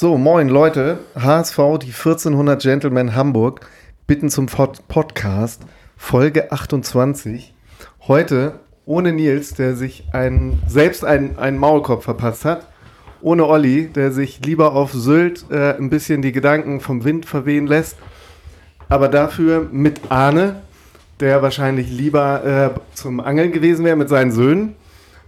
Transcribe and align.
So, 0.00 0.16
moin 0.16 0.48
Leute, 0.48 1.00
HSV, 1.14 1.58
die 1.82 1.92
1400 1.92 2.62
Gentlemen 2.62 3.14
Hamburg, 3.14 3.68
bitten 4.06 4.30
zum 4.30 4.46
Pod 4.46 4.88
Podcast, 4.88 5.60
Folge 5.98 6.50
28. 6.50 7.52
Heute 8.08 8.60
ohne 8.86 9.12
Nils, 9.12 9.52
der 9.52 9.76
sich 9.76 10.04
ein, 10.12 10.58
selbst 10.66 11.04
einen, 11.04 11.38
einen 11.38 11.58
Maulkorb 11.58 12.02
verpasst 12.02 12.46
hat, 12.46 12.66
ohne 13.20 13.44
Olli, 13.44 13.88
der 13.88 14.10
sich 14.10 14.40
lieber 14.42 14.72
auf 14.72 14.94
Sylt 14.94 15.44
äh, 15.50 15.76
ein 15.76 15.90
bisschen 15.90 16.22
die 16.22 16.32
Gedanken 16.32 16.80
vom 16.80 17.04
Wind 17.04 17.26
verwehen 17.26 17.66
lässt, 17.66 17.98
aber 18.88 19.08
dafür 19.08 19.68
mit 19.70 20.00
Arne, 20.08 20.62
der 21.20 21.42
wahrscheinlich 21.42 21.90
lieber 21.90 22.72
äh, 22.74 22.96
zum 22.96 23.20
Angeln 23.20 23.52
gewesen 23.52 23.84
wäre 23.84 23.96
mit 23.96 24.08
seinen 24.08 24.32
Söhnen 24.32 24.76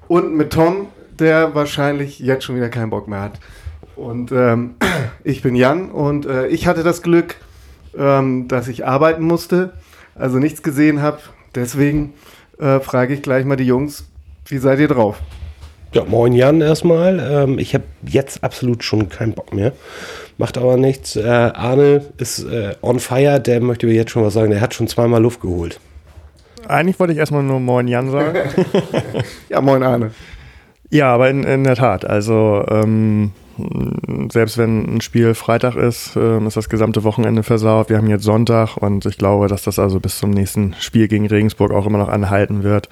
und 0.09 0.35
mit 0.35 0.51
Tom, 0.51 0.87
der 1.11 1.55
wahrscheinlich 1.55 2.21
jetzt 2.21 2.45
schon 2.45 2.57
wieder 2.57 2.71
keinen 2.71 2.89
Bock 2.89 3.07
mehr 3.07 3.21
hat. 3.21 3.39
Und 3.97 4.33
ähm, 4.33 4.75
ich 5.25 5.43
bin 5.43 5.55
Jan 5.55 5.91
und 5.91 6.27
äh, 6.27 6.47
ich 6.49 6.67
hatte 6.67 6.83
das 6.83 7.03
Glück, 7.03 7.37
ähm, 7.97 8.49
dass 8.49 8.69
ich 8.69 8.87
arbeiten 8.87 9.23
musste, 9.23 9.73
also 10.15 10.39
nichts 10.39 10.63
gesehen 10.63 11.03
habe. 11.03 11.19
Deswegen 11.55 12.15
äh, 12.59 12.81
frage 12.81 13.15
ich 13.15 13.23
gleich 13.23 13.45
mal 13.45 13.57
die 13.57 13.67
Jungs, 13.67 14.09
wie 14.47 14.59
seid 14.59 14.79
ihr 14.79 14.89
drauf? 14.89 15.19
Ja, 15.93 16.05
moin 16.05 16.33
Jan 16.33 16.63
erstmal. 16.63 17.21
Ähm, 17.21 17.59
ich 17.59 17.75
habe 17.75 17.85
jetzt 18.07 18.43
absolut 18.43 18.83
schon 18.83 19.11
keinen 19.11 19.35
Bock 19.35 19.53
mehr. 19.53 19.73
Macht 20.39 20.57
aber 20.57 20.79
nichts. 20.79 21.17
Äh, 21.17 21.29
Arne 21.29 22.07
ist 22.17 22.45
äh, 22.45 22.75
on 22.81 22.99
fire, 22.99 23.39
der 23.41 23.61
möchte 23.61 23.87
mir 23.87 23.93
jetzt 23.93 24.11
schon 24.11 24.25
was 24.25 24.33
sagen. 24.33 24.51
Der 24.51 24.63
hat 24.63 24.73
schon 24.73 24.89
zweimal 24.89 25.21
Luft 25.21 25.43
geholt. 25.43 25.81
Eigentlich 26.67 26.99
wollte 26.99 27.13
ich 27.13 27.19
erstmal 27.19 27.43
nur 27.43 27.61
Moin 27.61 27.89
Jan 27.89 28.11
sagen. 28.11 28.39
ja, 29.51 29.61
moin 29.61 29.83
Arne. 29.83 30.13
Ja, 30.89 31.13
aber 31.13 31.29
in, 31.29 31.43
in 31.45 31.65
der 31.65 31.77
Tat. 31.77 32.07
Also 32.07 32.65
ähm, 32.71 33.33
selbst 34.31 34.59
wenn 34.59 34.97
ein 34.97 35.01
Spiel 35.01 35.35
Freitag 35.35 35.77
ist, 35.77 36.17
äh, 36.17 36.39
ist 36.47 36.57
das 36.57 36.69
gesamte 36.69 37.05
Wochenende 37.05 37.43
versaut. 37.43 37.91
Wir 37.91 37.99
haben 37.99 38.09
jetzt 38.09 38.25
Sonntag 38.25 38.77
und 38.77 39.05
ich 39.07 39.19
glaube, 39.19 39.49
dass 39.49 39.63
das 39.63 39.79
also 39.79 40.01
bis 40.01 40.19
zum 40.19 40.31
nächsten 40.31 40.75
Spiel 40.81 41.09
gegen 41.09 41.27
Regensburg 41.27 41.73
auch 41.73 41.87
immer 41.87 41.99
noch 41.99 42.09
anhalten 42.09 42.63
wird. 42.63 42.89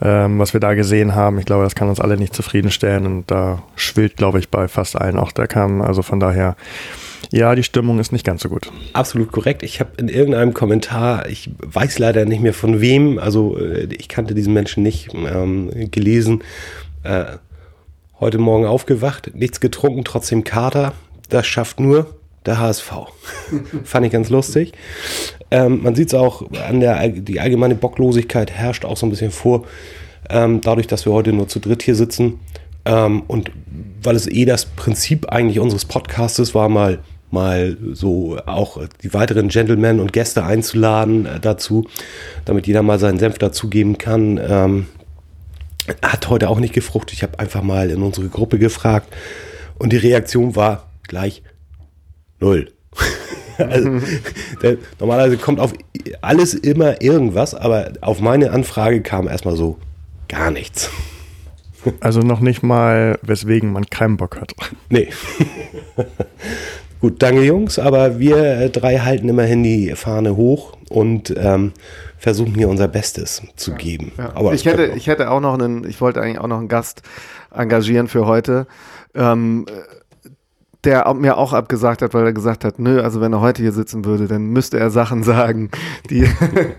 Ähm, 0.00 0.38
was 0.38 0.52
wir 0.52 0.60
da 0.60 0.74
gesehen 0.74 1.14
haben, 1.14 1.38
ich 1.38 1.46
glaube, 1.46 1.64
das 1.64 1.74
kann 1.74 1.88
uns 1.88 2.00
alle 2.00 2.16
nicht 2.16 2.34
zufriedenstellen 2.34 3.06
und 3.06 3.30
da 3.30 3.62
schwillt, 3.76 4.16
glaube 4.16 4.38
ich, 4.38 4.50
bei 4.50 4.68
fast 4.68 5.00
allen 5.00 5.18
auch 5.18 5.32
der 5.32 5.48
Kamm. 5.48 5.82
Also 5.82 6.02
von 6.02 6.20
daher, 6.20 6.56
ja, 7.30 7.54
die 7.54 7.64
Stimmung 7.64 7.98
ist 7.98 8.12
nicht 8.12 8.24
ganz 8.24 8.42
so 8.42 8.48
gut. 8.48 8.70
Absolut 8.92 9.32
korrekt. 9.32 9.62
Ich 9.62 9.80
habe 9.80 9.90
in 9.96 10.08
irgendeinem 10.08 10.54
Kommentar, 10.54 11.28
ich 11.28 11.50
weiß 11.58 11.98
leider 11.98 12.24
nicht 12.24 12.40
mehr 12.40 12.54
von 12.54 12.80
wem, 12.80 13.18
also 13.18 13.58
äh, 13.58 13.88
ich 13.90 14.08
kannte 14.08 14.34
diesen 14.34 14.52
Menschen 14.52 14.82
nicht, 14.82 15.12
ähm, 15.14 15.70
gelesen. 15.90 16.42
Äh, 17.02 17.38
Heute 18.20 18.38
Morgen 18.38 18.64
aufgewacht, 18.64 19.32
nichts 19.34 19.58
getrunken, 19.58 20.04
trotzdem 20.04 20.44
Kater. 20.44 20.92
Das 21.30 21.48
schafft 21.48 21.80
nur 21.80 22.14
der 22.46 22.60
HSV. 22.60 22.92
Fand 23.84 24.06
ich 24.06 24.12
ganz 24.12 24.30
lustig. 24.30 24.72
Ähm, 25.50 25.82
man 25.82 25.96
sieht 25.96 26.08
es 26.08 26.14
auch 26.14 26.48
an 26.68 26.78
der, 26.78 27.08
die 27.08 27.40
allgemeine 27.40 27.74
Bocklosigkeit 27.74 28.52
herrscht 28.52 28.84
auch 28.84 28.96
so 28.96 29.06
ein 29.06 29.10
bisschen 29.10 29.32
vor. 29.32 29.64
Ähm, 30.30 30.60
dadurch, 30.60 30.86
dass 30.86 31.06
wir 31.06 31.12
heute 31.12 31.32
nur 31.32 31.48
zu 31.48 31.58
dritt 31.58 31.82
hier 31.82 31.96
sitzen. 31.96 32.38
Ähm, 32.84 33.24
und 33.26 33.50
weil 34.00 34.14
es 34.14 34.28
eh 34.28 34.44
das 34.44 34.66
Prinzip 34.66 35.30
eigentlich 35.30 35.58
unseres 35.58 35.84
Podcastes 35.84 36.54
war, 36.54 36.68
mal 36.68 37.00
mal 37.32 37.76
so 37.94 38.38
auch 38.46 38.78
die 39.02 39.12
weiteren 39.12 39.48
Gentlemen 39.48 39.98
und 39.98 40.12
Gäste 40.12 40.44
einzuladen 40.44 41.26
äh, 41.26 41.40
dazu, 41.40 41.88
damit 42.44 42.68
jeder 42.68 42.82
mal 42.82 43.00
seinen 43.00 43.18
Senf 43.18 43.38
dazugeben 43.38 43.98
kann. 43.98 44.86
Hat 46.02 46.28
heute 46.28 46.48
auch 46.48 46.60
nicht 46.60 46.74
gefruchtet. 46.74 47.14
Ich 47.14 47.22
habe 47.22 47.38
einfach 47.38 47.62
mal 47.62 47.90
in 47.90 48.02
unsere 48.02 48.28
Gruppe 48.28 48.58
gefragt 48.58 49.14
und 49.78 49.92
die 49.92 49.98
Reaktion 49.98 50.56
war 50.56 50.90
gleich 51.06 51.42
null. 52.40 52.72
also, 53.58 54.00
der, 54.62 54.78
normalerweise 54.98 55.36
kommt 55.36 55.60
auf 55.60 55.72
alles 56.20 56.54
immer 56.54 57.02
irgendwas, 57.02 57.54
aber 57.54 57.92
auf 58.00 58.20
meine 58.20 58.50
Anfrage 58.50 59.02
kam 59.02 59.28
erstmal 59.28 59.56
so 59.56 59.78
gar 60.28 60.50
nichts. 60.50 60.90
Also 62.00 62.20
noch 62.20 62.40
nicht 62.40 62.62
mal, 62.62 63.18
weswegen 63.22 63.72
man 63.72 63.86
keinen 63.86 64.16
Bock 64.16 64.40
hat. 64.40 64.54
Nee. 64.88 65.08
Gut, 67.04 67.22
danke 67.22 67.42
Jungs, 67.42 67.78
aber 67.78 68.18
wir 68.18 68.70
drei 68.70 68.96
halten 68.96 69.28
immerhin 69.28 69.62
die 69.62 69.90
Fahne 69.94 70.36
hoch 70.36 70.72
und 70.88 71.34
ähm, 71.36 71.72
versuchen 72.16 72.54
hier 72.54 72.70
unser 72.70 72.88
Bestes 72.88 73.42
zu 73.56 73.72
ja, 73.72 73.76
geben. 73.76 74.12
Ja. 74.16 74.30
Aber 74.34 74.54
ich 74.54 74.64
hätte, 74.64 74.86
ich 74.96 75.06
hätte 75.06 75.30
auch 75.30 75.40
noch 75.40 75.52
einen, 75.52 75.86
ich 75.86 76.00
wollte 76.00 76.22
eigentlich 76.22 76.38
auch 76.38 76.46
noch 76.46 76.56
einen 76.56 76.68
Gast 76.68 77.02
engagieren 77.54 78.08
für 78.08 78.24
heute. 78.24 78.66
Ähm, 79.14 79.66
der 80.84 81.12
mir 81.14 81.36
auch 81.38 81.52
abgesagt 81.52 82.02
hat, 82.02 82.14
weil 82.14 82.24
er 82.24 82.32
gesagt 82.32 82.64
hat, 82.64 82.78
nö, 82.78 83.00
also 83.00 83.20
wenn 83.20 83.32
er 83.32 83.40
heute 83.40 83.62
hier 83.62 83.72
sitzen 83.72 84.04
würde, 84.04 84.26
dann 84.26 84.46
müsste 84.46 84.78
er 84.78 84.90
Sachen 84.90 85.22
sagen, 85.24 85.70
die, 86.10 86.28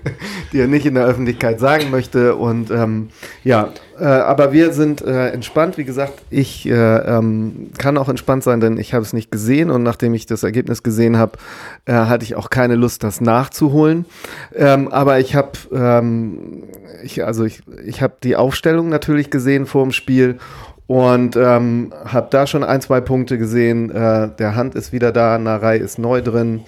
die 0.51 0.59
er 0.59 0.67
nicht 0.67 0.85
in 0.85 0.95
der 0.95 1.05
Öffentlichkeit 1.05 1.59
sagen 1.59 1.89
möchte. 1.89 2.35
Und 2.35 2.71
ähm, 2.71 3.09
ja, 3.43 3.69
äh, 3.99 4.05
aber 4.05 4.51
wir 4.51 4.73
sind 4.73 5.01
äh, 5.01 5.29
entspannt. 5.29 5.77
Wie 5.77 5.85
gesagt, 5.85 6.21
ich 6.29 6.67
äh, 6.67 6.73
ähm, 6.73 7.69
kann 7.77 7.97
auch 7.97 8.09
entspannt 8.09 8.43
sein, 8.43 8.59
denn 8.59 8.77
ich 8.77 8.93
habe 8.93 9.03
es 9.03 9.13
nicht 9.13 9.31
gesehen 9.31 9.69
und 9.69 9.83
nachdem 9.83 10.13
ich 10.13 10.25
das 10.25 10.43
Ergebnis 10.43 10.83
gesehen 10.83 11.17
habe, 11.17 11.37
äh, 11.85 11.93
hatte 11.93 12.23
ich 12.25 12.35
auch 12.35 12.49
keine 12.49 12.75
Lust, 12.75 13.03
das 13.03 13.21
nachzuholen. 13.21 14.05
Ähm, 14.53 14.89
aber 14.89 15.19
ich 15.19 15.35
habe, 15.35 15.51
ähm, 15.73 16.63
ich, 17.03 17.25
also 17.25 17.45
ich, 17.45 17.61
ich 17.85 18.01
habe 18.01 18.15
die 18.23 18.35
Aufstellung 18.35 18.89
natürlich 18.89 19.29
gesehen 19.29 19.65
vor 19.65 19.83
dem 19.83 19.91
Spiel 19.91 20.37
und 20.87 21.35
ähm, 21.35 21.93
habe 22.05 22.27
da 22.29 22.45
schon 22.45 22.63
ein, 22.63 22.81
zwei 22.81 23.01
Punkte 23.01 23.37
gesehen. 23.37 23.89
Äh, 23.89 24.29
der 24.37 24.55
Hand 24.55 24.75
ist 24.75 24.93
wieder 24.93 25.11
da, 25.11 25.37
Narei 25.37 25.77
ist 25.77 25.97
neu 25.97 26.21
drin, 26.21 26.61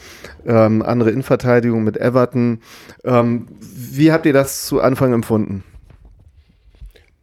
ähm, 0.45 0.81
andere 0.81 1.11
Innenverteidigung 1.11 1.83
mit 1.83 1.97
Everton. 1.97 2.59
Ähm, 3.03 3.47
wie 3.59 4.11
habt 4.11 4.25
ihr 4.25 4.33
das 4.33 4.66
zu 4.66 4.81
Anfang 4.81 5.13
empfunden? 5.13 5.63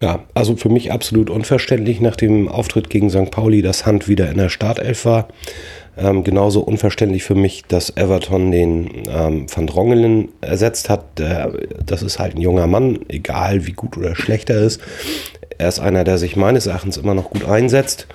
Ja, 0.02 0.24
also 0.34 0.56
für 0.56 0.68
mich 0.68 0.92
absolut 0.92 1.30
unverständlich 1.30 2.00
nach 2.00 2.16
dem 2.16 2.48
Auftritt 2.48 2.90
gegen 2.90 3.10
St. 3.10 3.30
Pauli, 3.30 3.62
dass 3.62 3.86
Hand 3.86 4.06
wieder 4.06 4.30
in 4.30 4.36
der 4.36 4.50
Startelf 4.50 5.04
war. 5.04 5.28
Ähm, 5.96 6.24
genauso 6.24 6.60
unverständlich 6.60 7.22
für 7.22 7.36
mich, 7.36 7.64
dass 7.68 7.96
Everton 7.96 8.50
den 8.50 9.04
ähm, 9.08 9.46
Van 9.54 9.66
Drongelen 9.66 10.28
ersetzt 10.40 10.88
hat. 10.88 11.18
Der, 11.18 11.52
das 11.84 12.02
ist 12.02 12.18
halt 12.18 12.34
ein 12.34 12.40
junger 12.40 12.66
Mann, 12.66 13.00
egal 13.08 13.66
wie 13.66 13.72
gut 13.72 13.96
oder 13.96 14.16
schlecht 14.16 14.50
er 14.50 14.60
ist. 14.60 14.80
Er 15.58 15.68
ist 15.68 15.78
einer, 15.78 16.02
der 16.02 16.18
sich 16.18 16.34
meines 16.34 16.66
Erachtens 16.66 16.96
immer 16.96 17.14
noch 17.14 17.30
gut 17.30 17.44
einsetzt. 17.44 18.08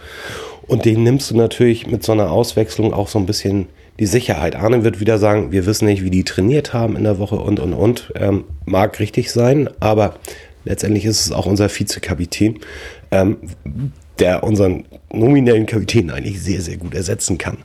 Und 0.67 0.85
den 0.85 1.03
nimmst 1.03 1.31
du 1.31 1.37
natürlich 1.37 1.87
mit 1.87 2.03
so 2.03 2.11
einer 2.11 2.31
Auswechslung 2.31 2.93
auch 2.93 3.07
so 3.07 3.17
ein 3.17 3.25
bisschen 3.25 3.67
die 3.99 4.05
Sicherheit. 4.05 4.55
Arne 4.55 4.83
wird 4.83 4.99
wieder 4.99 5.17
sagen, 5.17 5.51
wir 5.51 5.65
wissen 5.65 5.85
nicht, 5.85 6.03
wie 6.03 6.09
die 6.09 6.23
trainiert 6.23 6.73
haben 6.73 6.95
in 6.95 7.03
der 7.03 7.17
Woche 7.17 7.35
und, 7.35 7.59
und, 7.59 7.73
und. 7.73 8.13
Ähm, 8.15 8.45
mag 8.65 8.99
richtig 8.99 9.31
sein, 9.31 9.69
aber 9.79 10.15
letztendlich 10.63 11.05
ist 11.05 11.25
es 11.25 11.31
auch 11.31 11.45
unser 11.45 11.69
Vizekapitän, 11.69 12.59
ähm, 13.11 13.37
der 14.19 14.43
unseren 14.43 14.85
nominellen 15.11 15.65
Kapitän 15.65 16.09
eigentlich 16.11 16.41
sehr, 16.41 16.61
sehr 16.61 16.77
gut 16.77 16.93
ersetzen 16.93 17.37
kann. 17.37 17.57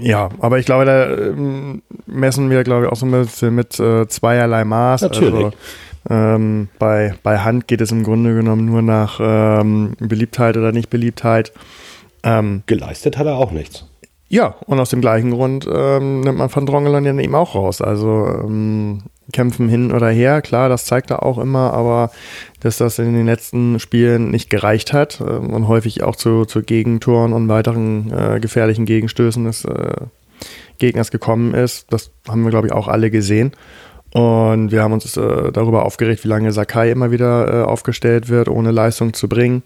Ja, 0.00 0.28
aber 0.40 0.58
ich 0.58 0.66
glaube, 0.66 0.84
da 0.84 1.10
ähm, 1.10 1.82
messen 2.06 2.50
wir, 2.50 2.64
glaube 2.64 2.86
ich, 2.86 2.92
auch 2.92 2.96
so 2.96 3.06
ein 3.06 3.12
bisschen 3.12 3.54
mit 3.54 3.78
äh, 3.80 4.06
zweierlei 4.06 4.64
Maß. 4.64 5.02
Natürlich. 5.02 5.44
Also, 5.44 5.52
ähm, 6.08 6.68
bei, 6.78 7.14
bei 7.22 7.38
Hand 7.38 7.66
geht 7.66 7.80
es 7.80 7.90
im 7.90 8.04
Grunde 8.04 8.34
genommen 8.34 8.66
nur 8.66 8.82
nach 8.82 9.18
ähm, 9.20 9.96
Beliebtheit 9.98 10.56
oder 10.56 10.72
Nicht-Beliebtheit. 10.72 11.52
Ähm, 12.22 12.62
Geleistet 12.66 13.18
hat 13.18 13.26
er 13.26 13.36
auch 13.36 13.50
nichts. 13.50 13.86
Ja, 14.28 14.56
und 14.66 14.80
aus 14.80 14.90
dem 14.90 15.00
gleichen 15.00 15.30
Grund 15.30 15.68
ähm, 15.72 16.20
nimmt 16.20 16.38
man 16.38 16.54
Van 16.54 16.66
Drongelen 16.66 17.04
ja 17.04 17.14
eben 17.16 17.34
auch 17.34 17.54
raus. 17.54 17.80
Also 17.80 18.26
ähm, 18.26 19.02
kämpfen 19.32 19.68
hin 19.68 19.92
oder 19.92 20.08
her, 20.08 20.40
klar, 20.40 20.68
das 20.68 20.84
zeigt 20.84 21.10
er 21.10 21.22
auch 21.24 21.38
immer, 21.38 21.72
aber 21.72 22.10
dass 22.60 22.78
das 22.78 22.98
in 22.98 23.14
den 23.14 23.26
letzten 23.26 23.80
Spielen 23.80 24.30
nicht 24.30 24.50
gereicht 24.50 24.92
hat 24.92 25.20
äh, 25.20 25.24
und 25.24 25.68
häufig 25.68 26.02
auch 26.02 26.16
zu, 26.16 26.44
zu 26.44 26.62
Gegentoren 26.62 27.32
und 27.32 27.48
weiteren 27.48 28.12
äh, 28.12 28.40
gefährlichen 28.40 28.86
Gegenstößen 28.86 29.44
des 29.44 29.64
äh, 29.64 29.94
Gegners 30.78 31.10
gekommen 31.10 31.54
ist, 31.54 31.92
das 31.92 32.10
haben 32.28 32.42
wir, 32.42 32.50
glaube 32.50 32.68
ich, 32.68 32.72
auch 32.72 32.88
alle 32.88 33.10
gesehen. 33.10 33.52
Und 34.12 34.70
wir 34.70 34.82
haben 34.82 34.92
uns 34.92 35.16
äh, 35.16 35.52
darüber 35.52 35.84
aufgeregt, 35.84 36.24
wie 36.24 36.28
lange 36.28 36.52
Sakai 36.52 36.90
immer 36.90 37.10
wieder 37.10 37.62
äh, 37.62 37.64
aufgestellt 37.64 38.28
wird, 38.28 38.48
ohne 38.48 38.70
Leistung 38.70 39.12
zu 39.12 39.28
bringen. 39.28 39.62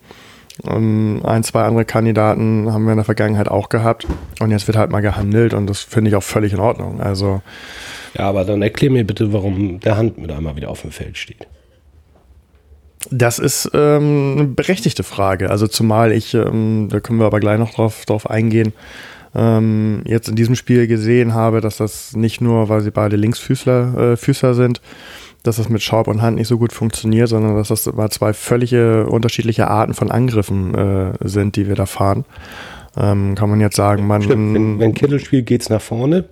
Und 0.62 1.22
ein, 1.24 1.42
zwei 1.44 1.62
andere 1.62 1.84
Kandidaten 1.84 2.72
haben 2.72 2.84
wir 2.84 2.92
in 2.92 2.98
der 2.98 3.04
Vergangenheit 3.04 3.48
auch 3.48 3.68
gehabt. 3.68 4.06
Und 4.40 4.50
jetzt 4.50 4.66
wird 4.66 4.76
halt 4.76 4.90
mal 4.90 5.00
gehandelt 5.00 5.54
und 5.54 5.68
das 5.68 5.80
finde 5.80 6.10
ich 6.10 6.16
auch 6.16 6.22
völlig 6.22 6.52
in 6.52 6.60
Ordnung. 6.60 7.00
Also. 7.00 7.42
Ja, 8.16 8.28
aber 8.28 8.44
dann 8.44 8.62
erklär 8.62 8.90
mir 8.90 9.04
bitte, 9.04 9.32
warum 9.32 9.80
der 9.80 9.96
Hand 9.96 10.18
mit 10.18 10.30
einmal 10.30 10.56
wieder 10.56 10.70
auf 10.70 10.82
dem 10.82 10.90
Feld 10.90 11.16
steht. 11.16 11.46
Das 13.10 13.38
ist 13.38 13.70
ähm, 13.72 14.34
eine 14.36 14.44
berechtigte 14.44 15.02
Frage. 15.02 15.50
Also 15.50 15.66
zumal 15.66 16.12
ich, 16.12 16.34
ähm, 16.34 16.88
da 16.90 17.00
können 17.00 17.18
wir 17.18 17.26
aber 17.26 17.40
gleich 17.40 17.58
noch 17.58 17.72
drauf, 17.72 18.04
drauf 18.04 18.28
eingehen, 18.28 18.72
ähm, 19.34 20.02
jetzt 20.06 20.28
in 20.28 20.36
diesem 20.36 20.54
Spiel 20.54 20.86
gesehen 20.86 21.34
habe, 21.34 21.60
dass 21.60 21.76
das 21.76 22.14
nicht 22.16 22.40
nur, 22.40 22.68
weil 22.68 22.80
sie 22.82 22.90
beide 22.90 23.16
Linksfüßler 23.16 24.12
äh, 24.12 24.16
Füßer 24.16 24.54
sind, 24.54 24.80
dass 25.42 25.56
das 25.56 25.68
mit 25.68 25.82
Schaub 25.82 26.08
und 26.08 26.20
Hand 26.20 26.36
nicht 26.36 26.48
so 26.48 26.58
gut 26.58 26.72
funktioniert, 26.72 27.28
sondern 27.28 27.56
dass 27.56 27.68
das 27.68 27.90
mal 27.92 28.10
zwei 28.10 28.32
völlige 28.34 29.06
unterschiedliche 29.06 29.68
Arten 29.68 29.94
von 29.94 30.10
Angriffen 30.10 30.74
äh, 30.74 31.12
sind, 31.20 31.56
die 31.56 31.68
wir 31.68 31.76
da 31.76 31.86
fahren. 31.86 32.24
Ähm, 32.96 33.34
kann 33.36 33.48
man 33.48 33.60
jetzt 33.60 33.76
sagen, 33.76 34.06
man. 34.06 34.22
Stimmt, 34.22 34.54
wenn, 34.54 34.78
wenn 34.78 34.94
Kittel 34.94 35.20
spielt, 35.20 35.46
geht's 35.46 35.70
nach 35.70 35.80
vorne. 35.80 36.24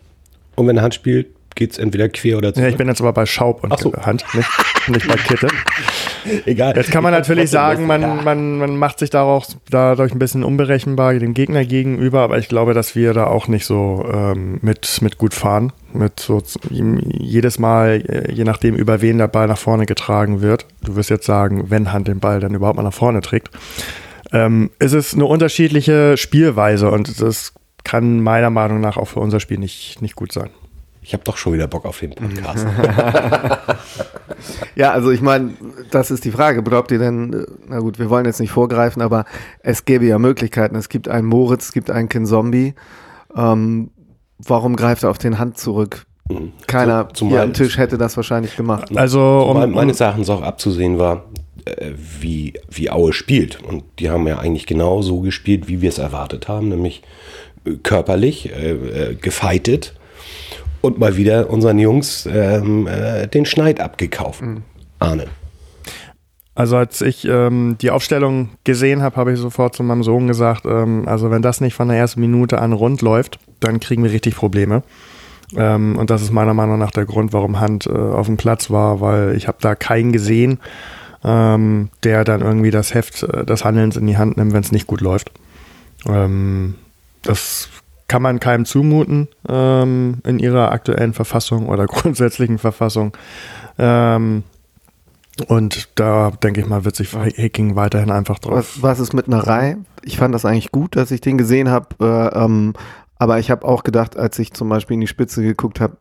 Und 0.57 0.67
wenn 0.67 0.83
Hand 0.83 0.95
spielt, 0.95 1.29
geht's 1.55 1.79
entweder 1.79 2.09
quer 2.09 2.39
oder 2.39 2.53
zurück. 2.55 2.65
Ja, 2.65 2.71
ich 2.71 2.77
bin 2.77 2.89
jetzt 2.89 3.01
aber 3.01 3.13
bei 3.13 3.27
Schaub 3.27 3.65
und 3.65 3.79
so. 3.79 3.93
Hand, 3.93 4.25
nicht, 4.35 4.49
nicht 4.89 5.09
bei 5.09 5.17
Kittel. 5.17 5.51
Egal. 6.47 6.77
Jetzt 6.77 6.91
kann 6.91 7.03
man 7.03 7.13
natürlich 7.13 7.51
sagen, 7.51 7.87
man, 7.87 8.25
man, 8.25 8.59
man 8.59 8.77
macht 8.77 8.99
sich 8.99 9.11
daraus, 9.11 9.57
dadurch 9.71 10.13
ein 10.13 10.19
bisschen 10.19 10.45
unberechenbar 10.45 11.15
dem 11.15 11.35
Gegner 11.35 11.65
gegenüber, 11.65 12.21
aber 12.21 12.39
ich 12.39 12.49
glaube, 12.49 12.75
dass 12.75 12.95
wir 12.95 13.13
da 13.15 13.27
auch 13.27 13.49
nicht 13.49 13.67
so 13.67 14.09
ähm, 14.13 14.59
mit, 14.63 14.99
mit 15.03 15.19
gut 15.19 15.35
fahren. 15.35 15.73
Mit 15.93 16.21
so 16.21 16.43
jedes 16.71 17.59
Mal, 17.59 18.03
äh, 18.07 18.33
je 18.33 18.45
nachdem, 18.45 18.75
über 18.75 19.01
wen 19.01 19.19
der 19.19 19.29
Ball 19.29 19.47
nach 19.49 19.59
vorne 19.59 19.87
getragen 19.87 20.43
wird. 20.43 20.67
Du 20.83 20.97
wirst 20.97 21.11
jetzt 21.11 21.27
sagen, 21.27 21.71
wenn 21.71 21.93
Hand 21.93 22.09
den 22.09 22.21
Ball 22.21 22.41
dann 22.41 22.55
überhaupt 22.55 22.77
mal 22.77 22.83
nach 22.83 22.93
vorne 22.93 23.21
trägt. 23.21 23.51
Ähm, 24.33 24.71
es 24.79 24.93
ist 24.93 25.15
eine 25.15 25.25
unterschiedliche 25.25 26.17
Spielweise 26.17 26.91
und 26.91 27.21
das 27.21 27.55
kann 27.85 28.21
meiner 28.21 28.51
Meinung 28.51 28.81
nach 28.81 28.99
auch 28.99 29.07
für 29.07 29.21
unser 29.21 29.41
Spiel 29.41 29.59
nicht, 29.59 30.03
nicht 30.03 30.15
gut 30.15 30.33
sein. 30.33 30.51
Ich 31.09 31.15
habe 31.15 31.25
doch 31.25 31.39
schon 31.39 31.55
wieder 31.55 31.67
Bock 31.67 31.87
auf 31.87 32.01
den 32.01 32.11
Podcast. 32.11 32.67
Ja, 34.77 34.93
also 34.93 35.11
ich 35.11 35.21
meine, 35.21 35.55
das 35.91 36.13
ist 36.13 36.25
die 36.25 36.31
Frage. 36.31 36.63
Glaubt 36.63 36.93
ihr 36.93 37.01
denn, 37.01 37.33
äh, 37.33 37.47
na 37.67 37.81
gut, 37.81 37.99
wir 37.99 38.09
wollen 38.09 38.25
jetzt 38.25 38.39
nicht 38.39 38.53
vorgreifen, 38.53 39.03
aber 39.03 39.25
es 39.61 39.85
gäbe 39.85 40.05
ja 40.07 40.19
Möglichkeiten. 40.21 40.77
Es 40.77 40.89
gibt 40.89 41.09
einen 41.09 41.27
Moritz, 41.27 41.67
es 41.67 41.73
gibt 41.73 41.91
einen 41.91 42.09
Ken 42.09 42.25
Zombie. 42.25 42.75
Ähm, 43.35 43.91
warum 44.39 44.77
greift 44.77 45.03
er 45.03 45.11
auf 45.11 45.19
den 45.19 45.41
Hand 45.41 45.59
zurück? 45.59 46.07
Keiner 46.69 47.09
Zum- 47.13 47.31
hier 47.31 47.43
am 47.43 47.53
Tisch 47.53 47.79
hätte 47.79 47.99
das 47.99 48.17
wahrscheinlich 48.17 48.57
gemacht. 48.57 48.97
Also, 48.97 49.21
um, 49.51 49.61
um, 49.61 49.71
meines 49.73 50.01
Erachtens 50.01 50.31
auch 50.31 50.43
abzusehen 50.43 50.99
war, 51.01 51.25
äh, 51.65 51.91
wie, 52.21 52.55
wie 52.71 52.91
Aue 52.91 53.13
spielt. 53.13 53.61
Und 53.61 53.83
die 53.99 54.11
haben 54.11 54.29
ja 54.29 54.39
eigentlich 54.39 54.67
genau 54.67 55.03
so 55.03 55.21
gespielt, 55.21 55.67
wie 55.67 55.81
wir 55.81 55.89
es 55.89 55.99
erwartet 55.99 56.47
haben, 56.47 56.69
nämlich 56.69 57.03
äh, 57.65 57.73
körperlich, 57.83 58.53
äh, 58.53 58.71
äh, 58.71 59.15
gefeitet 59.17 59.95
und 60.81 60.99
mal 60.99 61.17
wieder 61.17 61.51
unseren 61.51 61.79
Jungs 61.79 62.27
ähm, 62.27 62.87
äh, 62.87 63.27
den 63.27 63.47
Schneid 63.47 63.81
abgekauft. 63.81 64.43
Arne. 64.99 65.27
Also 66.55 66.77
als 66.77 67.01
ich 67.03 67.25
ähm, 67.25 67.77
die 67.81 67.93
Aufstellung 67.93 68.51
gesehen 68.65 69.01
habe, 69.03 69.15
habe 69.15 69.33
ich 69.33 69.39
sofort 69.39 69.77
zu 69.77 69.85
meinem 69.85 70.03
Sohn 70.03 70.27
gesagt, 70.27 70.65
ähm, 70.67 71.07
also 71.07 71.31
wenn 71.31 71.41
das 71.41 71.61
nicht 71.61 71.75
von 71.75 71.87
der 71.87 71.99
ersten 71.99 72.21
Minute 72.21 72.61
an 72.61 72.73
rund 72.73 73.01
läuft, 73.01 73.39
dann 73.61 73.79
kriegen 73.79 74.03
wir 74.03 74.11
richtig 74.11 74.35
Probleme. 74.35 74.83
Ähm, 75.57 75.97
und 75.97 76.11
das 76.11 76.21
ist 76.21 76.33
meiner 76.33 76.55
Meinung 76.55 76.79
nach 76.79 76.91
der 76.91 77.05
Grund, 77.05 77.33
warum 77.33 77.61
Hand 77.61 77.87
äh, 77.87 77.91
auf 77.91 78.27
dem 78.27 78.37
Platz 78.37 78.71
war, 78.71 79.01
weil 79.01 79.37
ich 79.37 79.47
habe 79.47 79.59
da 79.61 79.77
keinen 79.77 80.13
gesehen, 80.13 80.59
ähm, 81.25 81.91
der 82.03 82.25
dann 82.25 82.41
irgendwie 82.41 82.71
das 82.71 82.93
Heft 82.93 83.23
äh, 83.23 83.45
des 83.45 83.65
Handelns 83.65 83.97
in 83.97 84.09
die 84.09 84.19
Hand 84.19 84.37
nimmt, 84.37 84.53
wenn 84.53 84.63
es 84.63 84.73
nicht 84.73 84.87
gut 84.87 85.01
läuft. 85.01 85.31
Ähm, 86.09 86.75
das 87.23 87.69
kann 88.09 88.23
man 88.23 88.41
keinem 88.41 88.65
zumuten 88.65 89.29
ähm, 89.49 90.19
in 90.27 90.39
ihrer 90.39 90.73
aktuellen 90.73 91.13
Verfassung 91.13 91.69
oder 91.69 91.87
grundsätzlichen 91.87 92.59
Verfassung. 92.59 93.17
Ähm, 93.79 94.43
und 95.47 95.89
da 95.95 96.33
denke 96.43 96.61
ich 96.61 96.67
mal, 96.67 96.85
wird 96.85 96.97
sich 96.97 97.15
Hacking 97.15 97.77
weiterhin 97.77 98.11
einfach 98.11 98.41
drauf. 98.41 98.55
Was, 98.55 98.83
was 98.83 99.01
ist 99.01 99.13
mit 99.13 99.29
einer 99.29 99.47
Reihe? 99.47 99.79
Ich 100.03 100.17
fand 100.17 100.35
das 100.35 100.45
eigentlich 100.45 100.73
gut, 100.73 100.97
dass 100.97 101.13
ich 101.13 101.21
den 101.21 101.39
gesehen 101.39 101.71
habe. 101.71 101.89
Äh, 102.01 102.45
ähm, 102.45 102.73
aber 103.19 103.39
ich 103.39 103.51
habe 103.51 103.67
auch 103.67 103.85
gedacht, 103.85 104.17
als 104.17 104.39
ich 104.39 104.53
zum 104.53 104.69
Beispiel 104.69 104.95
in 104.95 105.01
die 105.01 105.07
Spitze 105.07 105.43
geguckt 105.43 105.81
habe, 105.81 105.97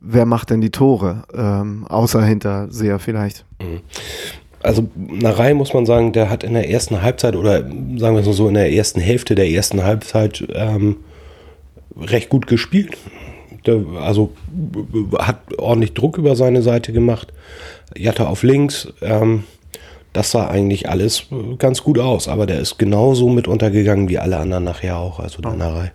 wer 0.00 0.26
macht 0.26 0.50
denn 0.50 0.60
die 0.60 0.70
Tore? 0.70 1.24
Ähm, 1.34 1.86
außer 1.88 2.24
Hinterseher 2.24 2.98
vielleicht. 2.98 3.44
Also 4.62 4.88
Narei 4.96 5.54
muss 5.54 5.74
man 5.74 5.86
sagen, 5.86 6.12
der 6.12 6.30
hat 6.30 6.42
in 6.42 6.54
der 6.54 6.68
ersten 6.70 7.02
Halbzeit 7.02 7.36
oder 7.36 7.62
sagen 7.62 7.98
wir 7.98 8.18
es 8.18 8.26
mal 8.26 8.32
so 8.32 8.48
in 8.48 8.54
der 8.54 8.72
ersten 8.72 9.00
Hälfte 9.00 9.34
der 9.34 9.48
ersten 9.48 9.84
Halbzeit 9.84 10.44
ähm, 10.52 10.96
recht 12.00 12.28
gut 12.28 12.46
gespielt. 12.46 12.96
Der, 13.66 13.80
also 14.00 14.32
hat 15.18 15.58
ordentlich 15.58 15.94
Druck 15.94 16.18
über 16.18 16.36
seine 16.36 16.62
Seite 16.62 16.92
gemacht. 16.92 17.32
Jatta 17.96 18.26
auf 18.26 18.42
links. 18.42 18.88
Ähm, 19.02 19.44
das 20.12 20.30
sah 20.30 20.46
eigentlich 20.48 20.88
alles 20.88 21.26
äh, 21.30 21.56
ganz 21.56 21.82
gut 21.82 21.98
aus, 21.98 22.28
aber 22.28 22.46
der 22.46 22.60
ist 22.60 22.78
genauso 22.78 23.28
mit 23.28 23.48
untergegangen 23.48 24.08
wie 24.08 24.18
alle 24.18 24.38
anderen 24.38 24.64
nachher 24.64 24.96
auch, 24.96 25.20
also 25.20 25.42
der 25.42 25.52
Narei. 25.54 25.92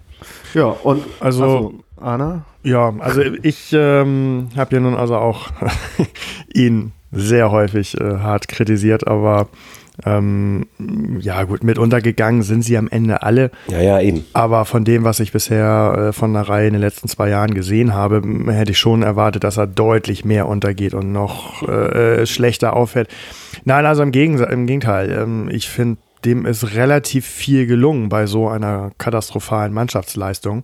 Ja, 0.53 0.65
und 0.65 1.03
Also- 1.19 1.44
ach 1.44 1.50
so, 1.50 1.74
Anna? 2.03 2.45
Ja, 2.63 2.94
also 3.00 3.21
ich 3.21 3.71
ähm, 3.74 4.50
habe 4.56 4.75
ja 4.75 4.81
nun 4.81 4.94
also 4.95 5.15
auch 5.15 5.50
ihn 6.53 6.92
sehr 7.12 7.50
häufig 7.51 8.00
äh, 8.00 8.19
hart 8.19 8.48
kritisiert, 8.48 9.07
aber 9.07 9.48
ähm, 10.06 10.68
ja 11.19 11.44
gut, 11.44 11.63
mit 11.63 11.77
untergegangen 11.77 12.44
sind 12.44 12.63
sie 12.63 12.77
am 12.77 12.88
Ende 12.88 13.21
alle. 13.24 13.51
Ja, 13.68 13.81
ja, 13.81 14.00
eben. 14.00 14.25
Aber 14.33 14.65
von 14.65 14.83
dem, 14.83 15.03
was 15.03 15.19
ich 15.19 15.31
bisher 15.31 16.09
äh, 16.09 16.13
von 16.13 16.33
der 16.33 16.44
Reihe 16.44 16.68
in 16.68 16.74
den 16.74 16.81
letzten 16.81 17.07
zwei 17.07 17.30
Jahren 17.30 17.53
gesehen 17.53 17.94
habe, 17.94 18.21
hätte 18.51 18.71
ich 18.71 18.80
schon 18.80 19.03
erwartet, 19.03 19.44
dass 19.44 19.57
er 19.57 19.68
deutlich 19.68 20.25
mehr 20.25 20.48
untergeht 20.48 20.94
und 20.94 21.12
noch 21.12 21.68
äh, 21.68 22.21
äh, 22.21 22.25
schlechter 22.25 22.75
auffällt. 22.75 23.09
Nein, 23.63 23.86
also 23.86 24.03
im, 24.03 24.12
Gegens 24.12 24.42
im 24.42 24.68
Gegenteil. 24.68 25.12
Ähm, 25.12 25.50
ich 25.51 25.69
finde, 25.69 25.98
dem 26.25 26.45
ist 26.45 26.75
relativ 26.75 27.25
viel 27.25 27.65
gelungen 27.65 28.09
bei 28.09 28.25
so 28.25 28.48
einer 28.48 28.92
katastrophalen 28.98 29.74
Mannschaftsleistung. 29.74 30.63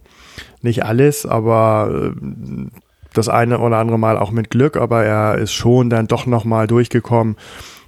Nicht 0.61 0.83
alles, 0.83 1.25
aber 1.25 2.11
äh, 2.13 2.67
das 3.13 3.29
eine 3.29 3.59
oder 3.59 3.77
andere 3.77 3.97
Mal 3.97 4.17
auch 4.17 4.31
mit 4.31 4.49
Glück, 4.49 4.77
aber 4.77 5.03
er 5.03 5.37
ist 5.37 5.53
schon 5.53 5.89
dann 5.89 6.07
doch 6.07 6.25
nochmal 6.25 6.67
durchgekommen 6.67 7.35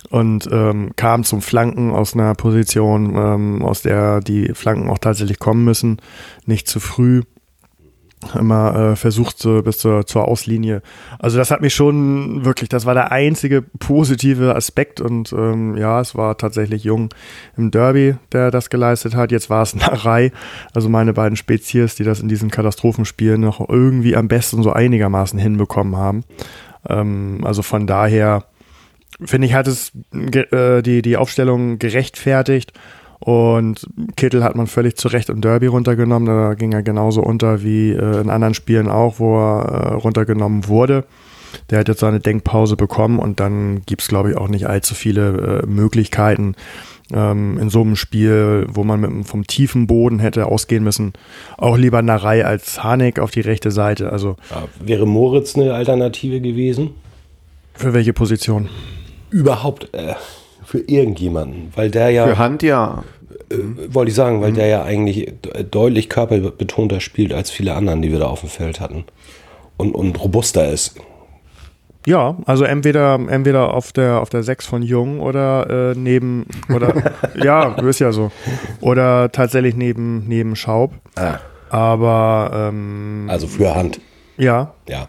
und 0.10 0.50
ähm, 0.52 0.92
kam 0.96 1.24
zum 1.24 1.42
Flanken 1.42 1.92
aus 1.92 2.14
einer 2.14 2.34
Position, 2.36 3.16
ähm, 3.16 3.62
aus 3.64 3.82
der 3.82 4.22
die 4.22 4.54
Flanken 4.54 4.90
auch 4.90 4.98
tatsächlich 4.98 5.40
kommen 5.40 5.64
müssen. 5.64 6.02
Nicht 6.46 6.68
zu 6.68 6.80
früh. 6.80 7.22
Immer 8.38 8.76
äh, 8.76 8.96
versucht 8.98 9.40
so 9.40 9.62
bis 9.62 9.78
zur, 9.78 10.06
zur 10.06 10.28
Auslinie. 10.28 10.82
Also 11.20 11.38
das 11.38 11.52
hat 11.52 11.62
mich 11.62 11.74
schon 11.74 12.44
wirklich, 12.44 12.68
das 12.68 12.86
war 12.86 12.94
der 12.94 13.14
einzige 13.14 13.62
positive 13.62 14.56
Aspekt 14.56 15.00
und 15.00 15.32
ähm, 15.32 15.78
ja, 15.78 16.02
es 16.02 16.16
war 16.16 16.38
tatsächlich 16.38 16.84
Jung 16.84 17.14
im 17.56 17.72
Derby, 17.72 18.16
der 18.34 18.52
das 18.52 18.70
geleistet 18.70 19.16
hat. 19.16 19.32
Jetzt 19.32 19.50
war 19.50 19.62
es 19.62 19.74
Narei, 19.76 20.34
also 20.74 20.90
meine 20.90 21.14
beiden 21.14 21.38
Spezies, 21.38 21.96
die 21.96 22.04
das 22.04 22.20
in 22.20 22.28
diesen 22.28 22.52
Katastrophenspielen 22.52 23.40
noch 23.40 23.70
irgendwie 23.70 24.18
am 24.18 24.28
besten 24.28 24.64
so 24.64 24.74
einigermaßen 24.74 25.40
hinbekommen 25.40 25.96
haben. 25.96 26.26
Ähm, 26.90 27.40
also 27.46 27.62
von 27.62 27.88
daher 27.88 28.44
finde 29.26 29.48
ich, 29.48 29.54
hat 29.54 29.68
es 29.68 29.92
äh, 30.14 30.82
die, 30.82 31.02
die 31.02 31.18
Aufstellung 31.18 31.80
gerechtfertigt. 31.80 32.74
Und 33.20 33.86
Kittel 34.16 34.44
hat 34.46 34.56
man 34.56 34.68
völlig 34.68 34.96
zu 34.96 35.10
Recht 35.10 35.30
im 35.30 35.42
Derby 35.42 35.68
runtergenommen. 35.68 36.26
Da 36.26 36.54
ging 36.54 36.72
er 36.72 36.84
genauso 36.84 37.22
unter 37.22 37.64
wie 37.64 37.92
äh, 37.92 38.22
in 38.22 38.30
anderen 38.30 38.54
Spielen 38.54 38.88
auch, 38.88 39.20
wo 39.20 39.38
er 39.38 39.66
äh, 39.66 39.94
runtergenommen 39.96 40.68
wurde. 40.68 41.04
Der 41.70 41.80
hat 41.80 41.88
jetzt 41.88 42.00
seine 42.00 42.20
Denkpause 42.20 42.78
bekommen 42.78 43.20
und 43.20 43.40
dann 43.40 43.82
gibt 43.86 44.04
es, 44.04 44.08
glaube 44.08 44.32
ich, 44.32 44.38
auch 44.38 44.48
nicht 44.48 44.68
allzu 44.68 44.96
viele 44.96 45.64
äh, 45.64 45.66
Möglichkeiten 45.66 46.56
ähm, 47.12 47.58
in 47.58 47.70
so 47.70 47.82
einem 47.82 47.96
Spiel, 47.96 48.68
wo 48.70 48.84
man 48.84 49.00
mit, 49.02 49.28
vom 49.28 49.46
tiefen 49.48 49.88
Boden 49.88 50.20
hätte 50.20 50.46
ausgehen 50.46 50.84
müssen. 50.84 51.14
Auch 51.58 51.76
lieber 51.76 52.02
Narei 52.02 52.46
als 52.46 52.84
Hanek 52.84 53.20
auf 53.20 53.32
die 53.32 53.42
rechte 53.42 53.72
Seite. 53.72 54.12
Also 54.12 54.38
Ja, 54.52 54.66
wäre 54.80 55.06
Moritz 55.08 55.56
eine 55.56 55.74
Alternative 55.74 56.40
gewesen? 56.40 56.92
für 57.80 57.94
welche 57.94 58.12
Position? 58.12 58.68
Überhaupt 59.30 59.94
äh, 59.94 60.14
für 60.66 60.80
irgendjemanden, 60.80 61.72
weil 61.76 61.90
der 61.92 62.10
ja 62.10 62.26
Für 62.28 62.38
Hand 62.38 62.64
ja. 62.64 63.04
äh, 63.50 63.56
wollte 63.94 64.10
ich 64.10 64.16
sagen, 64.16 64.42
weil 64.42 64.54
der 64.54 64.68
ja 64.68 64.84
eigentlich 64.84 65.34
de- 65.46 65.64
deutlich 65.64 66.10
körperbetonter 66.10 67.00
spielt 67.00 67.34
als 67.34 67.50
viele 67.52 67.74
anderen, 67.76 68.02
die 68.02 68.12
wir 68.12 68.20
da 68.20 68.26
auf 68.28 68.42
dem 68.42 68.50
Feld 68.50 68.80
hatten. 68.80 69.06
Und, 69.78 69.96
und 69.96 70.22
robuster 70.22 70.70
ist. 70.70 70.96
Ja, 72.06 72.38
also 72.46 72.64
entweder, 72.64 73.16
entweder 73.30 73.74
auf 73.74 73.92
der 73.92 74.22
auf 74.22 74.30
der 74.30 74.42
6 74.44 74.66
von 74.66 74.82
Jung 74.82 75.20
oder 75.20 75.92
äh, 75.92 75.96
neben 75.98 76.46
oder 76.74 76.94
ja, 77.44 77.74
ist 77.76 78.00
ja 78.00 78.12
so. 78.12 78.32
Oder 78.82 79.32
tatsächlich 79.32 79.76
neben 79.76 80.28
neben 80.28 80.56
Schaub. 80.56 80.92
Ah, 81.16 81.40
Aber 81.70 82.52
ähm, 82.70 83.28
also 83.30 83.48
für 83.48 83.76
Hand. 83.76 84.00
ja, 84.38 84.74
Ja. 84.88 85.08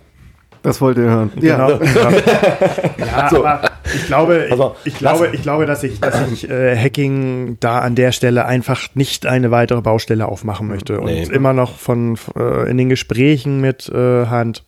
Das 0.63 0.79
wollt 0.83 0.99
ihr 0.99 1.05
hören. 1.05 1.31
genau. 1.37 1.71
Ja. 1.71 1.79
Ja, 1.81 2.11
ja 2.99 3.33
aber 3.33 3.70
ich 3.95 4.07
glaube, 4.07 4.47
Also, 4.51 4.75
ich, 4.85 4.93
ich 4.95 4.99
glaube, 4.99 5.31
ich 5.33 5.43
glaube, 5.43 5.67
dass 5.67 5.83
ich, 5.83 6.01
dass 6.01 6.31
ich 6.33 6.49
äh, 6.49 6.77
Hacking 6.77 7.57
da 7.61 7.79
an 7.81 7.95
der 7.95 8.13
Stelle 8.13 8.45
einfach 8.47 8.89
nicht 8.95 9.27
eine 9.27 9.51
weitere 9.51 9.81
Baustelle 9.81 10.27
aufmachen 10.27 10.69
möchte 10.69 11.01
und 11.01 11.07
Nee. 11.07 11.25
immer 11.25 11.53
noch 11.53 11.77
von 11.77 12.17
äh, 12.37 12.71
in 12.71 12.77
den 12.79 12.89
Gesprächen 12.89 13.61
mit 13.61 13.89
äh, 13.89 14.27
Hand 14.27 14.65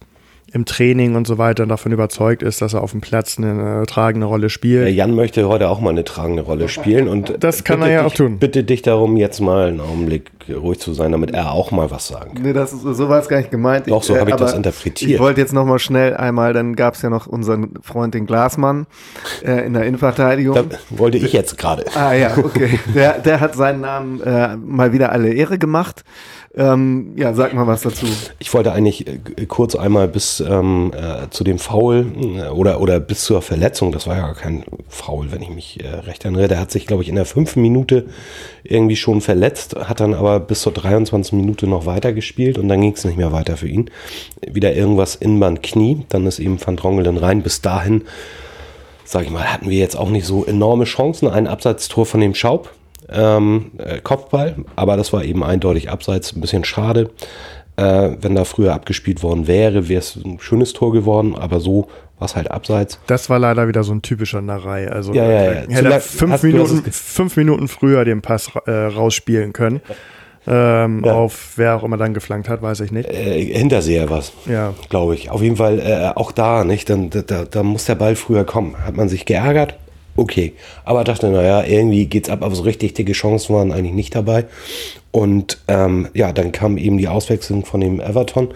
im 0.52 0.66
Training 0.66 1.16
und 1.16 1.26
so 1.26 1.38
weiter 1.38 1.66
davon 1.66 1.92
überzeugt 1.92 2.42
ist, 2.42 2.61
dass 2.61 2.75
er 2.75 2.82
auf 2.82 2.90
dem 2.90 3.00
Platz 3.00 3.38
eine, 3.38 3.85
tragende 3.87 4.26
Rolle 4.26 4.50
spielt. 4.50 4.85
Der 4.85 4.92
Jan 4.92 5.14
möchte 5.14 5.49
heute 5.49 5.68
auch 5.68 5.80
mal 5.80 5.90
eine 5.90 6.04
tragende 6.04 6.42
Rolle 6.42 6.68
spielen 6.68 7.09
und 7.09 7.35
Das 7.40 7.64
kann 7.64 7.80
er 7.82 7.90
ja 7.90 8.02
dich, 8.02 8.12
auch 8.12 8.14
tun. 8.14 8.38
Bitte 8.38 8.62
dich 8.62 8.82
darum, 8.82 9.16
jetzt 9.16 9.40
mal 9.40 9.68
einen 9.68 9.80
Augenblick 9.80 10.30
ruhig 10.49 10.78
zu 10.78 10.92
sein, 10.92 11.12
damit 11.12 11.30
er 11.32 11.52
auch 11.52 11.71
mal 11.71 11.90
was 11.90 12.09
sagen 12.09 12.35
kann. 12.35 12.42
Nee, 12.42 12.52
das 12.52 12.73
ist, 12.73 12.82
so 12.82 13.09
war 13.09 13.21
es 13.21 13.28
gar 13.28 13.38
nicht 13.38 13.50
gemeint. 13.50 13.88
Doch, 13.88 14.02
so 14.02 14.16
hab 14.16 14.28
ich 14.28 14.35
das 14.35 14.50
aber 14.50 14.56
interpretiert. 14.59 15.11
Ich 15.11 15.18
wollte 15.18 15.40
jetzt 15.40 15.52
noch 15.52 15.64
mal 15.64 15.78
schnell 15.78 16.16
einmal, 16.16 16.52
dann 16.52 16.76
gab 16.76 16.94
es 16.94 17.02
ja 17.02 17.11
noch 17.11 17.26
unseren 17.26 17.75
Freund, 17.82 18.14
den 18.14 18.26
Glasmann, 18.26 18.87
äh, 19.44 19.64
in 19.64 19.73
der 19.73 19.85
Innenverteidigung. 19.85 20.54
Da 20.54 20.64
wollte 20.90 21.18
ich 21.18 21.32
jetzt 21.32 21.56
gerade. 21.56 21.85
Ah 21.94 22.12
ja, 22.12 22.37
okay. 22.37 22.78
Der, 22.94 23.18
der 23.18 23.40
hat 23.40 23.54
seinen 23.54 23.80
Namen 23.80 24.21
äh, 24.21 24.56
mal 24.56 24.92
wieder 24.92 25.12
alle 25.12 25.32
Ehre 25.32 25.59
gemacht. 25.59 26.04
Ähm, 26.54 27.14
ja, 27.16 27.32
sag 27.32 27.54
mal 27.54 27.66
was 27.66 27.80
dazu. 27.80 28.04
Ich 28.38 28.52
wollte 28.52 28.73
eigentlich 28.73 29.06
äh, 29.06 29.47
kurz 29.47 29.75
einmal 29.75 30.06
bis 30.06 30.38
ähm, 30.40 30.92
äh, 30.94 31.30
zu 31.30 31.44
dem 31.44 31.59
Foul 31.59 32.04
äh, 32.14 32.49
oder, 32.49 32.82
oder 32.82 33.00
bis 33.00 33.25
zur 33.25 33.40
Verletzung, 33.40 33.90
das 33.90 34.06
war 34.06 34.16
ja 34.18 34.35
kein 34.35 34.64
Foul, 34.87 35.32
wenn 35.32 35.40
ich 35.40 35.49
mich 35.49 35.82
äh, 35.82 35.88
recht 35.88 36.25
erinnere. 36.25 36.49
Der 36.49 36.61
hat 36.61 36.71
sich, 36.71 36.87
glaube 36.87 37.02
ich, 37.02 37.09
in 37.09 37.14
der 37.14 37.25
fünften 37.25 37.62
Minute 37.62 38.06
irgendwie 38.64 38.97
schon 38.97 39.23
verletzt, 39.23 39.76
hat 39.76 40.00
dann 40.00 40.12
aber 40.12 40.40
bis 40.40 40.61
zur 40.61 40.73
23. 40.73 41.32
Minute 41.32 41.66
noch 41.66 41.87
weitergespielt 41.87 42.59
und 42.59 42.68
dann 42.68 42.82
ging 42.82 42.92
es 42.92 43.04
nicht 43.06 43.16
mehr 43.16 43.32
weiter 43.32 43.56
für 43.56 43.68
ihn. 43.68 43.90
Wieder 44.47 44.75
irgendwas 44.75 45.14
Innenband 45.14 45.62
Knie, 45.62 46.04
dann 46.11 46.26
ist 46.26 46.38
eben 46.38 46.61
Van 46.62 46.76
Drongelen 46.76 47.16
rein. 47.16 47.42
Bis 47.42 47.62
dahin, 47.62 48.02
sag 49.06 49.25
ich 49.25 49.30
mal, 49.30 49.50
hatten 49.50 49.71
wir 49.71 49.78
jetzt 49.78 49.97
auch 49.97 50.11
nicht 50.11 50.26
so 50.26 50.44
enorme 50.44 50.85
Chancen. 50.85 51.28
Ein 51.28 51.47
Abseitstor 51.47 52.04
von 52.04 52.21
dem 52.21 52.35
Schaub, 52.35 52.75
ähm, 53.14 53.73
äh, 53.78 53.99
Kopfball, 54.00 54.57
aber 54.76 54.97
das 54.97 55.12
war 55.12 55.25
eben 55.25 55.42
eindeutig 55.45 55.90
abseits, 55.90 56.35
ein 56.35 56.40
bisschen 56.40 56.64
schade. 56.64 57.11
Äh, 57.76 58.11
wenn 58.21 58.35
da 58.35 58.45
früher 58.45 58.75
abgespielt 58.75 59.23
worden 59.23 59.47
wäre, 59.47 59.88
wäre 59.88 60.00
es 60.00 60.16
ein 60.16 60.38
schönes 60.40 60.73
Tor 60.75 60.92
geworden, 60.92 61.35
aber 61.35 61.59
so 61.61 61.88
war 62.19 62.26
es 62.26 62.37
halt 62.37 62.50
abseits. 62.50 62.99
Das 63.07 63.31
war 63.31 63.38
leider 63.38 63.66
wieder 63.66 63.83
so 63.83 63.92
ein 63.95 64.02
typischer 64.02 64.42
Narrei. 64.42 64.90
Also 64.90 65.14
Ja, 65.14 65.25
ja, 65.25 65.42
ja. 65.45 65.50
hätte 65.69 65.85
Zu 65.85 65.85
er 65.92 66.00
fünf, 66.00 66.42
Minuten, 66.42 66.83
fünf 66.92 67.37
Minuten 67.37 67.69
früher 67.69 68.04
den 68.04 68.21
Pass 68.21 68.50
äh, 68.66 68.71
rausspielen 68.71 69.52
können. 69.54 69.81
Ähm, 70.47 71.02
Ja. 71.04 71.14
Auf 71.14 71.52
wer 71.57 71.76
auch 71.76 71.85
immer 71.85 71.97
dann 71.97 72.14
geflankt 72.14 72.49
hat, 72.49 72.62
weiß 72.62 72.81
ich 72.81 72.92
nicht. 72.92 73.09
Äh, 73.09 73.42
Hinterseher 73.54 74.11
was, 74.11 74.33
Ja. 74.47 74.75
glaube 74.90 75.14
ich. 75.14 75.31
Auf 75.31 75.40
jeden 75.40 75.57
Fall 75.57 75.78
äh, 75.78 76.19
auch 76.19 76.33
da, 76.33 76.64
nicht? 76.64 76.90
Dann, 76.90 77.11
da, 77.11 77.23
da, 77.23 77.45
da 77.45 77.62
muss 77.62 77.85
der 77.87 77.95
Ball 77.95 78.16
früher 78.16 78.45
kommen. 78.45 78.76
Hat 78.85 78.97
man 78.97 79.09
sich 79.09 79.25
geärgert? 79.25 79.76
Okay. 80.16 80.52
Aber 80.85 81.04
dachte, 81.04 81.31
naja, 81.31 81.64
irgendwie 81.64 82.07
geht's 82.07 82.28
ab, 82.28 82.42
aber 82.42 82.54
so 82.54 82.62
richtig 82.62 82.95
dicke 82.95 83.12
Chancen 83.12 83.54
waren 83.54 83.73
eigentlich 83.73 83.95
nicht 83.95 84.14
dabei. 84.14 84.45
Und 85.11 85.59
ähm, 85.69 86.09
ja, 86.14 86.33
dann 86.33 86.52
kam 86.52 86.76
eben 86.76 86.99
die 86.99 87.09
Auswechslung 87.09 87.64
von 87.64 87.81
dem 87.81 88.00
Everton, 88.00 88.49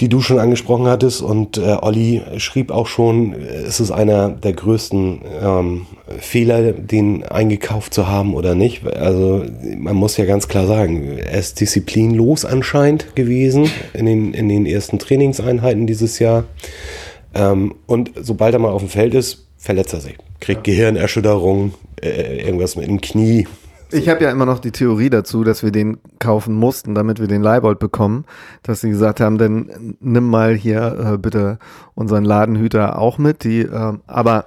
die 0.00 0.08
du 0.08 0.20
schon 0.20 0.40
angesprochen 0.40 0.88
hattest. 0.88 1.22
Und 1.22 1.56
äh, 1.56 1.76
Olli 1.80 2.22
schrieb 2.38 2.72
auch 2.72 2.88
schon, 2.88 3.32
es 3.34 3.78
ist 3.78 3.92
einer 3.92 4.28
der 4.30 4.54
größten 4.54 5.20
ähm, 5.40 5.86
Fehler, 6.18 6.72
den 6.72 7.24
eingekauft 7.24 7.94
zu 7.94 8.08
haben 8.08 8.34
oder 8.34 8.56
nicht. 8.56 8.84
Also 8.86 9.44
man 9.76 9.94
muss 9.94 10.16
ja 10.16 10.24
ganz 10.24 10.48
klar 10.48 10.66
sagen, 10.66 11.18
er 11.18 11.38
ist 11.38 11.60
disziplinlos 11.60 12.44
anscheinend 12.44 13.14
gewesen 13.14 13.70
in 13.92 14.06
den, 14.06 14.34
in 14.34 14.48
den 14.48 14.66
ersten 14.66 14.98
Trainingseinheiten 14.98 15.86
dieses 15.86 16.18
Jahr. 16.18 16.44
Ähm, 17.34 17.74
und 17.86 18.12
sobald 18.16 18.54
er 18.54 18.60
mal 18.60 18.72
auf 18.72 18.82
dem 18.82 18.88
Feld 18.88 19.14
ist, 19.14 19.43
verletzt 19.64 19.94
er 19.94 20.00
sich. 20.00 20.16
Kriegt 20.40 20.62
Gehirnerschütterung, 20.64 21.74
äh, 22.02 22.44
irgendwas 22.44 22.76
mit 22.76 22.86
dem 22.86 23.00
Knie. 23.00 23.48
Ich 23.90 24.08
habe 24.08 24.24
ja 24.24 24.30
immer 24.30 24.44
noch 24.44 24.58
die 24.58 24.72
Theorie 24.72 25.08
dazu, 25.08 25.44
dass 25.44 25.62
wir 25.62 25.70
den 25.70 25.98
kaufen 26.18 26.54
mussten, 26.54 26.94
damit 26.94 27.20
wir 27.20 27.28
den 27.28 27.42
Leibold 27.42 27.78
bekommen. 27.78 28.24
Dass 28.62 28.80
sie 28.80 28.90
gesagt 28.90 29.20
haben, 29.20 29.38
dann 29.38 29.96
nimm 30.00 30.28
mal 30.28 30.54
hier 30.54 31.12
äh, 31.14 31.18
bitte 31.18 31.58
unseren 31.94 32.24
Ladenhüter 32.24 32.98
auch 32.98 33.18
mit. 33.18 33.44
Die, 33.44 33.60
ähm, 33.60 34.02
aber 34.06 34.44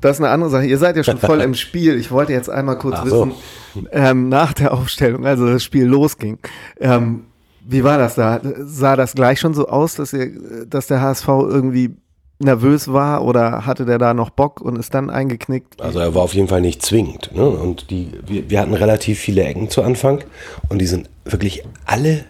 das 0.00 0.16
ist 0.16 0.22
eine 0.22 0.32
andere 0.32 0.50
Sache. 0.50 0.66
Ihr 0.66 0.78
seid 0.78 0.96
ja 0.96 1.04
schon 1.04 1.18
voll 1.18 1.42
im 1.42 1.54
Spiel. 1.54 1.96
Ich 1.96 2.10
wollte 2.10 2.32
jetzt 2.32 2.50
einmal 2.50 2.78
kurz 2.78 2.98
so. 3.04 3.28
wissen, 3.28 3.88
ähm, 3.92 4.28
nach 4.28 4.52
der 4.52 4.72
Aufstellung, 4.72 5.26
also 5.26 5.46
das 5.46 5.62
Spiel 5.62 5.84
losging. 5.84 6.38
Ähm, 6.80 7.26
wie 7.68 7.84
war 7.84 7.98
das 7.98 8.14
da? 8.14 8.40
Sah 8.60 8.96
das 8.96 9.14
gleich 9.14 9.40
schon 9.40 9.54
so 9.54 9.68
aus, 9.68 9.94
dass 9.96 10.12
ihr, 10.12 10.66
dass 10.66 10.86
der 10.86 11.00
HSV 11.00 11.28
irgendwie 11.28 11.96
nervös 12.38 12.92
war 12.92 13.24
oder 13.24 13.64
hatte 13.66 13.84
der 13.86 13.98
da 13.98 14.12
noch 14.14 14.30
Bock 14.30 14.60
und 14.60 14.76
ist 14.78 14.92
dann 14.94 15.08
eingeknickt? 15.10 15.80
Also 15.80 15.98
er 16.00 16.14
war 16.14 16.22
auf 16.22 16.34
jeden 16.34 16.48
Fall 16.48 16.60
nicht 16.60 16.82
zwingend. 16.82 17.30
Ne? 17.34 17.48
Und 17.48 17.90
die, 17.90 18.12
wir, 18.26 18.50
wir 18.50 18.60
hatten 18.60 18.74
relativ 18.74 19.18
viele 19.18 19.42
Ecken 19.44 19.70
zu 19.70 19.82
Anfang 19.82 20.22
und 20.68 20.78
die 20.80 20.86
sind 20.86 21.08
wirklich 21.24 21.64
alle, 21.86 22.24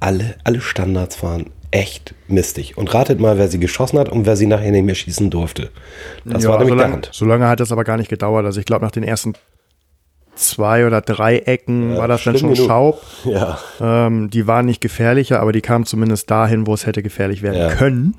alle, 0.00 0.34
alle 0.44 0.60
Standards 0.60 1.22
waren 1.22 1.46
echt 1.70 2.14
mistig. 2.28 2.76
Und 2.76 2.92
ratet 2.92 3.18
mal, 3.20 3.38
wer 3.38 3.48
sie 3.48 3.58
geschossen 3.60 3.98
hat 3.98 4.08
und 4.10 4.26
wer 4.26 4.36
sie 4.36 4.46
nachher 4.46 4.72
nicht 4.72 4.84
mehr 4.84 4.94
schießen 4.94 5.30
durfte. 5.30 5.70
Das 6.24 6.42
Ja, 6.42 6.50
war 6.50 6.58
nämlich 6.58 6.72
so 6.72 6.76
der 6.76 6.82
lange, 6.84 6.94
Hand. 6.94 7.08
so 7.12 7.24
lange 7.24 7.48
hat 7.48 7.60
das 7.60 7.72
aber 7.72 7.84
gar 7.84 7.96
nicht 7.96 8.10
gedauert. 8.10 8.44
Also 8.44 8.60
ich 8.60 8.66
glaube, 8.66 8.84
nach 8.84 8.90
den 8.92 9.04
ersten 9.04 9.34
zwei 10.34 10.86
oder 10.86 11.00
drei 11.02 11.38
Ecken 11.38 11.92
Ja, 11.92 11.98
war 11.98 12.08
das 12.08 12.24
dann 12.24 12.36
schon 12.36 12.52
genug. 12.54 12.66
Schaub. 12.66 13.02
Ja, 13.24 13.58
Ähm, 13.80 14.28
die 14.30 14.46
waren 14.46 14.66
nicht 14.66 14.80
gefährlicher, 14.80 15.40
aber 15.40 15.52
die 15.52 15.60
kamen 15.60 15.84
zumindest 15.86 16.30
dahin, 16.30 16.66
wo 16.66 16.74
es 16.74 16.86
hätte 16.86 17.02
gefährlich 17.02 17.42
werden 17.42 17.58
Ja. 17.58 17.68
können. 17.68 18.16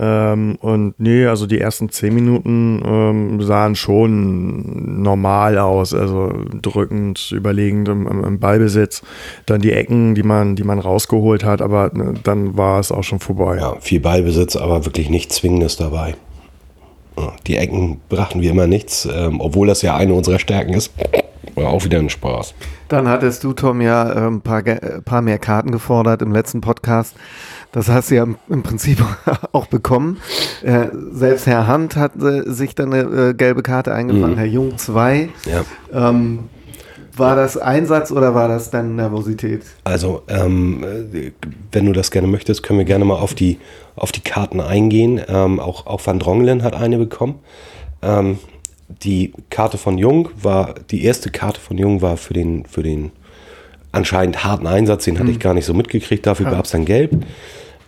Ähm, 0.00 0.56
und 0.60 0.94
nee, 0.98 1.26
also 1.26 1.46
die 1.46 1.60
ersten 1.60 1.88
zehn 1.88 2.14
Minuten 2.14 2.80
ähm, 2.86 3.42
sahen 3.42 3.74
schon 3.74 5.02
normal 5.02 5.58
aus, 5.58 5.92
also 5.92 6.32
drückend, 6.62 7.32
überlegend 7.32 7.88
im, 7.88 8.06
im, 8.06 8.38
Ballbesitz. 8.38 9.02
Dann 9.46 9.60
die 9.60 9.72
Ecken, 9.72 10.14
die 10.14 10.22
man, 10.22 10.54
die 10.54 10.62
man 10.62 10.78
rausgeholt 10.78 11.44
hat, 11.44 11.60
aber 11.60 11.90
ne, 11.92 12.14
dann 12.22 12.56
war 12.56 12.78
es 12.78 12.92
auch 12.92 13.02
schon 13.02 13.18
vorbei. 13.18 13.56
ja, 13.56 13.74
viel 13.80 13.98
Ballbesitz, 13.98 14.54
aber 14.54 14.84
wirklich 14.84 15.10
nichts 15.10 15.36
Zwingendes 15.36 15.76
dabei. 15.76 16.14
Die 17.48 17.56
Ecken 17.56 18.00
brachten 18.08 18.40
wie 18.40 18.48
immer 18.48 18.68
nichts, 18.68 19.08
ähm, 19.12 19.40
obwohl 19.40 19.66
das 19.66 19.82
ja 19.82 19.96
eine 19.96 20.14
unserer 20.14 20.38
Stärken 20.38 20.74
ist. 20.74 20.92
War 21.64 21.70
auch 21.70 21.84
wieder 21.84 21.98
ein 21.98 22.08
Spaß. 22.10 22.54
Dann 22.88 23.08
hattest 23.08 23.44
du, 23.44 23.52
Tom, 23.52 23.80
ja 23.80 24.04
ein 24.28 24.40
paar, 24.40 24.62
ge- 24.62 24.76
äh, 24.78 25.00
paar 25.02 25.22
mehr 25.22 25.38
Karten 25.38 25.70
gefordert 25.70 26.22
im 26.22 26.32
letzten 26.32 26.60
Podcast. 26.60 27.14
Das 27.72 27.88
hast 27.88 28.10
du 28.10 28.14
ja 28.16 28.26
im, 28.48 28.62
Prinzip 28.62 29.04
auch 29.52 29.66
bekommen. 29.66 30.18
Äh, 30.62 30.86
selbst 31.12 31.46
Herr 31.46 31.66
Hand 31.66 31.96
hat 31.96 32.12
sich 32.16 32.74
dann 32.74 32.92
eine 32.94 33.28
äh, 33.30 33.34
gelbe 33.34 33.62
Karte 33.62 33.92
eingefangen, 33.94 34.36
Herr 34.36 34.46
Jung 34.46 34.78
zwei. 34.78 35.28
Ja. 35.44 35.64
Ähm, 36.08 36.44
war 37.14 37.34
das 37.34 37.56
Einsatz 37.58 38.12
oder 38.12 38.34
war 38.34 38.46
das 38.48 38.70
dann 38.70 38.94
Nervosität? 38.96 39.62
Also, 39.84 40.22
ähm, 40.28 40.84
äh, 41.12 41.32
wenn 41.72 41.84
du 41.86 41.92
das 41.92 42.10
gerne 42.12 42.28
möchtest, 42.28 42.62
können 42.62 42.78
wir 42.78 42.86
gerne 42.86 43.04
mal 43.04 43.16
auf 43.16 43.34
die, 43.34 43.58
auf 43.96 44.12
die 44.12 44.20
Karten 44.20 44.60
eingehen. 44.60 45.20
Ähm, 45.28 45.58
auch, 45.60 45.86
auch 45.86 46.00
Van 46.06 46.20
Drongelen 46.20 46.62
hat 46.62 46.74
eine 46.74 46.96
bekommen. 46.96 47.40
Ähm, 48.02 48.38
die 48.88 49.32
Karte 49.50 49.78
von 49.78 49.98
Jung 49.98 50.30
war, 50.40 50.74
die 50.90 51.04
erste 51.04 51.30
Karte 51.30 51.60
von 51.60 51.76
Jung 51.78 52.02
war 52.02 52.16
für 52.16 52.34
den, 52.34 52.64
für 52.64 52.82
den 52.82 53.12
anscheinend 53.92 54.44
harten 54.44 54.66
Einsatz, 54.66 55.04
den 55.04 55.18
hatte 55.18 55.30
ich 55.30 55.38
gar 55.38 55.54
nicht 55.54 55.64
so 55.64 55.74
mitgekriegt, 55.74 56.26
dafür 56.26 56.50
gab 56.50 56.64
es 56.64 56.70
dann 56.70 56.84
Gelb. 56.84 57.24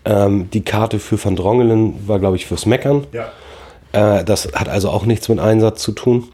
Ähm, 0.04 0.48
die 0.50 0.62
Karte 0.62 0.98
für 0.98 1.22
Van 1.22 1.36
Drongelen 1.36 2.08
war, 2.08 2.18
glaube 2.18 2.36
ich, 2.36 2.46
fürs 2.46 2.66
Meckern. 2.66 3.06
Ja. 3.12 3.30
Äh, 3.92 4.24
das 4.24 4.52
hat 4.54 4.68
also 4.68 4.90
auch 4.90 5.04
nichts 5.04 5.28
mit 5.28 5.38
Einsatz 5.38 5.82
zu 5.82 5.92
tun. 5.92 6.28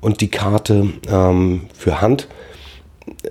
Und 0.00 0.20
die 0.20 0.28
Karte 0.28 0.88
ähm, 1.08 1.62
für 1.76 2.00
Hand 2.00 2.26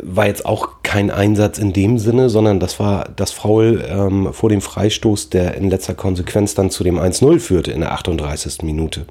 war 0.02 0.28
jetzt 0.28 0.46
auch 0.46 0.70
kein 0.84 1.12
Einsatz 1.12 1.58
in 1.58 1.74
dem 1.74 1.98
Sinne, 1.98 2.30
sondern 2.30 2.60
das 2.60 2.80
war 2.80 3.10
das 3.16 3.32
Foul 3.32 3.84
ähm, 3.88 4.34
vor 4.34 4.50
dem 4.50 4.62
Freistoß, 4.62 5.30
der 5.30 5.56
in 5.56 5.70
letzter 5.70 5.94
Konsequenz 5.94 6.56
dann 6.56 6.70
zu 6.70 6.84
dem 6.84 7.00
1-0 7.00 7.40
führte 7.40 7.72
in 7.72 7.82
der 7.82 7.92
38. 7.94 8.64
Minute. 8.64 9.06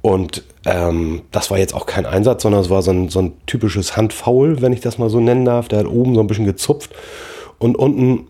Und 0.00 0.44
ähm, 0.64 1.22
das 1.32 1.50
war 1.50 1.58
jetzt 1.58 1.74
auch 1.74 1.86
kein 1.86 2.06
Einsatz, 2.06 2.42
sondern 2.42 2.60
es 2.60 2.70
war 2.70 2.82
so 2.82 2.90
ein, 2.90 3.08
so 3.08 3.20
ein 3.20 3.32
typisches 3.46 3.96
Handfoul, 3.96 4.62
wenn 4.62 4.72
ich 4.72 4.80
das 4.80 4.98
mal 4.98 5.10
so 5.10 5.20
nennen 5.20 5.44
darf. 5.44 5.68
Der 5.68 5.80
hat 5.80 5.86
oben 5.86 6.14
so 6.14 6.20
ein 6.20 6.26
bisschen 6.26 6.44
gezupft 6.44 6.90
und 7.58 7.76
unten 7.76 8.28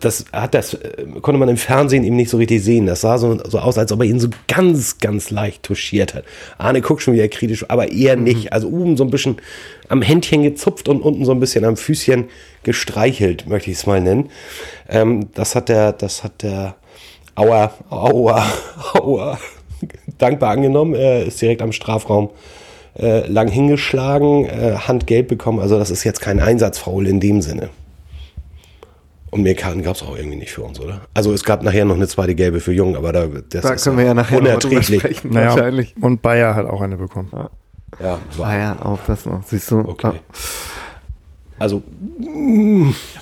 das 0.00 0.26
hat 0.32 0.54
das 0.54 0.76
konnte 1.22 1.38
man 1.38 1.48
im 1.48 1.56
Fernsehen 1.56 2.04
eben 2.04 2.16
nicht 2.16 2.30
so 2.30 2.36
richtig 2.36 2.62
sehen. 2.62 2.86
Das 2.86 3.00
sah 3.00 3.18
so, 3.18 3.38
so 3.44 3.58
aus, 3.58 3.78
als 3.78 3.92
ob 3.92 4.00
er 4.00 4.06
ihn 4.06 4.20
so 4.20 4.28
ganz, 4.48 4.98
ganz 4.98 5.30
leicht 5.30 5.62
touchiert 5.62 6.14
hat. 6.14 6.24
Arne 6.58 6.80
guckt 6.80 7.02
schon 7.02 7.14
wieder 7.14 7.28
kritisch, 7.28 7.64
aber 7.68 7.90
eher 7.90 8.16
nicht. 8.16 8.52
Also 8.52 8.68
oben 8.68 8.96
so 8.96 9.04
ein 9.04 9.10
bisschen 9.10 9.36
am 9.88 10.02
Händchen 10.02 10.42
gezupft 10.42 10.88
und 10.88 11.00
unten 11.00 11.24
so 11.24 11.32
ein 11.32 11.40
bisschen 11.40 11.64
am 11.64 11.76
Füßchen 11.76 12.28
gestreichelt, 12.62 13.46
möchte 13.48 13.70
ich 13.70 13.78
es 13.78 13.86
mal 13.86 14.00
nennen. 14.00 14.30
Ähm, 14.88 15.30
das 15.34 15.54
hat 15.54 15.68
der, 15.68 15.92
das 15.92 16.22
hat 16.22 16.42
der 16.42 16.76
Aua, 17.34 17.72
Aua, 17.90 18.44
Aua 18.94 19.38
dankbar 20.18 20.50
angenommen. 20.50 20.94
Er 20.94 21.24
ist 21.24 21.40
direkt 21.40 21.62
am 21.62 21.72
Strafraum 21.72 22.30
äh, 22.98 23.26
lang 23.28 23.48
hingeschlagen, 23.48 24.44
äh, 24.46 24.76
Handgelb 24.76 25.28
bekommen. 25.28 25.60
Also 25.60 25.78
das 25.78 25.90
ist 25.90 26.04
jetzt 26.04 26.20
kein 26.20 26.40
Einsatzfaul 26.40 27.06
in 27.06 27.20
dem 27.20 27.40
Sinne. 27.40 27.70
Und 29.30 29.42
mehr 29.42 29.54
Karten 29.54 29.82
gab 29.82 29.94
es 29.94 30.02
auch 30.02 30.16
irgendwie 30.16 30.36
nicht 30.36 30.50
für 30.50 30.62
uns, 30.62 30.80
oder? 30.80 31.02
Also 31.14 31.32
es 31.32 31.44
gab 31.44 31.62
nachher 31.62 31.84
noch 31.84 31.94
eine 31.94 32.08
zweite 32.08 32.34
gelbe 32.34 32.58
für 32.58 32.72
Jung, 32.72 32.96
aber 32.96 33.12
da, 33.12 33.26
das 33.26 33.62
Da 33.62 33.72
ist 33.74 33.84
können 33.84 33.96
wir 33.96 34.04
ja 34.04 34.14
nachher 34.14 34.38
unerträglich. 34.38 35.00
sprechen. 35.00 35.32
Naja, 35.32 35.50
Wahrscheinlich. 35.50 35.94
und 36.00 36.20
Bayer 36.20 36.54
hat 36.56 36.66
auch 36.66 36.80
eine 36.80 36.96
bekommen. 36.96 37.30
Ja, 38.02 38.18
ja, 38.38 38.76
auch 38.82 38.98
das 39.06 39.26
noch. 39.26 39.42
Siehst 39.44 39.70
du? 39.70 39.78
okay. 39.78 40.12
Also, 41.60 41.82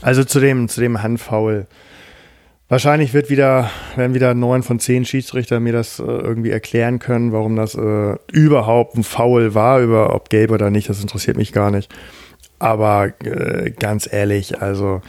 Also 0.00 0.24
zu 0.24 0.40
dem, 0.40 0.68
zu 0.68 0.80
dem 0.80 1.02
Handfoul. 1.02 1.66
Wahrscheinlich 2.70 3.14
wird 3.14 3.30
wieder, 3.30 3.70
werden 3.96 4.12
wieder 4.12 4.34
neun 4.34 4.62
von 4.62 4.78
zehn 4.78 5.06
Schiedsrichter 5.06 5.58
mir 5.58 5.72
das 5.72 6.00
äh, 6.00 6.02
irgendwie 6.02 6.50
erklären 6.50 6.98
können, 6.98 7.32
warum 7.32 7.56
das 7.56 7.75
äh, 7.75 8.16
überhaupt 8.30 8.94
ein 8.96 9.04
Foul 9.04 9.54
war, 9.54 9.80
über 9.80 10.14
ob 10.14 10.28
gelb 10.28 10.50
oder 10.50 10.68
nicht, 10.70 10.88
das 10.90 11.00
interessiert 11.00 11.38
mich 11.38 11.52
gar 11.52 11.70
nicht. 11.70 11.90
Aber 12.58 13.12
äh, 13.25 13.70
ganz 13.70 14.12
ehrlich, 14.12 14.60
also 14.60 15.00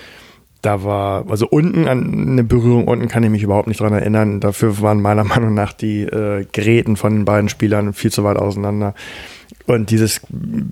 da 0.61 0.83
war, 0.83 1.29
also 1.29 1.47
unten 1.49 1.87
an 1.89 2.29
eine 2.29 2.43
Berührung 2.45 2.87
unten 2.87 3.09
kann 3.09 3.23
ich 3.23 3.29
mich 3.29 3.43
überhaupt 3.43 3.67
nicht 3.67 3.81
dran 3.81 3.93
erinnern. 3.93 4.39
Dafür 4.39 4.81
waren 4.81 5.01
meiner 5.01 5.23
Meinung 5.25 5.53
nach 5.53 5.73
die 5.73 6.03
äh, 6.03 6.45
Geräten 6.53 6.95
von 6.95 7.13
den 7.13 7.25
beiden 7.25 7.49
Spielern 7.49 7.93
viel 7.93 8.11
zu 8.11 8.23
weit 8.23 8.37
auseinander. 8.37 8.93
Und 9.65 9.91
dieses 9.91 10.21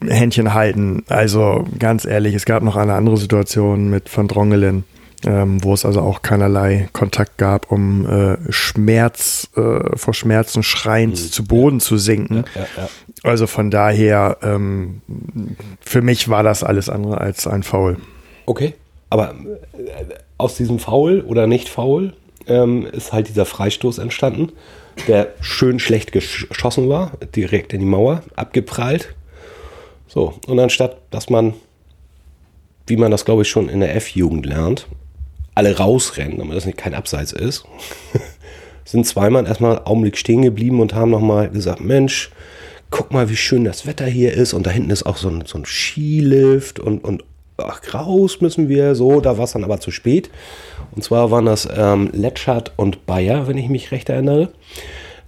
Händchen 0.07 0.53
halten, 0.53 1.03
also 1.09 1.65
ganz 1.79 2.05
ehrlich, 2.05 2.33
es 2.33 2.45
gab 2.45 2.63
noch 2.63 2.77
eine 2.77 2.93
andere 2.93 3.17
Situation 3.17 3.89
mit 3.89 4.15
Van 4.15 4.27
Drongelen, 4.27 4.85
ähm, 5.25 5.63
wo 5.63 5.73
es 5.73 5.85
also 5.85 6.01
auch 6.01 6.21
keinerlei 6.21 6.89
Kontakt 6.93 7.37
gab, 7.37 7.71
um 7.71 8.05
äh, 8.05 8.37
Schmerz, 8.51 9.49
äh, 9.55 9.97
vor 9.97 10.13
Schmerzen 10.13 10.63
schreiend 10.63 11.17
zu 11.17 11.43
Boden 11.43 11.79
zu 11.79 11.97
sinken. 11.97 12.45
ja, 12.55 12.67
ja. 12.75 12.89
Also 13.23 13.47
von 13.47 13.71
daher, 13.71 14.37
ähm, 14.43 15.01
für 15.81 16.01
mich 16.01 16.29
war 16.29 16.43
das 16.43 16.63
alles 16.63 16.89
andere 16.89 17.19
als 17.19 17.47
ein 17.47 17.63
Foul. 17.63 17.97
Okay. 18.45 18.75
Aber 19.09 19.31
äh, 19.31 20.05
aus 20.37 20.55
diesem 20.55 20.79
Foul 20.79 21.21
oder 21.21 21.47
nicht 21.47 21.67
Foul 21.69 22.13
ähm, 22.47 22.85
ist 22.85 23.11
halt 23.11 23.27
dieser 23.27 23.45
Freistoß 23.45 23.97
entstanden, 23.97 24.51
der 25.07 25.33
schön 25.41 25.79
schlecht 25.79 26.11
geschossen 26.11 26.89
war, 26.89 27.11
direkt 27.35 27.73
in 27.73 27.79
die 27.79 27.85
Mauer, 27.85 28.23
abgeprallt. 28.35 29.15
So, 30.07 30.35
und 30.47 30.59
anstatt, 30.59 30.97
dass 31.11 31.29
man, 31.29 31.53
wie 32.85 32.97
man 32.97 33.11
das 33.11 33.25
glaube 33.25 33.41
ich 33.41 33.49
schon 33.49 33.69
in 33.69 33.79
der 33.79 33.95
F-Jugend 33.95 34.45
lernt, 34.45 34.87
alle 35.57 35.75
rausrennen, 35.75 36.37
damit 36.37 36.55
das 36.55 36.67
nicht 36.67 36.77
kein 36.77 36.93
Abseits 36.93 37.33
ist, 37.33 37.65
sind 38.85 39.07
zwei 39.07 39.31
Mann 39.31 39.47
erstmal 39.47 39.77
einen 39.77 39.87
Augenblick 39.87 40.15
stehen 40.15 40.43
geblieben 40.43 40.79
und 40.79 40.93
haben 40.93 41.09
nochmal 41.09 41.49
gesagt, 41.49 41.81
Mensch, 41.81 42.29
guck 42.91 43.11
mal, 43.11 43.29
wie 43.29 43.35
schön 43.35 43.63
das 43.63 43.87
Wetter 43.87 44.05
hier 44.05 44.33
ist 44.33 44.53
und 44.53 44.67
da 44.67 44.71
hinten 44.71 44.91
ist 44.91 45.07
auch 45.07 45.17
so 45.17 45.29
ein, 45.29 45.43
so 45.45 45.57
ein 45.57 45.65
Skilift 45.65 46.79
und, 46.79 47.03
und 47.03 47.23
ach, 47.57 47.81
raus 47.91 48.39
müssen 48.39 48.69
wir, 48.69 48.93
so, 48.93 49.19
da 49.19 49.39
war 49.39 49.45
es 49.45 49.53
dann 49.53 49.63
aber 49.63 49.79
zu 49.79 49.89
spät. 49.89 50.29
Und 50.95 51.03
zwar 51.03 51.31
waren 51.31 51.47
das 51.47 51.67
ähm, 51.75 52.11
Letschert 52.13 52.73
und 52.75 53.07
Bayer, 53.07 53.47
wenn 53.47 53.57
ich 53.57 53.67
mich 53.67 53.91
recht 53.91 54.09
erinnere, 54.09 54.49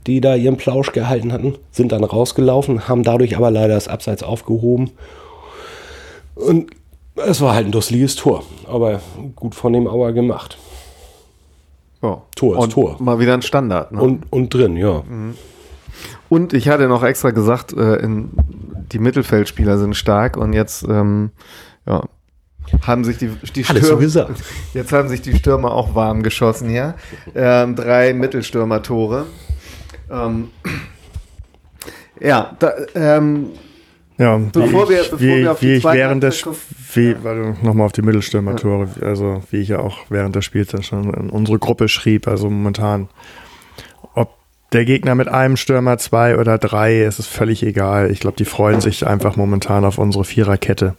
die 0.06 0.22
da 0.22 0.36
ihren 0.36 0.58
Plausch 0.58 0.92
gehalten 0.92 1.34
hatten, 1.34 1.56
sind 1.72 1.92
dann 1.92 2.04
rausgelaufen, 2.04 2.88
haben 2.88 3.04
dadurch 3.04 3.36
aber 3.36 3.50
leider 3.50 3.74
das 3.74 3.88
Abseits 3.88 4.22
aufgehoben. 4.22 4.92
Und 6.36 6.70
es 7.26 7.42
war 7.42 7.54
halt 7.54 7.68
ein 7.68 7.72
dusseliges 7.72 8.16
Tor, 8.16 8.44
aber 8.68 9.02
gut 9.36 9.56
von 9.56 9.74
dem 9.74 9.88
Auer 9.88 10.12
gemacht. 10.12 10.58
Ja. 12.02 12.22
Tor 12.36 12.58
ist 12.58 12.64
und 12.64 12.74
Tor. 12.74 12.98
Mal 13.00 13.20
wieder 13.20 13.34
ein 13.34 13.42
Standard. 13.42 13.92
Ne? 13.92 14.02
Und, 14.02 14.32
und 14.32 14.54
drin, 14.54 14.78
ja. 14.78 15.04
Und 16.30 16.54
ich 16.54 16.70
hatte 16.70 16.88
noch 16.88 17.04
extra 17.04 17.32
gesagt, 17.32 17.74
äh, 17.74 17.96
in, 17.96 18.30
die 18.92 19.00
Mittelfeldspieler 19.00 19.78
sind 19.78 19.96
stark 19.96 20.38
und 20.38 20.54
jetzt 20.54 20.84
ähm, 20.88 21.32
ja, 21.86 22.04
haben 22.84 23.04
sich 23.04 23.18
die, 23.18 23.30
die 23.56 23.64
so 23.64 23.98
gesagt. 23.98 24.42
jetzt 24.74 24.92
haben 24.92 25.10
sich 25.10 25.22
die 25.22 25.36
Stürmer 25.36 25.74
auch 25.74 25.96
warm 25.96 26.24
geschossen 26.24 26.70
hier. 26.70 26.96
Ähm, 27.36 27.76
drei 27.76 28.14
Mittelstürmer-Tore. 28.14 29.26
Ähm, 30.10 30.50
ja, 32.20 32.56
da, 32.60 32.74
ähm, 32.96 33.52
Ja, 34.20 34.38
Bevor 34.38 34.88
wie 34.88 34.94
wir- 34.94 35.02
ich, 35.02 35.10
bevor 35.10 35.20
wie, 35.20 35.42
wir 35.44 35.52
auf 35.54 35.60
die 35.60 35.68
wie 35.68 35.74
ich 35.76 35.84
während 35.86 36.24
Halbzeit 36.24 36.54
wie, 36.94 37.16
warte, 37.24 37.56
nochmal 37.66 37.86
auf 37.86 37.94
die 37.94 38.02
Mittelstürmer-Tore, 38.02 38.90
also 39.02 39.42
wie 39.50 39.58
ich 39.62 39.70
ja 39.70 39.80
auch 39.80 39.98
während 40.10 40.36
des 40.36 40.44
Spiels 40.46 40.68
dann 40.70 40.84
schon 40.84 41.14
in 41.14 41.30
unsere 41.30 41.58
Gruppe 41.58 41.88
schrieb, 41.88 42.28
also 42.28 42.50
momentan, 42.50 43.08
ob 44.16 44.32
der 44.74 44.84
Gegner 44.86 45.16
mit 45.16 45.30
einem 45.30 45.56
Stürmer, 45.56 45.98
zwei 46.00 46.38
oder 46.38 46.58
drei, 46.58 47.02
es 47.02 47.18
ist 47.18 47.28
völlig 47.28 47.64
egal. 47.64 48.12
Ich 48.12 48.20
glaube, 48.20 48.38
die 48.38 48.46
freuen 48.46 48.82
sich 48.82 49.08
einfach 49.08 49.36
momentan 49.38 49.86
auf 49.86 49.98
unsere 49.98 50.26
Viererkette. 50.26 50.96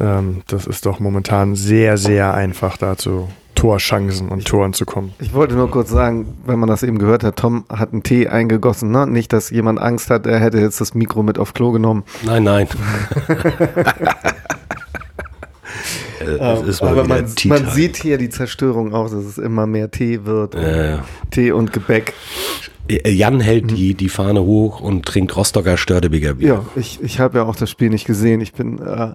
Ähm, 0.00 0.42
das 0.48 0.66
ist 0.66 0.86
doch 0.86 1.00
momentan 1.00 1.54
sehr, 1.54 1.98
sehr 1.98 2.32
einfach 2.32 2.78
dazu, 2.78 3.28
Torchancen 3.62 4.28
und 4.28 4.44
Toren 4.44 4.72
zu 4.72 4.84
kommen. 4.84 5.12
ich 5.20 5.34
wollte 5.34 5.54
nur 5.54 5.70
kurz 5.70 5.88
sagen, 5.88 6.36
wenn 6.46 6.58
man 6.58 6.68
das 6.68 6.82
eben 6.82 6.98
gehört 6.98 7.22
hat, 7.22 7.36
Tom 7.36 7.64
hat 7.68 7.92
einen 7.92 8.02
Tee 8.02 8.26
eingegossen. 8.26 8.90
Ne? 8.90 9.06
Nicht, 9.06 9.32
dass 9.32 9.50
jemand 9.50 9.80
Angst 9.80 10.10
hat, 10.10 10.26
er 10.26 10.40
hätte 10.40 10.58
jetzt 10.58 10.80
das 10.80 10.94
Mikro 10.94 11.22
mit 11.22 11.38
auf 11.38 11.54
Klo 11.54 11.70
genommen. 11.70 12.02
Nein, 12.24 12.42
nein. 12.42 12.66
Äh, 16.22 16.52
es 16.54 16.62
ist 16.68 16.82
mal 16.82 16.92
Aber 16.92 17.04
man, 17.04 17.26
man 17.44 17.70
sieht 17.70 17.96
hier 17.96 18.18
die 18.18 18.30
Zerstörung 18.30 18.94
auch, 18.94 19.10
dass 19.10 19.24
es 19.24 19.38
immer 19.38 19.66
mehr 19.66 19.90
Tee 19.90 20.24
wird. 20.24 20.54
Ja, 20.54 20.84
ja. 20.84 21.04
Tee 21.30 21.52
und 21.52 21.72
Gebäck. 21.72 22.14
Äh, 22.88 23.10
Jan 23.10 23.40
hält 23.40 23.70
die, 23.70 23.94
die 23.94 24.08
Fahne 24.08 24.42
hoch 24.42 24.80
und 24.80 25.06
trinkt 25.06 25.36
Rostocker 25.36 25.76
Stördebiger 25.76 26.34
Bier. 26.34 26.48
Ja, 26.48 26.64
ich, 26.76 27.00
ich 27.02 27.20
habe 27.20 27.38
ja 27.38 27.44
auch 27.44 27.56
das 27.56 27.70
Spiel 27.70 27.90
nicht 27.90 28.06
gesehen. 28.06 28.40
Ich 28.40 28.52
bin 28.52 28.78
äh, 28.80 29.14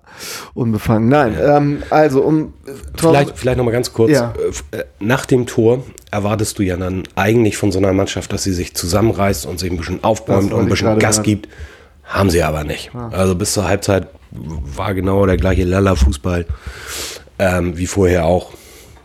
unbefangen. 0.53 1.09
Nein, 1.09 1.37
ähm, 1.39 1.83
also 1.89 2.21
um 2.21 2.53
äh, 2.65 2.71
Tom, 2.95 3.11
Vielleicht, 3.11 3.37
vielleicht 3.37 3.57
nochmal 3.57 3.73
ganz 3.73 3.93
kurz. 3.93 4.11
Ja. 4.11 4.33
Äh, 4.71 4.77
äh, 4.77 4.83
Nach 4.99 5.25
dem 5.25 5.45
Tor 5.45 5.83
erwartest 6.11 6.59
du 6.59 6.63
ja 6.63 6.77
dann 6.77 7.03
eigentlich 7.15 7.57
von 7.57 7.71
so 7.71 7.79
einer 7.79 7.93
Mannschaft, 7.93 8.31
dass 8.31 8.43
sie 8.43 8.53
sich 8.53 8.73
zusammenreißt 8.73 9.45
und 9.45 9.59
sich 9.59 9.69
ein 9.69 9.77
bisschen 9.77 10.03
aufbäumt 10.03 10.53
und 10.53 10.61
ein 10.61 10.69
bisschen 10.69 10.97
Gas 10.99 11.23
gibt. 11.23 11.49
Haben 12.03 12.29
sie 12.29 12.41
aber 12.41 12.63
nicht. 12.63 12.91
Also 12.95 13.35
bis 13.35 13.51
zur 13.51 13.67
Halbzeit 13.67 14.07
war 14.39 14.93
genau 14.93 15.25
der 15.25 15.37
gleiche 15.37 15.63
Lala-Fußball 15.63 16.45
ähm, 17.39 17.77
wie 17.77 17.87
vorher 17.87 18.25
auch. 18.25 18.51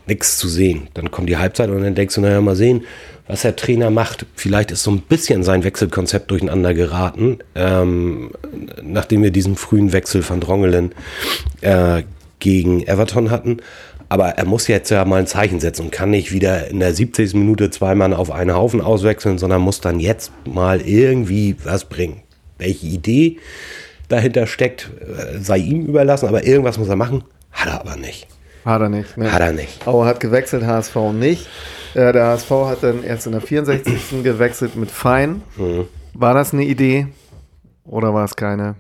Nichts 0.07 0.37
zu 0.37 0.49
sehen. 0.49 0.88
Dann 0.95 1.12
kommt 1.12 1.29
die 1.29 1.37
Halbzeit 1.37 1.71
und 1.71 1.81
dann 1.81 1.95
denkst 1.95 2.16
du, 2.16 2.21
naja, 2.23 2.40
mal 2.40 2.57
sehen, 2.57 2.85
was 3.29 3.42
der 3.42 3.55
Trainer 3.55 3.90
macht. 3.90 4.27
Vielleicht 4.35 4.73
ist 4.73 4.83
so 4.83 4.90
ein 4.90 5.01
bisschen 5.01 5.45
sein 5.45 5.62
Wechselkonzept 5.62 6.31
durcheinander 6.31 6.75
geraten, 6.75 7.38
ähm, 7.55 8.33
nachdem 8.83 9.23
wir 9.23 9.31
diesen 9.31 9.55
frühen 9.55 9.92
Wechsel 9.92 10.23
von 10.23 10.40
Drongelen 10.40 10.92
äh, 11.61 12.03
gegen 12.40 12.85
Everton 12.85 13.31
hatten. 13.31 13.59
Aber 14.09 14.31
er 14.31 14.45
muss 14.45 14.66
jetzt 14.66 14.90
ja 14.90 15.05
mal 15.05 15.21
ein 15.21 15.29
Zeichen 15.29 15.61
setzen 15.61 15.85
und 15.85 15.92
kann 15.92 16.11
nicht 16.11 16.33
wieder 16.33 16.68
in 16.68 16.81
der 16.81 16.92
70. 16.92 17.35
Minute 17.35 17.71
zwei 17.71 17.95
Mann 17.95 18.12
auf 18.12 18.31
einen 18.33 18.55
Haufen 18.55 18.81
auswechseln, 18.81 19.38
sondern 19.38 19.62
muss 19.62 19.81
dann 19.81 20.01
jetzt 20.01 20.33
mal 20.45 20.81
irgendwie 20.83 21.57
was 21.64 21.85
bringen. 21.85 22.23
Welche 22.59 22.88
Idee 22.88 23.38
dahinter 24.12 24.46
steckt, 24.46 24.90
äh, 25.01 25.38
sei 25.40 25.59
ihm 25.59 25.87
überlassen, 25.87 26.29
aber 26.29 26.44
irgendwas 26.44 26.79
muss 26.79 26.88
er 26.88 26.96
machen. 26.96 27.25
Hat 27.51 27.68
er 27.68 27.81
aber 27.81 27.96
nicht. 27.96 28.29
hat 28.64 28.81
er 28.81 28.88
nicht. 28.88 29.16
Ne? 29.16 29.33
Hat 29.33 29.40
er 29.40 29.53
nicht. 29.53 29.87
Aue 29.87 30.05
hat 30.07 30.20
gewechselt, 30.20 30.64
HSV 30.64 30.94
nicht. 31.12 31.48
Äh, 31.94 32.12
der 32.12 32.27
HSV 32.29 32.51
hat 32.51 32.83
dann 32.83 33.03
erst 33.05 33.27
in 33.27 33.33
der 33.33 33.40
64. 33.40 33.94
gewechselt 34.22 34.77
mit 34.77 34.90
Fein. 34.90 35.42
Mhm. 35.57 35.87
War 36.14 36.35
das 36.35 36.53
eine 36.53 36.64
Idee 36.64 37.09
oder 37.85 38.14
war 38.14 38.25
es 38.25 38.37
keine? 38.37 38.77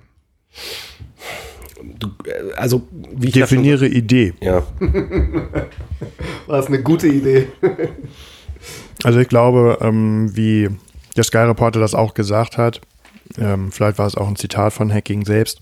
Du, 1.98 2.08
äh, 2.26 2.52
also, 2.56 2.82
wie 3.14 3.28
ich 3.28 3.34
ja 3.34 3.46
schon- 3.46 3.58
Definiere 3.58 3.86
Idee. 3.88 4.34
Ja, 4.40 4.62
War 6.46 6.58
es 6.58 6.66
eine 6.66 6.82
gute 6.82 7.08
Idee? 7.08 7.48
Also 9.04 9.18
ich 9.18 9.28
glaube, 9.28 9.78
ähm, 9.80 10.30
wie 10.36 10.68
der 11.16 11.24
Sky 11.24 11.38
Reporter 11.38 11.80
das 11.80 11.94
auch 11.94 12.14
gesagt 12.14 12.56
hat, 12.58 12.80
ähm, 13.38 13.72
vielleicht 13.72 13.98
war 13.98 14.06
es 14.06 14.16
auch 14.16 14.28
ein 14.28 14.36
Zitat 14.36 14.72
von 14.72 14.92
Hacking 14.92 15.24
selbst. 15.24 15.60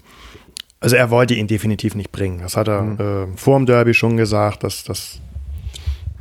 Also 0.80 0.96
er 0.96 1.10
wollte 1.10 1.34
ihn 1.34 1.46
definitiv 1.46 1.94
nicht 1.94 2.10
bringen. 2.10 2.40
Das 2.40 2.56
hat 2.56 2.68
er 2.68 2.98
äh, 2.98 3.36
vor 3.36 3.58
dem 3.58 3.66
Derby 3.66 3.92
schon 3.92 4.16
gesagt, 4.16 4.64
dass 4.64 4.84
das 4.84 5.20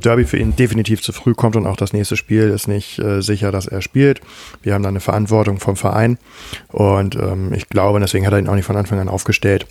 Derby 0.04 0.24
für 0.24 0.38
ihn 0.38 0.56
definitiv 0.56 1.02
zu 1.02 1.12
früh 1.12 1.34
kommt 1.34 1.56
und 1.56 1.66
auch 1.66 1.76
das 1.76 1.92
nächste 1.92 2.16
Spiel 2.16 2.50
ist 2.50 2.68
nicht 2.68 2.98
äh, 2.98 3.22
sicher, 3.22 3.52
dass 3.52 3.66
er 3.66 3.82
spielt. 3.82 4.20
Wir 4.62 4.74
haben 4.74 4.82
da 4.82 4.88
eine 4.88 5.00
Verantwortung 5.00 5.60
vom 5.60 5.76
Verein 5.76 6.18
und 6.68 7.16
ähm, 7.16 7.52
ich 7.52 7.68
glaube, 7.68 8.00
deswegen 8.00 8.26
hat 8.26 8.32
er 8.32 8.38
ihn 8.38 8.48
auch 8.48 8.54
nicht 8.54 8.64
von 8.64 8.76
Anfang 8.76 8.98
an 8.98 9.08
aufgestellt. 9.08 9.66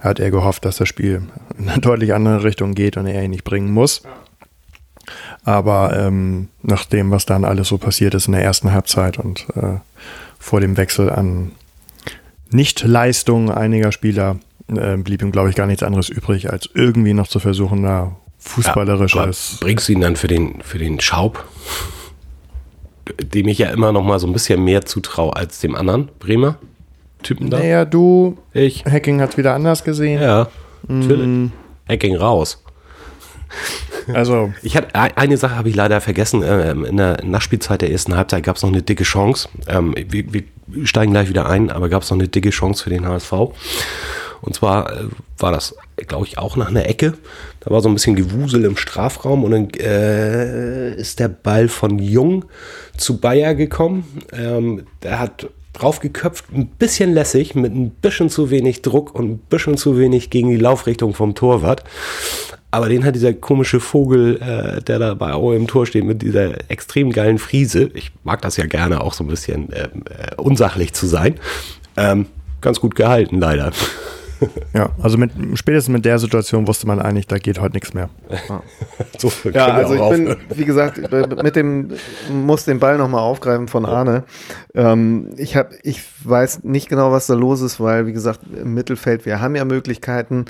Hat 0.00 0.20
er 0.20 0.30
gehofft, 0.30 0.64
dass 0.64 0.76
das 0.76 0.88
Spiel 0.88 1.22
in 1.58 1.68
eine 1.68 1.80
deutlich 1.80 2.12
andere 2.14 2.44
Richtung 2.44 2.74
geht 2.74 2.96
und 2.96 3.06
er 3.06 3.22
ihn 3.22 3.30
nicht 3.30 3.44
bringen 3.44 3.72
muss. 3.72 4.02
Aber 5.44 5.96
ähm, 5.98 6.48
nach 6.62 6.86
dem, 6.86 7.10
was 7.10 7.26
dann 7.26 7.44
alles 7.44 7.68
so 7.68 7.78
passiert 7.78 8.14
ist 8.14 8.26
in 8.26 8.32
der 8.32 8.42
ersten 8.42 8.72
Halbzeit 8.72 9.18
und 9.18 9.46
äh, 9.54 9.76
vor 10.44 10.60
dem 10.60 10.76
Wechsel 10.76 11.08
an 11.10 11.52
Nichtleistungen 12.50 13.50
einiger 13.50 13.92
Spieler, 13.92 14.36
äh, 14.68 14.96
blieb 14.98 15.22
ihm, 15.22 15.32
glaube 15.32 15.48
ich, 15.50 15.56
gar 15.56 15.66
nichts 15.66 15.82
anderes 15.82 16.08
übrig, 16.10 16.50
als 16.52 16.68
irgendwie 16.74 17.14
noch 17.14 17.28
zu 17.28 17.38
versuchen, 17.40 17.82
da 17.82 17.98
aber 18.02 18.16
fußballerisches. 18.38 19.56
bringst 19.60 19.88
du 19.88 19.92
ihn 19.94 20.00
dann 20.02 20.16
für 20.16 20.28
den, 20.28 20.60
für 20.60 20.78
den 20.78 21.00
Schaub, 21.00 21.44
dem 23.22 23.48
ich 23.48 23.58
ja 23.58 23.68
immer 23.70 23.90
noch 23.92 24.04
mal 24.04 24.18
so 24.18 24.26
ein 24.26 24.32
bisschen 24.34 24.62
mehr 24.62 24.84
zutraue 24.84 25.34
als 25.34 25.60
dem 25.60 25.74
anderen 25.74 26.08
Bremer 26.18 26.56
Typen 27.22 27.48
da? 27.48 27.58
naja, 27.58 27.84
du, 27.86 28.36
Ich? 28.52 28.84
Hacking 28.84 29.20
hat 29.22 29.30
es 29.30 29.36
wieder 29.38 29.54
anders 29.54 29.82
gesehen. 29.84 30.20
Ja, 30.20 30.48
Mm. 30.86 30.98
natürlich. 31.00 31.50
Hacking 31.88 32.16
raus. 32.16 32.62
Also, 34.12 34.52
Ich 34.62 34.76
hatte 34.76 34.94
ein- 34.94 35.16
eine 35.16 35.36
Sache 35.38 35.56
habe 35.56 35.70
ich 35.70 35.74
leider 35.76 36.00
vergessen. 36.02 36.42
Ähm, 36.46 36.84
in 36.84 36.98
der 36.98 37.24
Nachspielzeit 37.24 37.80
der 37.80 37.90
ersten 37.90 38.14
Halbzeit 38.16 38.42
gab 38.42 38.56
es 38.56 38.62
noch 38.62 38.68
eine 38.70 38.82
dicke 38.82 39.04
Chance. 39.04 39.48
Ähm, 39.66 39.94
wir, 39.96 40.30
wir 40.32 40.42
steigen 40.86 41.12
gleich 41.12 41.28
wieder 41.30 41.48
ein, 41.48 41.70
aber 41.70 41.88
gab 41.88 42.02
es 42.02 42.10
noch 42.10 42.18
eine 42.18 42.28
dicke 42.28 42.50
Chance 42.50 42.84
für 42.84 42.90
den 42.90 43.06
HSV. 43.06 43.32
Und 44.42 44.54
zwar 44.54 44.92
äh, 44.92 45.04
war 45.38 45.52
das, 45.52 45.74
glaube 46.06 46.26
ich, 46.26 46.36
auch 46.36 46.56
nach 46.56 46.68
einer 46.68 46.86
Ecke. 46.86 47.14
Da 47.60 47.70
war 47.70 47.80
so 47.80 47.88
ein 47.88 47.94
bisschen 47.94 48.14
Gewusel 48.14 48.66
im 48.66 48.76
Strafraum 48.76 49.42
und 49.42 49.50
dann 49.52 49.70
äh, 49.70 50.94
ist 50.96 51.18
der 51.18 51.28
Ball 51.28 51.68
von 51.68 51.98
Jung 51.98 52.44
zu 52.98 53.18
Bayer 53.18 53.54
gekommen. 53.54 54.04
Ähm, 54.34 54.82
der 55.02 55.18
hat 55.18 55.48
draufgeköpft, 55.72 56.44
ein 56.54 56.66
bisschen 56.66 57.14
lässig, 57.14 57.54
mit 57.54 57.74
ein 57.74 57.90
bisschen 57.90 58.28
zu 58.28 58.50
wenig 58.50 58.82
Druck 58.82 59.14
und 59.14 59.30
ein 59.30 59.38
bisschen 59.38 59.76
zu 59.78 59.98
wenig 59.98 60.28
gegen 60.30 60.50
die 60.50 60.56
Laufrichtung 60.58 61.14
vom 61.14 61.34
Torwart. 61.34 61.82
Aber 62.74 62.88
den 62.88 63.04
hat 63.04 63.14
dieser 63.14 63.32
komische 63.32 63.78
Vogel, 63.78 64.42
äh, 64.42 64.82
der 64.82 64.98
da 64.98 65.14
bei 65.14 65.32
Aue 65.32 65.54
im 65.54 65.68
Tor 65.68 65.86
steht, 65.86 66.02
mit 66.02 66.22
dieser 66.22 66.68
extrem 66.68 67.12
geilen 67.12 67.38
Friese. 67.38 67.88
Ich 67.94 68.10
mag 68.24 68.42
das 68.42 68.56
ja 68.56 68.66
gerne, 68.66 69.00
auch 69.00 69.14
so 69.14 69.22
ein 69.22 69.28
bisschen 69.28 69.72
äh, 69.72 69.84
äh, 69.84 70.34
unsachlich 70.38 70.92
zu 70.92 71.06
sein. 71.06 71.36
Ähm, 71.96 72.26
ganz 72.60 72.80
gut 72.80 72.96
gehalten, 72.96 73.38
leider. 73.38 73.70
Ja, 74.72 74.90
also 75.00 75.18
mit, 75.18 75.32
spätestens 75.54 75.92
mit 75.92 76.04
der 76.04 76.18
Situation 76.18 76.66
wusste 76.66 76.86
man 76.86 77.00
eigentlich, 77.00 77.26
da 77.26 77.38
geht 77.38 77.60
heute 77.60 77.74
nichts 77.74 77.94
mehr. 77.94 78.08
so, 79.18 79.30
ja, 79.50 79.66
also 79.66 79.94
ich 79.94 80.08
bin, 80.10 80.36
wie 80.54 80.64
gesagt, 80.64 81.00
mit 81.42 81.56
dem, 81.56 81.90
muss 82.30 82.64
den 82.64 82.78
Ball 82.78 82.98
nochmal 82.98 83.20
aufgreifen 83.20 83.68
von 83.68 83.86
Arne. 83.86 84.24
Ähm, 84.74 85.30
ich 85.36 85.56
habe, 85.56 85.70
ich 85.82 86.02
weiß 86.24 86.64
nicht 86.64 86.88
genau, 86.88 87.12
was 87.12 87.26
da 87.26 87.34
los 87.34 87.60
ist, 87.60 87.80
weil, 87.80 88.06
wie 88.06 88.12
gesagt, 88.12 88.40
im 88.60 88.74
Mittelfeld, 88.74 89.26
wir 89.26 89.40
haben 89.40 89.54
ja 89.54 89.64
Möglichkeiten, 89.64 90.46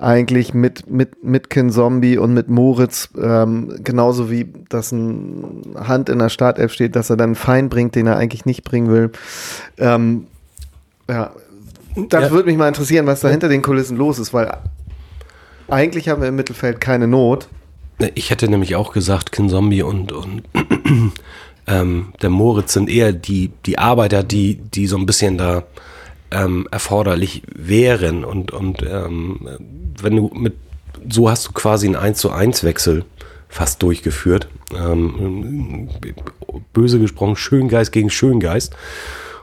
eigentlich 0.00 0.54
mit, 0.54 0.90
mit, 0.90 1.22
mit 1.22 1.50
Kin 1.50 1.70
Zombie 1.70 2.16
und 2.16 2.32
mit 2.32 2.48
Moritz, 2.48 3.10
ähm, 3.20 3.74
genauso 3.84 4.30
wie 4.30 4.50
dass 4.70 4.92
ein 4.92 5.62
Hand 5.76 6.08
in 6.08 6.18
der 6.18 6.30
Startelf 6.30 6.72
steht, 6.72 6.96
dass 6.96 7.10
er 7.10 7.16
dann 7.16 7.34
Fein 7.34 7.68
bringt, 7.68 7.94
den 7.94 8.06
er 8.06 8.16
eigentlich 8.16 8.46
nicht 8.46 8.64
bringen 8.64 8.90
will. 8.90 9.10
Ähm, 9.76 10.26
ja, 11.08 11.32
das 11.96 12.24
ja. 12.24 12.30
würde 12.30 12.48
mich 12.48 12.56
mal 12.56 12.68
interessieren, 12.68 13.06
was 13.06 13.20
da 13.20 13.28
hinter 13.28 13.48
den 13.48 13.62
Kulissen 13.62 13.96
los 13.96 14.18
ist, 14.18 14.32
weil 14.32 14.56
eigentlich 15.68 16.08
haben 16.08 16.20
wir 16.20 16.28
im 16.28 16.36
Mittelfeld 16.36 16.80
keine 16.80 17.06
Not. 17.06 17.48
Ich 18.14 18.30
hätte 18.30 18.48
nämlich 18.48 18.76
auch 18.76 18.92
gesagt, 18.92 19.32
Kin 19.32 19.48
Zombie 19.48 19.82
und, 19.82 20.12
und 20.12 20.42
ähm, 21.66 22.12
der 22.22 22.30
Moritz 22.30 22.72
sind 22.72 22.88
eher 22.88 23.12
die, 23.12 23.50
die 23.66 23.78
Arbeiter, 23.78 24.22
die, 24.22 24.56
die 24.56 24.86
so 24.86 24.96
ein 24.96 25.06
bisschen 25.06 25.36
da 25.36 25.64
ähm, 26.30 26.66
erforderlich 26.70 27.42
wären. 27.54 28.24
Und, 28.24 28.52
und 28.52 28.82
ähm, 28.82 29.48
wenn 30.00 30.16
du 30.16 30.30
mit, 30.34 30.54
so 31.08 31.28
hast 31.28 31.48
du 31.48 31.52
quasi 31.52 31.86
einen 31.86 31.96
1 31.96 32.18
zu 32.18 32.30
1 32.30 32.64
Wechsel 32.64 33.04
fast 33.48 33.82
durchgeführt. 33.82 34.48
Ähm, 34.74 35.88
böse 36.72 37.00
gesprochen, 37.00 37.36
Schöngeist 37.36 37.92
gegen 37.92 38.08
Schöngeist. 38.08 38.74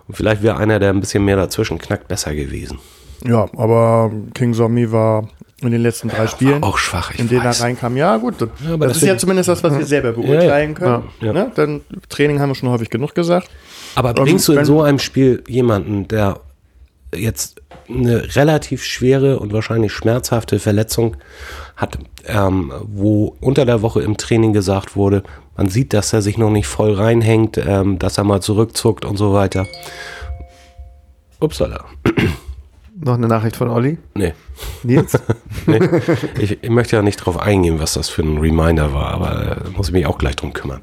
Und 0.07 0.15
vielleicht 0.15 0.43
wäre 0.43 0.57
einer, 0.57 0.79
der 0.79 0.89
ein 0.89 0.99
bisschen 0.99 1.25
mehr 1.25 1.35
dazwischen 1.35 1.77
knackt, 1.77 2.07
besser 2.07 2.33
gewesen. 2.33 2.79
Ja, 3.25 3.47
aber 3.57 4.11
King 4.33 4.53
Zombie 4.53 4.91
war 4.91 5.27
in 5.61 5.71
den 5.71 5.81
letzten 5.81 6.09
drei 6.09 6.27
Spielen, 6.27 6.61
auch 6.61 6.77
schwach, 6.77 7.17
in 7.17 7.29
denen 7.29 7.43
er 7.43 7.59
reinkam. 7.59 7.97
Ja, 7.97 8.17
gut, 8.17 8.35
das, 8.39 8.49
ja, 8.63 8.77
das 8.77 8.97
ist 8.97 9.03
ja 9.03 9.17
zumindest 9.17 9.49
das, 9.49 9.63
was 9.63 9.75
wir 9.77 9.85
selber 9.85 10.11
beurteilen 10.13 10.75
können. 10.75 11.05
Ja, 11.19 11.33
ne? 11.33 11.51
Dann 11.55 11.81
Training 12.09 12.39
haben 12.39 12.49
wir 12.49 12.55
schon 12.55 12.69
häufig 12.69 12.89
genug 12.89 13.15
gesagt. 13.15 13.49
Aber 13.95 14.13
bringst 14.13 14.47
du 14.47 14.53
in 14.53 14.65
so 14.65 14.83
einem 14.83 14.99
Spiel 14.99 15.43
jemanden, 15.47 16.07
der 16.07 16.39
jetzt 17.17 17.61
eine 17.89 18.35
relativ 18.35 18.83
schwere 18.83 19.39
und 19.39 19.53
wahrscheinlich 19.53 19.93
schmerzhafte 19.93 20.59
Verletzung 20.59 21.17
hat, 21.75 21.97
ähm, 22.25 22.73
wo 22.83 23.35
unter 23.39 23.65
der 23.65 23.81
Woche 23.81 24.01
im 24.01 24.17
Training 24.17 24.53
gesagt 24.53 24.95
wurde, 24.95 25.23
man 25.55 25.69
sieht, 25.69 25.93
dass 25.93 26.13
er 26.13 26.21
sich 26.21 26.37
noch 26.37 26.51
nicht 26.51 26.67
voll 26.67 26.93
reinhängt, 26.93 27.57
ähm, 27.57 27.97
dass 27.99 28.17
er 28.17 28.23
mal 28.23 28.41
zurückzuckt 28.41 29.05
und 29.05 29.17
so 29.17 29.33
weiter. 29.33 29.65
Upsala. 31.39 31.85
Noch 32.99 33.13
eine 33.13 33.27
Nachricht 33.27 33.55
von 33.55 33.69
Olli? 33.69 33.97
Nee. 34.15 34.33
Nils? 34.83 35.19
nee. 35.67 35.79
Ich, 36.39 36.63
ich, 36.63 36.69
möchte 36.69 36.95
ja 36.95 37.03
nicht 37.03 37.17
drauf 37.17 37.37
eingehen, 37.37 37.79
was 37.79 37.93
das 37.93 38.09
für 38.09 38.23
ein 38.23 38.39
Reminder 38.39 38.93
war, 38.93 39.13
aber 39.13 39.61
da 39.63 39.69
muss 39.75 39.89
ich 39.89 39.93
mich 39.93 40.07
auch 40.07 40.17
gleich 40.17 40.35
drum 40.35 40.53
kümmern. 40.53 40.81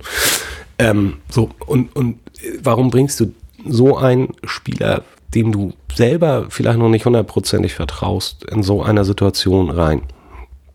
Ähm, 0.78 1.18
so, 1.28 1.50
und, 1.66 1.94
und 1.96 2.18
warum 2.62 2.90
bringst 2.90 3.18
du 3.18 3.32
so 3.66 3.96
einen 3.96 4.28
Spieler, 4.44 5.02
dem 5.34 5.52
du 5.52 5.72
selber 5.92 6.46
vielleicht 6.48 6.78
noch 6.78 6.88
nicht 6.88 7.06
hundertprozentig 7.06 7.74
vertraust, 7.74 8.44
in 8.44 8.62
so 8.62 8.82
einer 8.82 9.04
Situation 9.04 9.70
rein? 9.70 10.02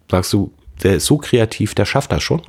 Sagst 0.10 0.34
du, 0.34 0.52
der 0.84 0.96
ist 0.96 1.06
so 1.06 1.18
kreativ, 1.18 1.76
der 1.76 1.86
schafft 1.86 2.12
das 2.12 2.24
schon? 2.24 2.42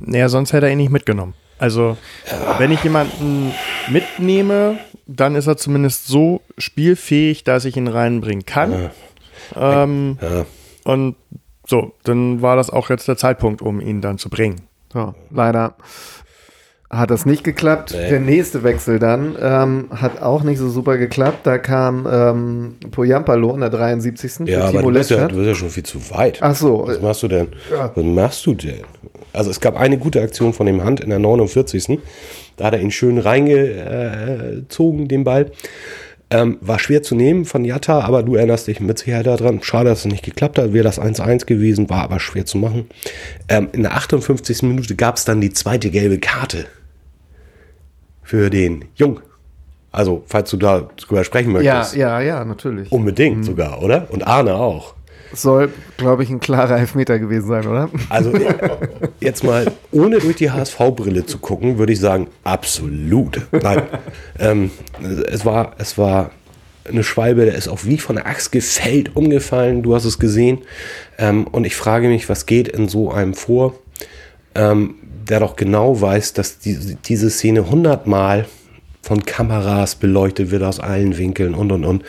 Naja, 0.00 0.28
sonst 0.28 0.52
hätte 0.52 0.66
er 0.66 0.72
ihn 0.72 0.78
nicht 0.78 0.92
mitgenommen. 0.92 1.34
Also, 1.58 1.96
ja. 2.30 2.58
wenn 2.58 2.70
ich 2.70 2.82
jemanden 2.84 3.52
mitnehme, 3.88 4.78
dann 5.06 5.34
ist 5.34 5.46
er 5.46 5.56
zumindest 5.56 6.06
so 6.06 6.40
spielfähig, 6.56 7.42
dass 7.42 7.64
ich 7.64 7.76
ihn 7.76 7.88
reinbringen 7.88 8.46
kann. 8.46 8.90
Ja. 9.54 9.82
Ähm, 9.82 10.18
ja. 10.20 10.46
Und 10.84 11.16
so, 11.66 11.92
dann 12.04 12.42
war 12.42 12.56
das 12.56 12.70
auch 12.70 12.90
jetzt 12.90 13.08
der 13.08 13.16
Zeitpunkt, 13.16 13.60
um 13.60 13.80
ihn 13.80 14.00
dann 14.00 14.18
zu 14.18 14.30
bringen. 14.30 14.62
So, 14.92 15.14
leider 15.30 15.74
hat 16.90 17.10
das 17.10 17.26
nicht 17.26 17.44
geklappt. 17.44 17.94
Nee. 17.94 18.08
Der 18.08 18.20
nächste 18.20 18.62
Wechsel 18.62 18.98
dann 18.98 19.36
ähm, 19.40 19.88
hat 19.90 20.22
auch 20.22 20.42
nicht 20.42 20.58
so 20.58 20.70
super 20.70 20.96
geklappt. 20.96 21.40
Da 21.46 21.58
kam 21.58 22.08
ähm, 22.10 22.76
Poyampalo 22.90 23.52
in 23.54 23.60
der 23.60 23.70
73. 23.70 24.48
Ja, 24.48 24.68
aber 24.68 24.82
du 24.82 24.92
bist 24.92 25.10
ja, 25.10 25.28
du 25.28 25.36
bist 25.36 25.48
ja 25.48 25.54
schon 25.54 25.70
viel 25.70 25.82
zu 25.82 25.98
weit. 26.10 26.38
Ach 26.40 26.54
so. 26.54 26.84
Was 26.86 27.00
machst 27.02 27.22
du 27.22 27.28
denn? 27.28 27.48
Ja. 27.70 27.92
Was 27.94 28.04
machst 28.04 28.46
du 28.46 28.54
denn? 28.54 28.80
Also 29.34 29.50
es 29.50 29.60
gab 29.60 29.78
eine 29.78 29.98
gute 29.98 30.22
Aktion 30.22 30.54
von 30.54 30.64
dem 30.64 30.82
Hand 30.82 31.00
in 31.00 31.10
der 31.10 31.18
49. 31.18 31.98
Da 32.56 32.66
hat 32.66 32.74
er 32.74 32.80
ihn 32.80 32.90
schön 32.90 33.18
reingezogen, 33.18 35.08
den 35.08 35.24
Ball. 35.24 35.50
Ähm, 36.30 36.58
war 36.60 36.78
schwer 36.78 37.02
zu 37.02 37.14
nehmen 37.14 37.46
von 37.46 37.64
Jatta, 37.64 38.00
aber 38.00 38.22
du 38.22 38.34
erinnerst 38.34 38.66
dich 38.66 38.80
mit 38.80 38.98
Sicherheit 38.98 39.26
daran. 39.26 39.62
Schade, 39.62 39.90
dass 39.90 40.00
es 40.00 40.04
nicht 40.06 40.24
geklappt 40.24 40.58
hat. 40.58 40.72
Wäre 40.72 40.84
das 40.84 41.00
1-1 41.00 41.46
gewesen, 41.46 41.88
war 41.88 42.02
aber 42.02 42.20
schwer 42.20 42.44
zu 42.44 42.58
machen. 42.58 42.88
Ähm, 43.48 43.68
in 43.72 43.82
der 43.82 43.94
58. 43.94 44.62
Minute 44.62 44.94
gab 44.94 45.16
es 45.16 45.24
dann 45.24 45.40
die 45.40 45.52
zweite 45.52 45.90
gelbe 45.90 46.18
Karte 46.18 46.66
für 48.28 48.50
den 48.50 48.84
Jung. 48.94 49.20
Also, 49.90 50.22
falls 50.26 50.50
du 50.50 50.58
da 50.58 50.86
drüber 50.98 51.24
sprechen 51.24 51.50
möchtest. 51.50 51.96
Ja, 51.96 52.20
ja, 52.20 52.36
ja, 52.36 52.44
natürlich. 52.44 52.92
Unbedingt 52.92 53.38
mhm. 53.38 53.42
sogar, 53.42 53.82
oder? 53.82 54.06
Und 54.10 54.26
Arne 54.26 54.54
auch. 54.54 54.92
Soll, 55.32 55.70
glaube 55.96 56.24
ich, 56.24 56.28
ein 56.28 56.38
klarer 56.38 56.78
Elfmeter 56.78 57.18
gewesen 57.18 57.48
sein, 57.48 57.66
oder? 57.66 57.88
Also, 58.10 58.32
jetzt 59.20 59.44
mal, 59.44 59.72
ohne 59.92 60.18
durch 60.18 60.36
die 60.36 60.50
HSV-Brille 60.50 61.24
zu 61.24 61.38
gucken, 61.38 61.78
würde 61.78 61.94
ich 61.94 62.00
sagen, 62.00 62.26
absolut. 62.44 63.40
Nein. 63.50 63.84
ähm, 64.38 64.70
es, 65.26 65.46
war, 65.46 65.72
es 65.78 65.96
war 65.96 66.30
eine 66.86 67.04
Schwalbe, 67.04 67.46
der 67.46 67.54
ist 67.54 67.68
auch 67.68 67.86
wie 67.86 67.96
von 67.96 68.16
der 68.16 68.26
Axt 68.26 68.52
gefällt, 68.52 69.16
umgefallen. 69.16 69.82
Du 69.82 69.94
hast 69.94 70.04
es 70.04 70.18
gesehen. 70.18 70.58
Ähm, 71.16 71.46
und 71.46 71.64
ich 71.64 71.76
frage 71.76 72.08
mich, 72.08 72.28
was 72.28 72.44
geht 72.44 72.68
in 72.68 72.88
so 72.88 73.10
einem 73.10 73.32
vor? 73.32 73.72
Ähm, 74.54 74.96
der 75.28 75.40
doch 75.40 75.56
genau 75.56 76.00
weiß, 76.00 76.32
dass 76.32 76.58
die, 76.58 76.96
diese 77.04 77.30
Szene 77.30 77.68
hundertmal 77.68 78.46
von 79.02 79.24
Kameras 79.24 79.96
beleuchtet 79.96 80.50
wird 80.50 80.62
aus 80.62 80.80
allen 80.80 81.16
Winkeln 81.18 81.54
und 81.54 81.72
und 81.72 81.84
und. 81.84 82.04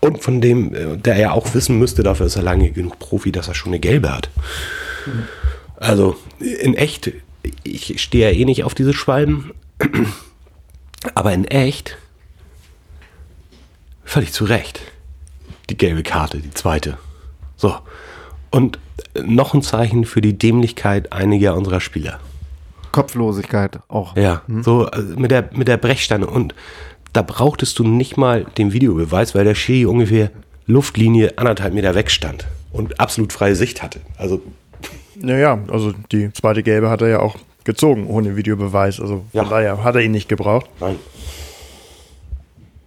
Und 0.00 0.22
von 0.22 0.40
dem, 0.40 0.74
äh, 0.74 0.96
der 0.96 1.18
ja 1.18 1.32
auch 1.32 1.54
wissen 1.54 1.78
müsste, 1.78 2.02
dafür 2.02 2.26
ist 2.26 2.36
er 2.36 2.42
lange 2.42 2.70
genug 2.70 2.98
Profi, 2.98 3.32
dass 3.32 3.48
er 3.48 3.54
schon 3.54 3.70
eine 3.70 3.80
gelbe 3.80 4.12
hat. 4.12 4.30
Mhm. 5.06 5.24
Also 5.76 6.16
in 6.38 6.74
echt, 6.74 7.12
ich 7.62 8.00
stehe 8.02 8.30
ja 8.30 8.36
eh 8.36 8.44
nicht 8.44 8.64
auf 8.64 8.74
diese 8.74 8.94
Schwalben, 8.94 9.52
aber 11.14 11.32
in 11.32 11.44
echt 11.44 11.98
völlig 14.04 14.32
zu 14.32 14.44
Recht. 14.44 14.80
Die 15.68 15.76
gelbe 15.76 16.02
Karte, 16.02 16.38
die 16.38 16.50
zweite. 16.50 16.98
So. 17.56 17.76
Und 18.50 18.78
noch 19.22 19.54
ein 19.54 19.62
Zeichen 19.62 20.04
für 20.04 20.20
die 20.20 20.36
Dämlichkeit 20.36 21.12
einiger 21.12 21.54
unserer 21.54 21.80
Spieler. 21.80 22.20
Kopflosigkeit 22.92 23.80
auch. 23.88 24.16
Ja, 24.16 24.42
hm? 24.46 24.62
so 24.62 24.86
also 24.86 25.18
mit 25.18 25.30
der, 25.30 25.50
mit 25.52 25.68
der 25.68 25.76
Brechstange. 25.76 26.26
Und 26.26 26.54
da 27.12 27.22
brauchtest 27.22 27.78
du 27.78 27.84
nicht 27.84 28.16
mal 28.16 28.44
den 28.58 28.72
Videobeweis, 28.72 29.34
weil 29.34 29.44
der 29.44 29.54
Schiri 29.54 29.86
ungefähr 29.86 30.30
Luftlinie 30.66 31.36
anderthalb 31.36 31.74
Meter 31.74 31.94
wegstand 31.94 32.46
und 32.72 33.00
absolut 33.00 33.32
freie 33.32 33.56
Sicht 33.56 33.82
hatte. 33.82 34.00
Also. 34.16 34.40
Naja, 35.16 35.58
also 35.70 35.92
die 36.12 36.32
zweite 36.32 36.62
Gelbe 36.62 36.88
hat 36.88 37.02
er 37.02 37.08
ja 37.08 37.20
auch 37.20 37.36
gezogen 37.64 38.06
ohne 38.06 38.36
Videobeweis. 38.36 39.00
Also 39.00 39.16
von 39.16 39.24
ja. 39.32 39.44
daher 39.44 39.84
hat 39.84 39.94
er 39.96 40.02
ihn 40.02 40.12
nicht 40.12 40.28
gebraucht. 40.28 40.70
Nein. 40.80 40.96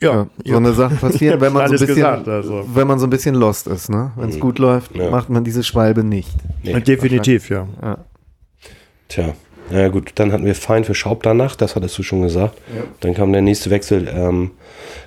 Ja, 0.02 0.28
ja, 0.44 0.54
so 0.54 0.58
eine 0.58 0.74
Sache 0.74 0.96
passiert, 0.96 1.39
wenn 1.42 1.54
man 1.54 1.68
so 1.68 1.76
ein 1.76 1.80
bisschen, 1.80 1.96
gesagt, 1.96 2.28
also. 2.28 2.66
wenn 2.74 2.88
man 2.88 3.00
so 3.00 3.08
ein 3.08 3.10
bisschen 3.10 3.36
lost 3.36 3.68
ist, 3.68 3.89
ne? 3.89 4.12
Wenn 4.18 4.30
es 4.30 4.36
mhm. 4.36 4.42
gut 4.42 4.60
läuft, 4.60 4.94
ja. 4.96 5.10
macht 5.10 5.30
man 5.30 5.46
diese 5.46 5.63
Schwalbe 5.63 6.04
nicht. 6.04 6.36
Nee. 6.62 6.78
Definitiv, 6.82 7.50
ja. 7.50 7.68
ja. 7.82 7.98
Tja, 9.08 9.34
ja 9.80 9.88
gut, 9.88 10.12
dann 10.16 10.32
hatten 10.32 10.46
wir 10.46 10.56
Fein 10.56 10.84
für 10.84 10.94
Schaub 10.94 11.24
danach, 11.24 11.56
das 11.56 11.76
hattest 11.76 11.98
du 11.98 12.04
schon 12.04 12.22
gesagt. 12.22 12.60
Ja. 12.76 12.84
Dann 13.00 13.14
kam 13.14 13.32
der 13.34 13.42
nächste 13.42 13.70
Wechsel, 13.70 14.08
ähm, 14.14 14.52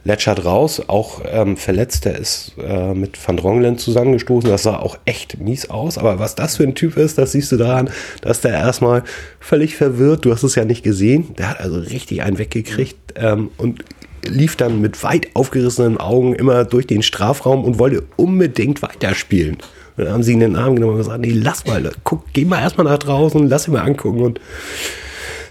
Letschert 0.05 0.45
raus, 0.45 0.83
auch 0.87 1.21
ähm, 1.31 1.57
verletzt, 1.57 2.05
der 2.05 2.19
ist 2.19 2.53
äh, 2.63 2.95
mit 2.95 3.19
Van 3.27 3.37
Drongelen 3.37 3.79
zusammengestoßen, 3.79 4.49
das 4.51 4.63
sah 4.63 4.77
auch 4.77 4.99
echt 5.05 5.39
mies 5.39 5.71
aus, 5.71 5.99
aber 5.99 6.19
was 6.19 6.35
das 6.35 6.57
für 6.57 6.63
ein 6.63 6.75
Typ 6.75 6.97
ist, 6.97 7.19
das 7.19 7.33
siehst 7.33 7.53
du 7.53 7.57
daran, 7.57 7.91
dass 8.23 8.41
der 8.41 8.53
erstmal 8.53 9.03
völlig 9.41 9.77
verwirrt, 9.77 10.25
du 10.25 10.33
hast 10.33 10.43
es 10.43 10.55
ja 10.55 10.65
nicht 10.65 10.83
gesehen, 10.83 11.35
der 11.37 11.51
hat 11.51 11.61
also 11.61 11.79
richtig 11.79 12.23
einen 12.23 12.39
weggekriegt 12.39 12.97
ähm, 13.17 13.51
und 13.59 13.85
lief 14.25 14.57
dann 14.57 14.81
mit 14.81 15.03
weit 15.03 15.29
aufgerissenen 15.35 15.99
Augen 15.99 16.35
immer 16.35 16.65
durch 16.65 16.87
den 16.87 17.03
Strafraum 17.03 17.65
und 17.65 17.79
wollte 17.79 18.05
unbedingt 18.17 18.83
weiterspielen. 18.83 19.59
Dann 19.97 20.09
haben 20.09 20.23
sie 20.23 20.33
ihn 20.33 20.41
in 20.41 20.53
den 20.53 20.57
Arm 20.57 20.75
genommen 20.75 20.93
und 20.93 20.99
gesagt, 20.99 21.21
nee, 21.21 21.33
lass 21.33 21.67
mal, 21.67 21.91
guck, 22.05 22.25
geh 22.33 22.45
mal 22.45 22.61
erstmal 22.61 22.87
nach 22.87 22.99
draußen, 22.99 23.49
lass 23.49 23.67
ihn 23.67 23.73
mal 23.73 23.83
angucken. 23.83 24.21
Und 24.21 24.41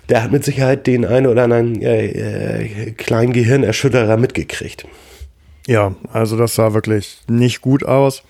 der 0.10 0.24
hat 0.24 0.32
mit 0.32 0.44
Sicherheit 0.44 0.86
den 0.88 1.06
einen 1.06 1.28
oder 1.28 1.44
anderen 1.44 1.82
äh, 1.82 2.06
äh, 2.06 2.92
kleinen 2.92 3.34
Gehirnerschütterer 3.34 4.18
mitgekriegt. 4.18 4.88
Ja, 5.68 5.96
also 6.14 6.38
das 6.38 6.56
sah 6.56 6.74
wirklich 6.74 7.22
nicht 7.28 7.62
gut 7.62 7.84
aus. 7.84 8.24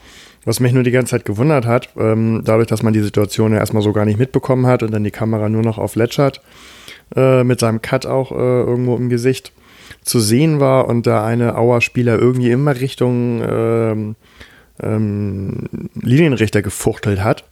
Was 0.46 0.60
mich 0.60 0.74
nur 0.74 0.84
die 0.84 0.92
ganze 0.92 1.12
Zeit 1.12 1.26
gewundert 1.26 1.66
hat, 1.66 1.90
ähm, 1.98 2.44
dadurch, 2.46 2.68
dass 2.68 2.84
man 2.84 2.94
die 2.94 3.02
Situation 3.02 3.52
ja 3.52 3.58
erstmal 3.58 3.82
so 3.82 3.92
gar 3.94 4.06
nicht 4.06 4.20
mitbekommen 4.20 4.68
hat 4.68 4.84
und 4.84 4.92
dann 4.94 5.04
die 5.04 5.12
Kamera 5.12 5.50
nur 5.50 5.64
noch 5.64 5.80
auf 5.80 5.96
Letschert 5.96 6.40
äh, 7.16 7.44
mit 7.44 7.60
seinem 7.60 7.82
Cut 7.82 8.06
auch 8.06 8.32
äh, 8.32 8.36
irgendwo 8.36 8.96
im 8.96 9.10
Gesicht 9.10 9.54
zu 10.04 10.20
sehen 10.20 10.60
war 10.60 10.88
und 10.88 11.08
da 11.08 11.26
eine 11.26 11.58
Auer-Spieler 11.58 12.20
irgendwie 12.20 12.52
immer 12.52 12.80
Richtung 12.80 13.42
ähm, 13.42 14.16
ähm, 14.82 15.90
Linienrichter 16.02 16.62
gefuchtelt 16.62 17.24
hat. 17.24 17.46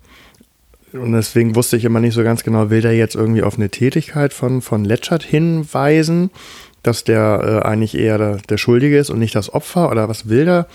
Und 0.94 1.14
deswegen 1.14 1.56
wusste 1.56 1.76
ich 1.76 1.86
immer 1.86 2.00
nicht 2.00 2.14
so 2.14 2.24
ganz 2.24 2.44
genau, 2.44 2.70
will 2.70 2.82
der 2.82 2.96
jetzt 2.96 3.16
irgendwie 3.16 3.42
auf 3.42 3.56
eine 3.56 3.70
Tätigkeit 3.70 4.32
von, 4.32 4.62
von 4.62 4.86
Letschert 4.86 5.24
hinweisen, 5.24 6.30
dass 6.84 7.04
der 7.04 7.62
äh, 7.64 7.68
eigentlich 7.68 7.98
eher 7.98 8.18
der, 8.18 8.38
der 8.38 8.58
Schuldige 8.58 8.98
ist 8.98 9.10
und 9.10 9.20
nicht 9.20 9.34
das 9.34 9.52
Opfer 9.54 9.90
oder 9.90 10.08
was 10.08 10.30
will 10.30 10.46
der? 10.46 10.68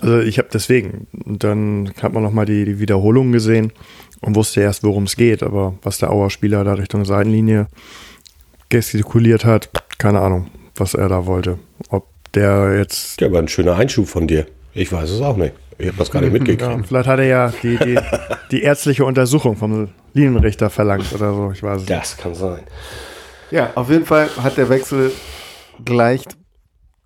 Also 0.00 0.20
ich 0.20 0.38
habe 0.38 0.48
deswegen, 0.52 1.06
dann 1.12 1.92
hat 2.02 2.12
man 2.12 2.22
nochmal 2.22 2.46
die, 2.46 2.64
die 2.64 2.80
Wiederholung 2.80 3.32
gesehen 3.32 3.72
und 4.20 4.36
wusste 4.36 4.60
erst, 4.60 4.84
worum 4.84 5.04
es 5.04 5.16
geht, 5.16 5.42
aber 5.42 5.74
was 5.82 5.98
der 5.98 6.10
Auer-Spieler 6.10 6.64
da 6.64 6.74
Richtung 6.74 7.04
Seitenlinie 7.04 7.68
gestikuliert 8.68 9.44
hat, 9.44 9.70
keine 9.98 10.20
Ahnung, 10.20 10.48
was 10.76 10.94
er 10.94 11.08
da 11.08 11.26
wollte. 11.26 11.58
Ob 11.88 12.06
der 12.34 12.78
jetzt. 12.78 13.20
Der 13.20 13.32
war 13.32 13.40
ein 13.40 13.48
schöner 13.48 13.76
Einschub 13.76 14.08
von 14.08 14.26
dir. 14.26 14.46
Ich 14.74 14.90
weiß 14.90 15.10
es 15.10 15.20
auch 15.20 15.36
nicht. 15.36 15.52
Ich 15.78 15.88
habe 15.88 15.98
das 15.98 16.10
gar 16.10 16.20
nicht 16.20 16.32
mitgekriegt. 16.32 16.62
Ja, 16.62 16.78
vielleicht 16.82 17.08
hat 17.08 17.18
er 17.18 17.26
ja 17.26 17.52
die, 17.62 17.76
die, 17.76 17.98
die, 18.50 18.62
ärztliche 18.62 19.04
Untersuchung 19.04 19.56
vom 19.56 19.88
Linienrichter 20.12 20.70
verlangt 20.70 21.12
oder 21.12 21.32
so. 21.32 21.50
Ich 21.52 21.62
weiß 21.62 21.82
es 21.82 21.86
Das 21.86 22.16
kann 22.16 22.34
sein. 22.34 22.60
Ja, 23.50 23.70
auf 23.74 23.90
jeden 23.90 24.06
Fall 24.06 24.28
hat 24.42 24.56
der 24.56 24.68
Wechsel 24.68 25.12
gleich, 25.84 26.24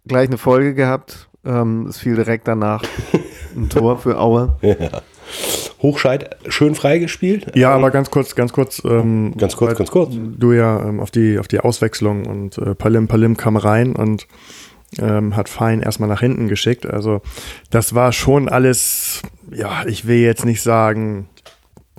gleich 0.07 0.29
eine 0.29 0.39
Folge 0.39 0.75
gehabt. 0.75 1.29
Ähm, 1.45 1.87
es 1.87 1.99
fiel 1.99 2.17
direkt 2.17 2.49
danach 2.49 2.83
ein 3.57 3.69
Tor 3.69 3.99
für 3.99 4.19
Aue. 4.19 4.57
Ja. 4.63 5.03
Hochscheid 5.83 6.37
schön 6.49 6.75
freigespielt. 6.75 7.55
Ja, 7.55 7.73
aber 7.73 7.91
ganz 7.91 8.11
kurz, 8.11 8.35
ganz 8.35 8.53
kurz. 8.53 8.83
Ähm, 8.85 9.35
ganz 9.37 9.57
kurz, 9.57 9.77
ganz 9.77 9.91
kurz. 9.91 10.15
Du 10.15 10.53
ja 10.53 10.89
ähm, 10.89 11.01
auf, 11.01 11.11
die, 11.11 11.39
auf 11.39 11.49
die 11.49 11.61
Auswechslung 11.61 12.27
und 12.27 12.59
äh, 12.59 12.75
Palim 12.75 13.09
Palim 13.09 13.37
kam 13.37 13.57
rein 13.57 13.95
und 13.95 14.27
ähm, 14.99 15.37
hat 15.37 15.49
Fein 15.49 15.83
erstmal 15.83 16.09
nach 16.09 16.21
hinten 16.21 16.49
geschickt. 16.49 16.87
Also 16.87 17.21
das 17.71 17.95
war 17.95 18.13
schon 18.13 18.49
alles, 18.49 19.23
ja, 19.51 19.85
ich 19.87 20.07
will 20.07 20.19
jetzt 20.19 20.45
nicht 20.45 20.63
sagen, 20.63 21.29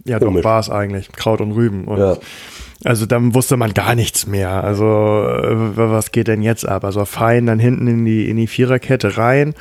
ja, 0.06 0.20
doch 0.20 0.44
war 0.44 0.60
es 0.60 0.70
eigentlich, 0.70 1.12
Kraut 1.12 1.42
und 1.42 1.52
Rüben. 1.52 1.86
Und 1.86 2.00
ja. 2.00 2.18
Also 2.86 3.06
dann 3.08 3.34
wusste 3.34 3.58
man 3.58 3.74
gar 3.74 3.96
nichts 3.96 4.28
mehr. 4.28 4.64
Also 4.64 4.86
äh, 4.86 5.76
was 5.76 6.12
geht 6.12 6.28
denn 6.28 6.42
jetzt 6.42 6.68
ab? 6.68 6.86
Also 6.86 7.06
Fein 7.06 7.46
dann 7.48 7.60
hinten 7.60 7.88
in 7.88 8.06
die, 8.06 8.30
in 8.30 8.38
die 8.38 8.48
Viererkette 8.48 9.18
rein, 9.18 9.56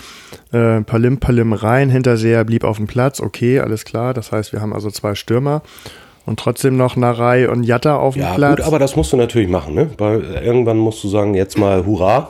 äh, 0.52 0.82
Palim 0.82 1.18
Palim 1.18 1.52
rein, 1.52 1.88
Hinterseher 1.88 2.44
blieb 2.44 2.62
auf 2.62 2.76
dem 2.76 2.86
Platz, 2.86 3.20
okay, 3.20 3.60
alles 3.60 3.84
klar. 3.84 4.12
Das 4.12 4.32
heißt, 4.32 4.52
wir 4.52 4.60
haben 4.60 4.74
also 4.74 4.90
zwei 4.90 5.14
Stürmer 5.14 5.62
und 6.26 6.38
trotzdem 6.38 6.76
noch 6.76 6.96
Narei 6.96 7.48
und 7.48 7.64
Jatta 7.64 7.96
auf 7.96 8.14
dem 8.14 8.22
ja, 8.22 8.34
Platz. 8.34 8.56
Gut, 8.58 8.66
aber 8.66 8.78
das 8.78 8.96
musst 8.96 9.12
du 9.12 9.16
natürlich 9.16 9.48
machen, 9.48 9.74
ne? 9.74 9.90
Weil 9.96 10.22
irgendwann 10.44 10.76
musst 10.76 11.02
du 11.02 11.08
sagen, 11.08 11.34
jetzt 11.34 11.56
mal 11.56 11.86
Hurra. 11.86 12.28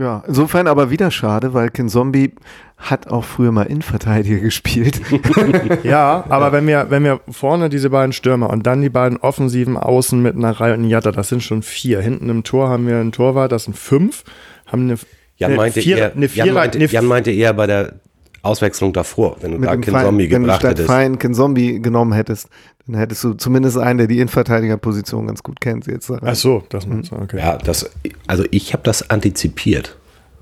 Ja, 0.00 0.24
insofern 0.26 0.66
aber 0.66 0.88
wieder 0.88 1.10
schade, 1.10 1.52
weil 1.52 1.68
Ken 1.68 1.90
Zombie 1.90 2.32
hat 2.78 3.08
auch 3.08 3.24
früher 3.24 3.52
mal 3.52 3.64
Innenverteidiger 3.64 4.38
gespielt. 4.40 5.02
ja, 5.82 6.24
aber 6.30 6.52
wenn 6.52 6.66
wir, 6.66 6.86
wenn 6.88 7.04
wir 7.04 7.20
vorne 7.28 7.68
diese 7.68 7.90
beiden 7.90 8.14
Stürmer 8.14 8.48
und 8.48 8.66
dann 8.66 8.80
die 8.80 8.88
beiden 8.88 9.18
offensiven 9.18 9.76
Außen 9.76 10.20
mit 10.22 10.36
einer 10.36 10.52
Reihe 10.52 10.74
und 10.74 10.88
Jatta, 10.88 11.12
das 11.12 11.28
sind 11.28 11.42
schon 11.42 11.62
vier. 11.62 12.00
Hinten 12.00 12.30
im 12.30 12.44
Tor 12.44 12.70
haben 12.70 12.86
wir 12.86 12.96
einen 12.96 13.12
Torwart, 13.12 13.52
das 13.52 13.64
sind 13.64 13.76
fünf. 13.76 14.24
Haben 14.66 14.84
eine, 14.84 14.98
Jan, 15.36 15.54
meinte 15.54 15.82
vier, 15.82 15.98
eher, 15.98 16.12
eine 16.14 16.26
Jan, 16.26 16.54
meinte, 16.54 16.78
Jan 16.78 17.04
meinte 17.04 17.30
eher 17.30 17.52
bei 17.52 17.66
der 17.66 18.00
Auswechslung 18.42 18.92
davor, 18.92 19.36
wenn 19.40 19.52
du 19.52 19.58
da 19.58 19.76
Ken 19.76 19.94
Zombie 19.94 20.28
gebracht 20.28 20.62
hättest. 20.62 20.64
Wenn 20.64 20.74
du 20.74 20.82
statt 20.82 20.86
Fein 20.86 21.18
Ken 21.18 21.34
Zombie 21.34 21.80
genommen 21.80 22.12
hättest, 22.12 22.48
dann 22.86 22.96
hättest 22.96 23.22
du 23.24 23.34
zumindest 23.34 23.76
einen, 23.76 23.98
der 23.98 24.06
die 24.06 24.16
Innenverteidigerposition 24.16 25.26
ganz 25.26 25.42
gut 25.42 25.60
kennt. 25.60 25.86
Jetzt 25.86 26.10
Ach 26.10 26.34
so, 26.34 26.62
das 26.70 26.86
mhm. 26.86 27.02
okay. 27.22 27.38
Ja, 27.38 27.56
das, 27.58 27.90
also 28.26 28.44
ich 28.50 28.72
habe 28.72 28.82
das 28.82 29.10
antizipiert. 29.10 29.96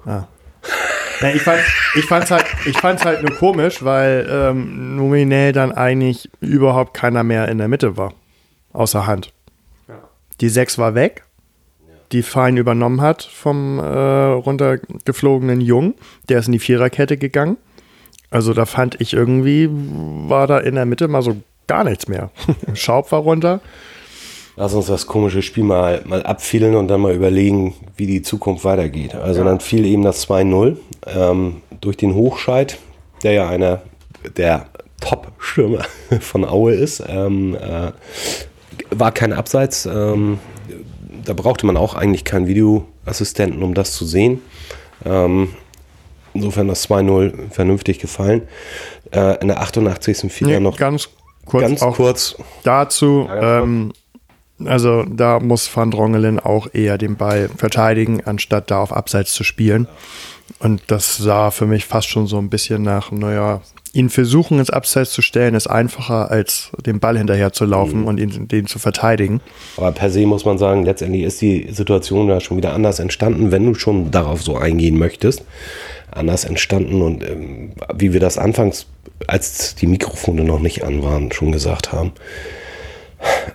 Ah. 0.04 0.24
Ja, 1.20 1.30
ich 1.30 1.42
fand 1.42 1.58
ich 1.96 2.04
fand's 2.04 2.30
halt 2.30 2.44
ich 2.64 2.78
fand's 2.78 3.04
halt 3.04 3.22
nur 3.22 3.37
komisch, 3.37 3.82
weil 3.82 4.24
ähm, 4.30 4.94
nominell 4.94 5.52
dann 5.52 5.72
eigentlich 5.72 6.30
überhaupt 6.40 6.94
keiner 6.94 7.24
mehr 7.24 7.48
in 7.48 7.58
der 7.58 7.66
Mitte 7.66 7.96
war, 7.96 8.14
außer 8.72 9.08
Hand. 9.08 9.32
Die 10.40 10.48
sechs 10.48 10.78
war 10.78 10.94
weg, 10.94 11.24
die 12.12 12.22
Fein 12.22 12.56
übernommen 12.56 13.00
hat 13.00 13.24
vom 13.24 13.80
äh, 13.80 13.82
runtergeflogenen 13.82 15.61
Jung, 15.61 15.94
der 16.28 16.38
ist 16.38 16.46
in 16.46 16.52
die 16.52 16.58
Viererkette 16.61 17.16
gegangen. 17.16 17.56
Also 18.30 18.52
da 18.52 18.66
fand 18.66 19.00
ich 19.00 19.14
irgendwie 19.14 19.68
war 19.70 20.46
da 20.46 20.58
in 20.58 20.74
der 20.74 20.84
Mitte 20.84 21.08
mal 21.08 21.22
so 21.22 21.36
gar 21.66 21.84
nichts 21.84 22.08
mehr. 22.08 22.30
Schaub 22.74 23.10
war 23.12 23.20
runter. 23.20 23.60
Lass 24.56 24.74
uns 24.74 24.86
das 24.86 25.06
komische 25.06 25.40
Spiel 25.40 25.62
mal, 25.62 26.02
mal 26.04 26.24
abfielen 26.24 26.74
und 26.74 26.88
dann 26.88 27.00
mal 27.00 27.14
überlegen, 27.14 27.74
wie 27.96 28.06
die 28.06 28.22
Zukunft 28.22 28.64
weitergeht. 28.64 29.14
Also 29.14 29.40
ja. 29.40 29.46
dann 29.46 29.60
fiel 29.60 29.86
eben 29.86 30.02
das 30.02 30.28
2-0 30.28 30.76
ähm, 31.06 31.62
durch 31.80 31.96
den 31.96 32.14
Hochscheid, 32.14 32.76
der 33.22 33.32
ja 33.32 33.48
einer 33.48 33.82
der 34.36 34.66
Top-Stürmer 35.00 35.84
von 36.20 36.44
Aue 36.44 36.74
ist. 36.74 37.04
Ähm, 37.06 37.54
äh, 37.54 37.92
war 38.90 39.12
kein 39.12 39.32
Abseits. 39.32 39.86
Ähm, 39.86 40.40
da 41.24 41.34
brauchte 41.34 41.64
man 41.64 41.76
auch 41.76 41.94
eigentlich 41.94 42.24
keinen 42.24 42.48
Videoassistenten, 42.48 43.62
um 43.62 43.74
das 43.74 43.92
zu 43.92 44.04
sehen. 44.04 44.42
Ähm, 45.04 45.50
insofern 46.38 46.68
das 46.68 46.88
2-0 46.88 47.51
vernünftig 47.51 47.98
gefallen. 47.98 48.42
Äh, 49.12 49.40
in 49.40 49.48
der 49.48 49.61
88. 49.61 50.33
fiel 50.33 50.48
nee, 50.48 50.61
noch 50.61 50.77
ganz 50.77 51.11
kurz, 51.44 51.62
ganz 51.62 51.81
kurz 51.81 52.37
dazu. 52.62 53.27
Ja, 53.29 53.62
ähm, 53.62 53.92
also 54.64 55.05
da 55.05 55.38
muss 55.38 55.74
Van 55.74 55.90
Drongelen 55.90 56.40
auch 56.40 56.68
eher 56.72 56.98
den 56.98 57.16
Ball 57.16 57.48
verteidigen, 57.57 58.22
anstatt 58.24 58.70
da 58.70 58.81
auf 58.81 58.92
Abseits 58.92 59.33
zu 59.33 59.44
spielen. 59.44 59.87
Und 60.61 60.83
das 60.88 61.16
sah 61.16 61.51
für 61.51 61.66
mich 61.66 61.85
fast 61.85 62.09
schon 62.09 62.27
so 62.27 62.38
ein 62.38 62.51
bisschen 62.51 62.83
nach, 62.83 63.12
naja, 63.12 63.61
ihn 63.92 64.11
versuchen 64.11 64.59
ins 64.59 64.70
Abseits 64.70 65.12
zu 65.12 65.22
stellen, 65.22 65.55
ist 65.55 65.66
einfacher, 65.66 66.31
als 66.31 66.70
den 66.85 67.01
Ball 67.01 67.16
hinterher 67.16 67.53
zu 67.53 67.64
laufen 67.64 68.01
mhm. 68.01 68.07
und 68.07 68.20
ihn, 68.20 68.48
den 68.48 68.66
zu 68.66 68.79
verteidigen. 68.79 69.40
Aber 69.77 69.92
per 69.92 70.11
se 70.11 70.27
muss 70.27 70.44
man 70.44 70.59
sagen, 70.59 70.85
letztendlich 70.85 71.22
ist 71.22 71.40
die 71.40 71.68
Situation 71.70 72.29
ja 72.29 72.40
schon 72.40 72.57
wieder 72.57 72.72
anders 72.72 72.98
entstanden, 72.98 73.51
wenn 73.51 73.66
du 73.66 73.74
schon 73.74 74.11
darauf 74.11 74.42
so 74.42 74.57
eingehen 74.57 74.98
möchtest. 74.98 75.44
Anders 76.18 76.44
entstanden 76.44 77.02
und 77.02 77.22
ähm, 77.22 77.72
wie 77.94 78.12
wir 78.12 78.20
das 78.20 78.38
anfangs, 78.38 78.87
als 79.26 79.74
die 79.74 79.87
Mikrofone 79.87 80.44
noch 80.44 80.61
nicht 80.61 80.85
an 80.85 81.02
waren, 81.02 81.33
schon 81.33 81.52
gesagt 81.52 81.92
haben 81.92 82.12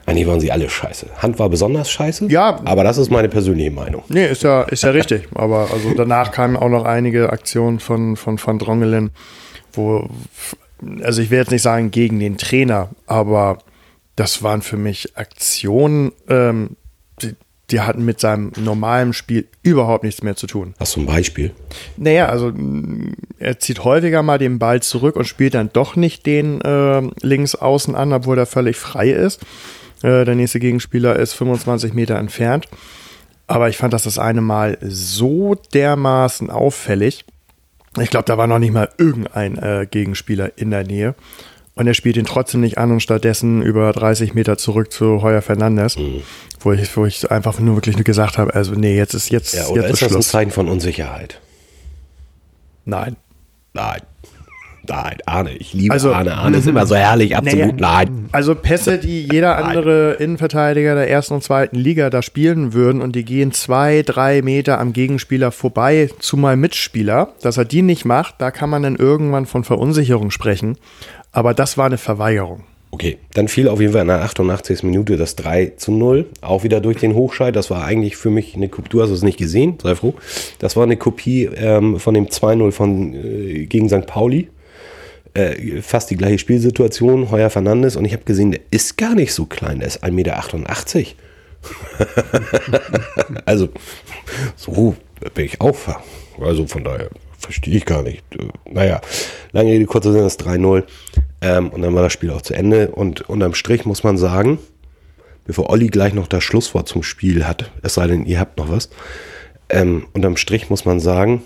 eigentlich 0.06 0.28
waren 0.28 0.40
sie 0.40 0.52
alle 0.52 0.70
scheiße. 0.70 1.08
Hand 1.18 1.40
war 1.40 1.50
besonders 1.50 1.90
scheiße. 1.90 2.28
Ja. 2.28 2.60
Aber 2.66 2.84
das 2.84 2.98
ist 2.98 3.10
meine 3.10 3.30
persönliche 3.30 3.72
Meinung. 3.72 4.04
Nee, 4.10 4.28
ist 4.28 4.44
ja, 4.44 4.64
ist 4.64 4.84
ja 4.84 4.90
richtig. 4.90 5.28
Aber 5.34 5.70
also 5.72 5.94
danach 5.96 6.32
kamen 6.32 6.58
auch 6.58 6.70
noch 6.70 6.86
einige 6.86 7.32
Aktionen 7.32 7.80
von, 7.80 8.18
von 8.18 8.40
Van 8.44 8.60
Drongelen, 8.60 9.12
wo, 9.72 10.10
also 11.02 11.22
ich 11.22 11.32
will 11.32 11.40
jetzt 11.40 11.52
nicht 11.52 11.62
sagen 11.62 11.92
gegen 11.92 12.20
den 12.20 12.38
Trainer, 12.38 12.90
aber 13.08 13.60
das 14.16 14.44
waren 14.44 14.62
für 14.62 14.78
mich 14.78 15.18
Aktionen, 15.18 16.12
ähm, 16.30 16.76
die, 17.22 17.36
die 17.72 17.80
hatten 17.80 18.04
mit 18.04 18.20
seinem 18.20 18.52
normalen 18.58 19.14
Spiel 19.14 19.48
überhaupt 19.62 20.04
nichts 20.04 20.22
mehr 20.22 20.36
zu 20.36 20.48
tun. 20.48 20.74
Hast 20.80 20.96
du 20.96 21.02
ein 21.02 21.06
Beispiel? 21.06 21.52
Naja, 21.98 22.28
also 22.28 22.48
mm, 22.48 23.14
er 23.40 23.60
zieht 23.60 23.84
häufiger 23.84 24.22
mal 24.22 24.38
den 24.38 24.60
Ball 24.60 24.82
zurück 24.82 25.16
und 25.16 25.26
spielt 25.26 25.54
dann 25.54 25.70
doch 25.72 25.96
nicht 25.96 26.26
den 26.26 26.62
äh, 26.62 27.02
links 27.22 27.56
außen 27.56 27.96
an, 27.96 28.14
obwohl 28.14 28.38
er 28.38 28.46
völlig 28.46 28.78
frei 28.78 29.10
ist. 29.12 29.42
Äh, 30.04 30.26
der 30.26 30.36
nächste 30.36 30.60
Gegenspieler 30.60 31.16
ist 31.16 31.34
25 31.34 31.94
Meter 31.94 32.16
entfernt. 32.16 32.68
Aber 33.48 33.70
ich 33.70 33.78
fand 33.78 33.94
das 33.94 34.04
das 34.04 34.20
eine 34.20 34.42
Mal 34.42 34.78
so 34.82 35.56
dermaßen 35.74 36.50
auffällig. 36.50 37.26
Ich 38.00 38.10
glaube, 38.10 38.26
da 38.26 38.38
war 38.38 38.48
noch 38.48 38.60
nicht 38.60 38.74
mal 38.74 38.90
irgendein 38.98 39.58
äh, 39.58 39.88
Gegenspieler 39.90 40.58
in 40.58 40.72
der 40.72 40.84
Nähe. 40.84 41.16
Und 41.76 41.88
er 41.88 41.96
spielt 41.96 42.18
ihn 42.18 42.26
trotzdem 42.26 42.62
nicht 42.62 42.78
an 42.78 42.92
und 42.92 43.00
stattdessen 43.00 43.64
über 43.64 43.92
30 43.92 44.36
Meter 44.36 44.58
zurück 44.58 44.92
zu 44.92 45.24
Heuer 45.24 45.42
Fernandes, 45.42 45.98
mhm. 45.98 46.22
wo, 46.60 46.72
ich, 46.72 46.96
wo 46.96 47.06
ich 47.06 47.32
einfach 47.32 47.60
nur 47.60 47.76
wirklich 47.76 47.96
nur 47.96 48.04
gesagt 48.04 48.38
habe, 48.38 48.54
also 48.54 48.74
nee, 48.74 48.96
jetzt 48.96 49.16
ist 49.16 49.32
jetzt, 49.32 49.56
ja, 49.56 49.66
oder 49.68 49.82
jetzt 49.82 49.86
ist, 49.86 49.94
ist 49.94 50.02
das 50.02 50.10
Schluss. 50.12 50.28
ein 50.28 50.32
Zeichen 50.32 50.52
von 50.52 50.70
Unsicherheit? 50.70 51.40
Nein. 52.86 53.16
Nein. 53.74 54.02
Nein, 54.86 55.18
Arne, 55.26 55.52
ich 55.56 55.74
liebe 55.74 55.94
Also- 55.94 56.14
Arne. 56.14 56.36
Arne 56.36 56.58
ist 56.58 56.68
immer 56.68 56.86
so 56.86 56.96
herrlich, 56.96 57.38
absolut 57.38 57.80
Naja, 57.80 58.06
nein. 58.06 58.30
Also 58.34 58.54
Pässe, 58.54 58.98
die 58.98 59.26
jeder 59.32 59.64
andere 59.64 60.16
Innenverteidiger 60.16 60.94
der 60.96 61.10
ersten 61.10 61.36
und 61.36 61.44
zweiten 61.44 61.78
Liga 61.78 62.10
da 62.10 62.22
spielen 62.22 62.74
würden 62.74 63.02
und 63.02 63.16
die 63.16 63.24
gehen 63.24 63.54
zwei, 63.54 64.02
drei 64.02 64.42
Meter 64.42 64.80
am 64.80 64.92
Gegenspieler 64.92 65.54
vorbei 65.54 66.10
zu 66.20 66.36
meinem 66.36 66.60
Mitspieler, 66.60 67.30
dass 67.42 67.56
er 67.56 67.64
die 67.64 67.82
nicht 67.82 68.04
macht, 68.04 68.36
da 68.40 68.52
kann 68.52 68.70
man 68.70 68.84
dann 68.84 68.98
irgendwann 68.98 69.46
von 69.46 69.64
Verunsicherung 69.64 70.32
sprechen. 70.32 70.78
Aber 71.34 71.54
das 71.54 71.78
war 71.78 71.88
eine 71.88 71.98
Verweigerung. 71.98 72.64
Okay, 72.92 73.18
dann 73.34 73.48
fiel 73.48 73.68
auf 73.70 73.82
jeden 73.82 73.92
Fall 73.92 74.04
in 74.04 74.08
der 74.08 74.22
88. 74.22 74.84
Minute 74.84 75.18
das 75.18 75.36
3 75.36 75.74
zu 75.78 75.92
0. 75.92 76.28
Auch 76.42 76.64
wieder 76.64 76.80
durch 76.80 76.98
den 76.98 77.16
Hochscheid. 77.16 77.56
Das 77.56 77.72
war 77.72 77.84
eigentlich 77.84 78.16
für 78.16 78.30
mich 78.30 78.56
eine 78.56 78.70
Kopie. 78.70 78.90
Du 78.90 79.02
hast 79.02 79.10
es 79.10 79.24
nicht 79.24 79.40
gesehen, 79.40 79.80
sei 79.82 79.96
froh. 79.96 80.14
Das 80.60 80.76
war 80.76 80.84
eine 80.84 80.96
Kopie 80.96 81.46
ähm, 81.46 82.00
von 82.00 82.14
dem 82.14 82.28
2-0 82.28 82.72
von, 82.72 83.14
äh, 83.16 83.66
gegen 83.66 83.90
St. 83.90 84.06
Pauli. 84.06 84.50
Äh, 85.34 85.82
fast 85.82 86.12
die 86.12 86.18
gleiche 86.18 86.38
Spielsituation. 86.38 87.32
Heuer 87.32 87.50
Fernandes. 87.50 87.96
Und 87.96 88.06
ich 88.06 88.14
habe 88.14 88.26
gesehen, 88.26 88.52
der 88.52 88.62
ist 88.70 89.00
gar 89.00 89.16
nicht 89.16 89.34
so 89.34 89.46
klein. 89.46 89.80
Der 89.80 89.88
ist 89.88 90.04
1,88 90.04 90.12
Meter. 90.12 90.44
also, 93.46 93.70
so 94.56 94.96
bin 95.34 95.46
ich 95.46 95.62
auch. 95.62 95.78
Also 96.40 96.68
von 96.68 96.84
daher 96.84 97.10
verstehe 97.44 97.78
ich 97.78 97.86
gar 97.86 98.04
nicht. 98.04 98.24
Äh, 98.36 98.48
Naja, 98.70 99.02
lange 99.52 99.72
Rede, 99.72 99.86
kurzer 99.86 100.12
Sinn, 100.12 100.22
das 100.22 100.40
3-0. 100.40 100.84
Ähm, 101.42 101.70
und 101.70 101.82
dann 101.82 101.94
war 101.96 102.04
das 102.04 102.14
Spiel 102.14 102.32
auch 102.32 102.42
zu 102.42 102.54
Ende. 102.54 102.90
Und 102.90 103.30
unterm 103.30 103.54
Strich 103.54 103.86
muss 103.86 104.04
man 104.04 104.18
sagen, 104.18 104.60
bevor 105.46 105.70
Olli 105.70 105.88
gleich 105.88 106.14
noch 106.14 106.28
das 106.28 106.44
Schlusswort 106.44 106.88
zum 106.88 107.04
Spiel 107.04 107.46
hat, 107.48 107.72
es 107.82 107.96
sei 107.96 108.08
denn, 108.08 108.26
ihr 108.26 108.40
habt 108.40 108.58
noch 108.58 108.70
was, 108.70 108.90
ähm, 109.70 110.08
unterm 110.14 110.38
Strich 110.38 110.70
muss 110.70 110.86
man 110.86 111.00
sagen, 111.00 111.44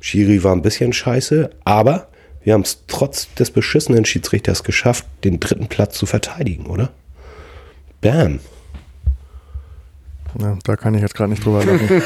Schiri 0.00 0.42
war 0.44 0.52
ein 0.52 0.62
bisschen 0.62 0.92
scheiße, 0.92 1.50
aber 1.64 2.08
wir 2.42 2.54
haben 2.54 2.62
es 2.62 2.84
trotz 2.86 3.32
des 3.34 3.50
beschissenen 3.50 4.04
Schiedsrichters 4.04 4.62
geschafft, 4.62 5.04
den 5.24 5.40
dritten 5.40 5.66
Platz 5.66 5.98
zu 5.98 6.06
verteidigen, 6.06 6.66
oder? 6.66 6.90
Bam. 8.00 8.40
Ja, 10.38 10.56
da 10.64 10.76
kann 10.76 10.94
ich 10.94 11.02
jetzt 11.02 11.14
gerade 11.14 11.30
nicht 11.30 11.44
drüber 11.44 11.64
lachen. 11.64 11.88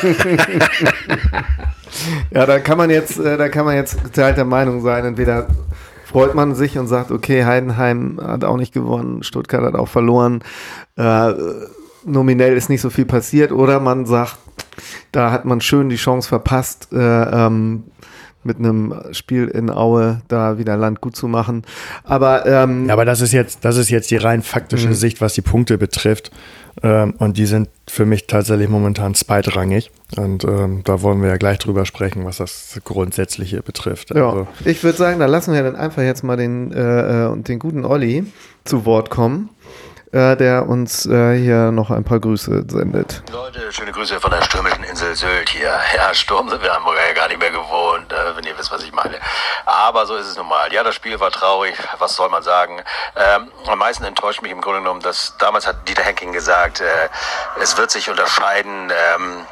Ja, 2.32 2.46
da 2.46 2.60
kann 2.60 2.78
man 2.78 2.90
jetzt, 2.90 3.18
äh, 3.18 3.36
da 3.36 3.48
kann 3.48 3.64
man 3.64 3.74
jetzt 3.74 4.02
geteilter 4.04 4.44
Meinung 4.44 4.80
sein. 4.82 5.04
Entweder 5.04 5.48
freut 6.04 6.34
man 6.34 6.54
sich 6.54 6.78
und 6.78 6.86
sagt, 6.86 7.10
okay, 7.10 7.44
Heidenheim 7.44 8.20
hat 8.22 8.44
auch 8.44 8.56
nicht 8.56 8.72
gewonnen, 8.72 9.22
Stuttgart 9.22 9.62
hat 9.62 9.74
auch 9.74 9.88
verloren, 9.88 10.42
äh, 10.96 11.32
nominell 12.04 12.56
ist 12.56 12.68
nicht 12.68 12.80
so 12.80 12.90
viel 12.90 13.04
passiert, 13.04 13.52
oder 13.52 13.80
man 13.80 14.06
sagt, 14.06 14.38
da 15.12 15.30
hat 15.30 15.44
man 15.44 15.60
schön 15.60 15.88
die 15.88 15.96
Chance 15.96 16.28
verpasst, 16.28 16.88
äh, 16.92 16.96
ähm, 16.96 17.84
mit 18.42 18.58
einem 18.58 18.94
Spiel 19.12 19.48
in 19.48 19.68
Aue 19.68 20.22
da 20.28 20.56
wieder 20.56 20.76
Land 20.76 21.02
gut 21.02 21.14
zu 21.14 21.28
machen. 21.28 21.62
Aber 22.04 22.46
ähm, 22.46 22.86
Ja, 22.86 22.94
aber 22.94 23.04
das 23.04 23.20
ist 23.20 23.32
jetzt, 23.32 23.64
das 23.66 23.76
ist 23.76 23.90
jetzt 23.90 24.10
die 24.10 24.16
rein 24.16 24.42
faktische 24.42 24.94
Sicht, 24.94 25.20
was 25.20 25.34
die 25.34 25.42
Punkte 25.42 25.76
betrifft. 25.76 26.30
Ähm, 26.82 27.14
und 27.18 27.36
die 27.36 27.46
sind 27.46 27.68
für 27.88 28.06
mich 28.06 28.26
tatsächlich 28.26 28.68
momentan 28.68 29.14
zweitrangig. 29.14 29.90
Und 30.16 30.44
ähm, 30.44 30.82
da 30.84 31.02
wollen 31.02 31.22
wir 31.22 31.28
ja 31.28 31.36
gleich 31.36 31.58
drüber 31.58 31.84
sprechen, 31.84 32.24
was 32.24 32.38
das 32.38 32.80
Grundsätzliche 32.84 33.62
betrifft. 33.62 34.14
Ja, 34.14 34.28
Also, 34.28 34.48
ich 34.64 34.82
würde 34.82 34.98
sagen, 34.98 35.20
da 35.20 35.26
lassen 35.26 35.54
wir 35.54 35.62
dann 35.62 35.76
einfach 35.76 36.02
jetzt 36.02 36.22
mal 36.24 36.36
den, 36.36 36.72
äh, 36.72 37.26
äh, 37.26 37.36
den 37.36 37.58
guten 37.58 37.84
Olli 37.84 38.24
zu 38.64 38.84
Wort 38.84 39.10
kommen, 39.10 39.48
äh, 40.12 40.36
der 40.36 40.68
uns 40.68 41.06
äh, 41.06 41.36
hier 41.38 41.70
noch 41.70 41.90
ein 41.90 42.04
paar 42.04 42.18
Grüße 42.18 42.64
sendet. 42.68 43.22
Leute, 43.32 43.72
schöne 43.72 43.92
Grüße 43.92 44.20
von 44.20 44.30
der 44.30 44.42
stürmischen 44.42 44.82
Insel 44.84 45.14
Sylt 45.14 45.50
hier. 45.50 45.72
Ja, 45.96 46.12
Sturm 46.14 46.48
sind 46.48 46.62
wir 46.62 46.74
Hamburger 46.74 47.06
ja 47.06 47.14
gar 47.14 47.28
nicht 47.28 47.38
mehr 47.38 47.50
gewohnt, 47.50 48.12
äh, 48.12 48.36
wenn 48.36 48.44
ihr 48.44 48.58
wisst, 48.58 48.72
was 48.72 48.82
ich 48.82 48.92
meine. 48.92 49.16
Aber 49.66 50.06
so 50.06 50.16
ist 50.16 50.26
es 50.26 50.36
nun 50.36 50.48
mal. 50.48 50.72
Ja, 50.72 50.82
das 50.82 50.94
Spiel 50.94 51.18
war 51.20 51.30
traurig, 51.30 51.74
was 51.98 52.16
soll 52.16 52.28
man 52.28 52.42
sagen. 52.42 52.82
Ähm, 53.16 53.50
am 53.66 53.78
meisten 53.78 54.04
enttäuscht 54.04 54.42
mich 54.42 54.50
im 54.50 54.60
Grunde 54.60 54.80
genommen, 54.80 55.00
dass 55.00 55.34
damals 55.38 55.66
hat 55.66 55.88
Dieter 55.88 56.02
Henking 56.02 56.32
gesagt, 56.32 56.80
äh, 56.80 56.84
es 57.60 57.76
wird 57.76 57.90
sich 57.90 58.10
unterscheiden, 58.10 58.90
ähm, 59.14 59.46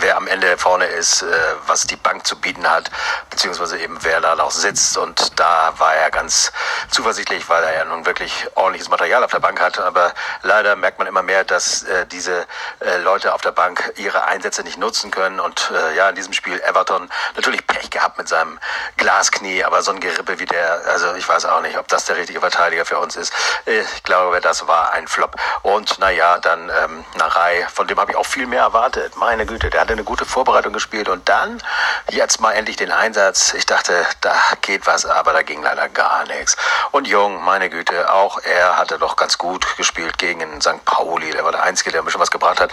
wer 0.00 0.16
am 0.16 0.26
Ende 0.26 0.56
vorne 0.58 0.86
ist, 0.86 1.22
äh, 1.22 1.26
was 1.66 1.82
die 1.82 1.96
Bank 1.96 2.26
zu 2.26 2.38
bieten 2.38 2.68
hat, 2.70 2.90
beziehungsweise 3.30 3.78
eben 3.78 3.98
wer 4.02 4.20
da 4.20 4.34
noch 4.34 4.50
sitzt. 4.50 4.96
Und 4.98 5.38
da 5.38 5.72
war 5.78 5.94
er 5.94 6.10
ganz 6.10 6.52
zuversichtlich, 6.90 7.48
weil 7.48 7.62
er 7.64 7.74
ja 7.74 7.84
nun 7.84 8.06
wirklich 8.06 8.46
ordentliches 8.54 8.88
Material 8.88 9.24
auf 9.24 9.30
der 9.30 9.40
Bank 9.40 9.60
hat. 9.60 9.78
Aber 9.78 10.12
leider 10.42 10.76
merkt 10.76 10.98
man 10.98 11.06
immer 11.06 11.22
mehr, 11.22 11.44
dass 11.44 11.82
äh, 11.84 12.06
diese 12.06 12.46
äh, 12.80 12.98
Leute 12.98 13.34
auf 13.34 13.40
der 13.40 13.52
Bank 13.52 13.92
ihre 13.96 14.24
Einsätze 14.24 14.62
nicht 14.62 14.78
nutzen 14.78 15.10
können. 15.10 15.40
Und 15.40 15.70
äh, 15.74 15.96
ja, 15.96 16.08
in 16.08 16.14
diesem 16.14 16.32
Spiel 16.32 16.60
Everton 16.60 17.10
natürlich 17.34 17.66
Pech 17.66 17.90
gehabt 17.90 18.18
mit 18.18 18.28
seinem 18.28 18.58
Glasknie, 18.96 19.64
aber 19.64 19.82
so 19.82 19.92
ein 19.92 20.00
Gerippe 20.00 20.38
wie 20.38 20.46
der, 20.46 20.82
also 20.86 21.14
ich 21.14 21.28
weiß 21.28 21.46
auch 21.46 21.62
nicht, 21.62 21.78
ob 21.78 21.88
das 21.88 22.04
der 22.04 22.16
richtige 22.16 22.40
Verteidiger 22.40 22.84
für 22.84 22.98
uns 22.98 23.16
ist. 23.16 23.32
Ich 23.64 24.02
glaube, 24.02 24.40
das 24.40 24.66
war 24.66 24.92
ein 24.92 25.08
Flop. 25.08 25.36
Und 25.62 25.98
naja, 25.98 26.38
dann 26.38 26.70
ähm, 26.70 27.04
Narei, 27.14 27.66
von 27.72 27.86
dem 27.86 27.98
habe 27.98 28.12
ich 28.12 28.16
auch 28.16 28.26
viel 28.26 28.46
mehr 28.46 28.62
erwartet. 28.62 29.16
Meine 29.16 29.46
Güte, 29.46 29.70
der 29.70 29.85
hatte 29.86 29.92
eine 29.92 30.02
gute 30.02 30.24
Vorbereitung 30.24 30.72
gespielt 30.72 31.08
und 31.08 31.28
dann 31.28 31.62
jetzt 32.10 32.40
mal 32.40 32.50
endlich 32.54 32.76
den 32.76 32.90
Einsatz. 32.90 33.54
Ich 33.54 33.66
dachte, 33.66 34.04
da 34.20 34.34
geht 34.60 34.84
was, 34.84 35.06
aber 35.06 35.32
da 35.32 35.42
ging 35.42 35.62
leider 35.62 35.88
gar 35.88 36.26
nichts. 36.26 36.56
Und 36.90 37.06
Jung, 37.06 37.44
meine 37.44 37.70
Güte, 37.70 38.12
auch 38.12 38.40
er 38.40 38.78
hatte 38.78 38.98
doch 38.98 39.14
ganz 39.14 39.38
gut 39.38 39.76
gespielt 39.76 40.18
gegen 40.18 40.60
St. 40.60 40.84
Pauli. 40.84 41.30
Der 41.30 41.44
war 41.44 41.52
der 41.52 41.62
Einzige, 41.62 41.92
der 41.92 42.02
ein 42.02 42.04
bisschen 42.04 42.20
was 42.20 42.32
gebracht 42.32 42.58
hat 42.58 42.72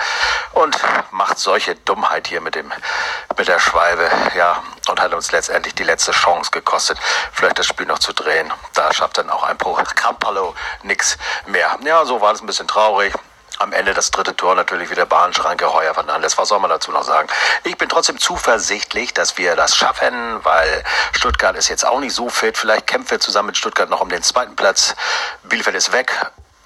und 0.53 0.75
macht 1.11 1.37
solche 1.37 1.75
Dummheit 1.75 2.27
hier 2.27 2.41
mit 2.41 2.55
dem 2.55 2.73
mit 3.37 3.47
der 3.47 3.59
Schwalbe, 3.59 4.09
ja, 4.35 4.63
und 4.89 4.99
hat 4.99 5.13
uns 5.13 5.31
letztendlich 5.31 5.75
die 5.75 5.83
letzte 5.83 6.13
Chance 6.13 6.49
gekostet, 6.49 6.97
vielleicht 7.31 7.59
das 7.59 7.67
Spiel 7.67 7.85
noch 7.85 7.99
zu 7.99 8.11
drehen. 8.13 8.51
Da 8.73 8.91
schafft 8.91 9.19
dann 9.19 9.29
auch 9.29 9.43
ein 9.43 9.57
Pro 9.57 9.73
Campalo 9.73 10.55
nix 10.81 11.19
mehr. 11.45 11.77
Ja, 11.85 12.05
so 12.05 12.21
war 12.21 12.33
es 12.33 12.41
ein 12.41 12.47
bisschen 12.47 12.67
traurig. 12.67 13.13
Am 13.59 13.71
Ende 13.71 13.93
das 13.93 14.11
dritte 14.11 14.35
Tor 14.35 14.55
natürlich 14.55 14.89
wieder 14.89 15.05
Bahnschranke, 15.05 15.71
Heuer 15.71 15.93
Fernandes. 15.93 16.37
Was 16.37 16.49
soll 16.49 16.59
man 16.59 16.69
dazu 16.69 16.91
noch 16.91 17.03
sagen? 17.03 17.29
Ich 17.63 17.77
bin 17.77 17.87
trotzdem 17.87 18.17
zuversichtlich, 18.17 19.13
dass 19.13 19.37
wir 19.37 19.55
das 19.55 19.75
schaffen, 19.75 20.43
weil 20.43 20.83
Stuttgart 21.13 21.55
ist 21.55 21.69
jetzt 21.69 21.85
auch 21.85 21.99
nicht 21.99 22.13
so 22.13 22.29
fit. 22.29 22.57
Vielleicht 22.57 22.87
kämpfen 22.87 23.11
wir 23.11 23.19
zusammen 23.19 23.47
mit 23.47 23.57
Stuttgart 23.57 23.89
noch 23.89 24.01
um 24.01 24.09
den 24.09 24.23
zweiten 24.23 24.55
Platz. 24.55 24.95
Bielefeld 25.43 25.75
ist 25.75 25.91
weg. 25.91 26.11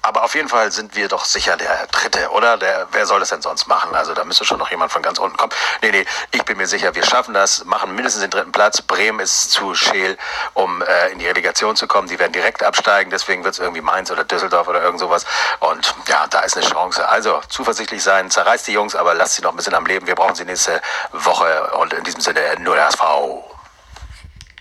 Aber 0.02 0.24
auf 0.24 0.34
jeden 0.34 0.48
Fall 0.48 0.70
sind 0.70 0.94
wir 0.96 1.08
doch 1.08 1.24
sicher 1.24 1.56
der 1.56 1.86
Dritte, 1.88 2.30
oder? 2.30 2.56
Der, 2.56 2.86
wer 2.92 3.04
soll 3.04 3.20
das 3.20 3.30
denn 3.30 3.42
sonst 3.42 3.66
machen? 3.66 3.94
Also 3.94 4.14
da 4.14 4.24
müsste 4.24 4.44
schon 4.44 4.58
noch 4.58 4.70
jemand 4.70 4.92
von 4.92 5.02
ganz 5.02 5.18
unten 5.18 5.36
kommen. 5.36 5.52
Nee, 5.82 5.90
nee, 5.90 6.04
ich 6.30 6.44
bin 6.44 6.56
mir 6.56 6.66
sicher, 6.66 6.94
wir 6.94 7.04
schaffen 7.04 7.34
das, 7.34 7.64
machen 7.64 7.94
mindestens 7.94 8.22
den 8.22 8.30
dritten 8.30 8.52
Platz. 8.52 8.80
Bremen 8.80 9.20
ist 9.20 9.50
zu 9.50 9.74
scheel, 9.74 10.16
um 10.54 10.82
äh, 10.82 11.12
in 11.12 11.18
die 11.18 11.26
Relegation 11.26 11.74
zu 11.76 11.86
kommen. 11.86 12.08
Die 12.08 12.18
werden 12.18 12.32
direkt 12.32 12.62
absteigen, 12.62 13.10
deswegen 13.10 13.42
wird 13.44 13.54
es 13.54 13.60
irgendwie 13.60 13.80
Mainz 13.80 14.10
oder 14.10 14.24
Düsseldorf 14.24 14.68
oder 14.68 14.82
irgend 14.82 15.00
sowas. 15.00 15.26
Und 15.60 15.94
ja, 16.08 16.26
da 16.30 16.40
ist 16.40 16.56
eine 16.56 16.66
Chance. 16.66 17.06
Also 17.08 17.40
zuversichtlich 17.48 18.02
sein, 18.02 18.30
zerreißt 18.30 18.68
die 18.68 18.72
Jungs, 18.72 18.94
aber 18.94 19.14
lasst 19.14 19.34
sie 19.34 19.42
noch 19.42 19.50
ein 19.50 19.56
bisschen 19.56 19.74
am 19.74 19.84
Leben. 19.84 20.06
Wir 20.06 20.14
brauchen 20.14 20.36
sie 20.36 20.44
nächste 20.44 20.80
Woche 21.12 21.70
und 21.80 21.92
in 21.92 22.04
diesem 22.04 22.20
Sinne 22.20 22.40
nur 22.60 22.76
der 22.76 22.86
HSV. 22.86 23.02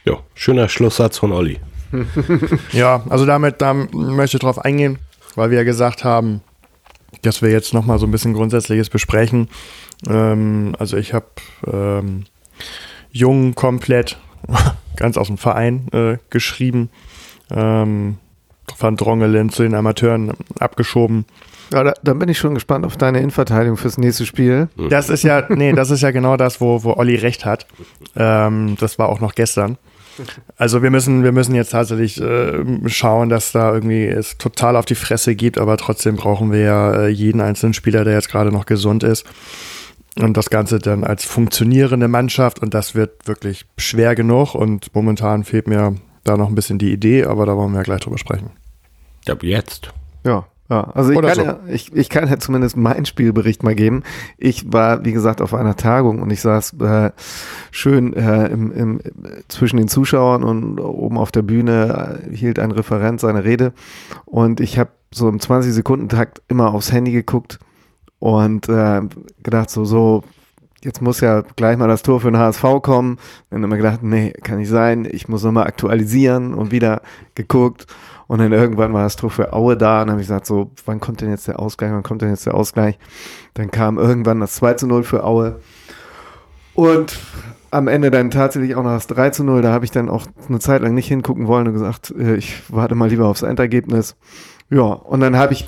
Ja, 0.03 0.13
schöner 0.33 0.67
Schlusssatz 0.67 1.19
von 1.19 1.31
Olli. 1.31 1.59
ja, 2.71 3.01
also 3.09 3.25
damit 3.25 3.61
da 3.61 3.73
möchte 3.73 4.37
ich 4.37 4.41
drauf 4.41 4.59
eingehen, 4.59 4.99
weil 5.37 5.51
wir 5.51 5.59
ja 5.59 5.63
gesagt 5.63 6.03
haben, 6.03 6.41
dass 7.21 7.41
wir 7.41 7.49
jetzt 7.49 7.73
nochmal 7.73 7.99
so 7.99 8.07
ein 8.07 8.11
bisschen 8.11 8.33
Grundsätzliches 8.33 8.89
besprechen. 8.89 9.47
Ähm, 10.09 10.75
also 10.77 10.97
ich 10.97 11.13
habe 11.13 11.27
ähm, 11.65 12.25
Jung 13.11 13.55
komplett 13.55 14.17
ganz 14.97 15.15
aus 15.17 15.27
dem 15.27 15.37
Verein 15.37 15.87
äh, 15.93 16.17
geschrieben. 16.29 16.89
Ähm, 17.51 18.17
Van 18.77 18.97
Drongelen 18.97 19.49
zu 19.49 19.63
den 19.63 19.75
Amateuren 19.75 20.33
abgeschoben. 20.59 21.25
Ja, 21.71 21.83
da, 21.83 21.93
da 22.03 22.13
bin 22.13 22.29
ich 22.29 22.37
schon 22.37 22.55
gespannt 22.55 22.85
auf 22.85 22.97
deine 22.97 23.19
Innenverteidigung 23.19 23.77
fürs 23.77 23.97
nächste 23.97 24.25
Spiel. 24.25 24.69
Das 24.89 25.09
ist 25.09 25.23
ja, 25.23 25.45
nee, 25.49 25.71
das 25.73 25.91
ist 25.91 26.01
ja 26.01 26.11
genau 26.11 26.35
das, 26.35 26.59
wo, 26.61 26.83
wo 26.83 26.93
Olli 26.93 27.15
recht 27.15 27.45
hat. 27.45 27.67
Ähm, 28.15 28.75
das 28.79 28.99
war 28.99 29.09
auch 29.09 29.19
noch 29.19 29.35
gestern. 29.35 29.77
Also 30.57 30.81
wir 30.81 30.91
müssen, 30.91 31.23
wir 31.23 31.31
müssen 31.31 31.55
jetzt 31.55 31.71
tatsächlich 31.71 32.21
äh, 32.21 32.63
schauen, 32.87 33.29
dass 33.29 33.51
da 33.51 33.73
irgendwie 33.73 34.05
es 34.05 34.37
total 34.37 34.75
auf 34.75 34.85
die 34.85 34.95
Fresse 34.95 35.35
gibt, 35.35 35.57
aber 35.57 35.77
trotzdem 35.77 36.15
brauchen 36.15 36.51
wir 36.51 36.59
ja 36.59 36.93
äh, 36.93 37.07
jeden 37.07 37.41
einzelnen 37.41 37.73
Spieler, 37.73 38.03
der 38.03 38.13
jetzt 38.13 38.29
gerade 38.29 38.51
noch 38.51 38.65
gesund 38.65 39.03
ist. 39.03 39.25
Und 40.19 40.35
das 40.35 40.49
Ganze 40.49 40.79
dann 40.79 41.03
als 41.03 41.25
funktionierende 41.25 42.07
Mannschaft 42.07 42.59
und 42.59 42.73
das 42.73 42.95
wird 42.95 43.27
wirklich 43.27 43.65
schwer 43.77 44.15
genug 44.15 44.55
und 44.55 44.93
momentan 44.95 45.43
fehlt 45.43 45.67
mir 45.67 45.95
da 46.23 46.37
noch 46.37 46.49
ein 46.49 46.55
bisschen 46.55 46.79
die 46.79 46.91
Idee, 46.91 47.25
aber 47.25 47.45
da 47.45 47.55
wollen 47.55 47.71
wir 47.71 47.77
ja 47.77 47.83
gleich 47.83 48.01
drüber 48.01 48.17
sprechen. 48.17 48.49
Ab 49.27 49.43
jetzt. 49.43 49.93
Ja, 50.25 50.47
ja. 50.69 50.83
Also 50.93 51.11
ich 51.11 51.17
Oder 51.17 51.29
kann, 51.29 51.37
so. 51.37 51.43
ja, 51.43 51.59
ich, 51.67 51.93
ich 51.93 52.09
kann 52.09 52.27
ja 52.27 52.39
zumindest 52.39 52.75
meinen 52.75 53.05
Spielbericht 53.05 53.63
mal 53.63 53.75
geben. 53.75 54.03
Ich 54.37 54.71
war, 54.71 55.05
wie 55.05 55.13
gesagt, 55.13 55.41
auf 55.41 55.53
einer 55.53 55.75
Tagung 55.75 56.21
und 56.21 56.31
ich 56.31 56.41
saß 56.41 56.75
äh, 56.81 57.11
schön 57.71 58.13
äh, 58.13 58.47
im, 58.47 58.71
im, 58.71 58.99
zwischen 59.47 59.77
den 59.77 59.87
Zuschauern 59.87 60.43
und 60.43 60.79
oben 60.79 61.17
auf 61.17 61.31
der 61.31 61.41
Bühne 61.41 62.21
äh, 62.29 62.35
hielt 62.35 62.59
ein 62.59 62.71
Referent 62.71 63.19
seine 63.21 63.43
Rede 63.43 63.73
und 64.25 64.59
ich 64.59 64.77
habe 64.77 64.91
so 65.13 65.29
im 65.29 65.37
20-Sekunden-Takt 65.37 66.41
immer 66.49 66.73
aufs 66.73 66.91
Handy 66.91 67.11
geguckt 67.11 67.59
und 68.19 68.67
äh, 68.67 69.01
gedacht 69.43 69.69
so, 69.69 69.85
so 69.85 70.23
jetzt 70.83 71.01
muss 71.01 71.21
ja 71.21 71.41
gleich 71.55 71.77
mal 71.77 71.87
das 71.87 72.03
Tor 72.03 72.19
für 72.19 72.31
den 72.31 72.39
HSV 72.39 72.81
kommen. 72.81 73.17
Dann 73.49 73.67
wir 73.67 73.77
gedacht, 73.77 74.03
nee, 74.03 74.31
kann 74.31 74.57
nicht 74.57 74.69
sein. 74.69 75.07
Ich 75.09 75.27
muss 75.27 75.43
nochmal 75.43 75.67
aktualisieren 75.67 76.53
und 76.53 76.71
wieder 76.71 77.01
geguckt. 77.35 77.87
Und 78.27 78.39
dann 78.39 78.51
irgendwann 78.51 78.93
war 78.93 79.03
das 79.03 79.15
Tor 79.15 79.29
für 79.29 79.53
Aue 79.53 79.77
da 79.77 80.01
und 80.01 80.07
dann 80.07 80.11
habe 80.11 80.21
ich 80.21 80.27
gesagt, 80.27 80.45
so, 80.45 80.71
wann 80.85 80.99
kommt 80.99 81.21
denn 81.21 81.29
jetzt 81.29 81.47
der 81.47 81.59
Ausgleich, 81.59 81.91
wann 81.91 82.03
kommt 82.03 82.21
denn 82.21 82.29
jetzt 82.29 82.45
der 82.45 82.55
Ausgleich? 82.55 82.99
Dann 83.53 83.71
kam 83.71 83.97
irgendwann 83.97 84.39
das 84.41 84.55
2 84.55 84.73
zu 84.73 84.87
0 84.87 85.03
für 85.03 85.23
Aue. 85.23 85.59
Und 86.73 87.17
am 87.71 87.87
Ende 87.87 88.11
dann 88.11 88.31
tatsächlich 88.31 88.75
auch 88.75 88.83
noch 88.83 88.93
das 88.93 89.07
3 89.07 89.29
zu 89.31 89.43
0. 89.43 89.61
Da 89.61 89.71
habe 89.71 89.85
ich 89.85 89.91
dann 89.91 90.09
auch 90.09 90.25
eine 90.47 90.59
Zeit 90.59 90.81
lang 90.81 90.93
nicht 90.93 91.07
hingucken 91.07 91.47
wollen 91.47 91.67
und 91.67 91.73
gesagt, 91.73 92.13
äh, 92.17 92.35
ich 92.35 92.61
warte 92.69 92.95
mal 92.95 93.09
lieber 93.09 93.27
aufs 93.27 93.43
Endergebnis. 93.43 94.15
Ja, 94.69 94.83
und 94.83 95.21
dann 95.21 95.37
habe 95.37 95.53
ich 95.53 95.67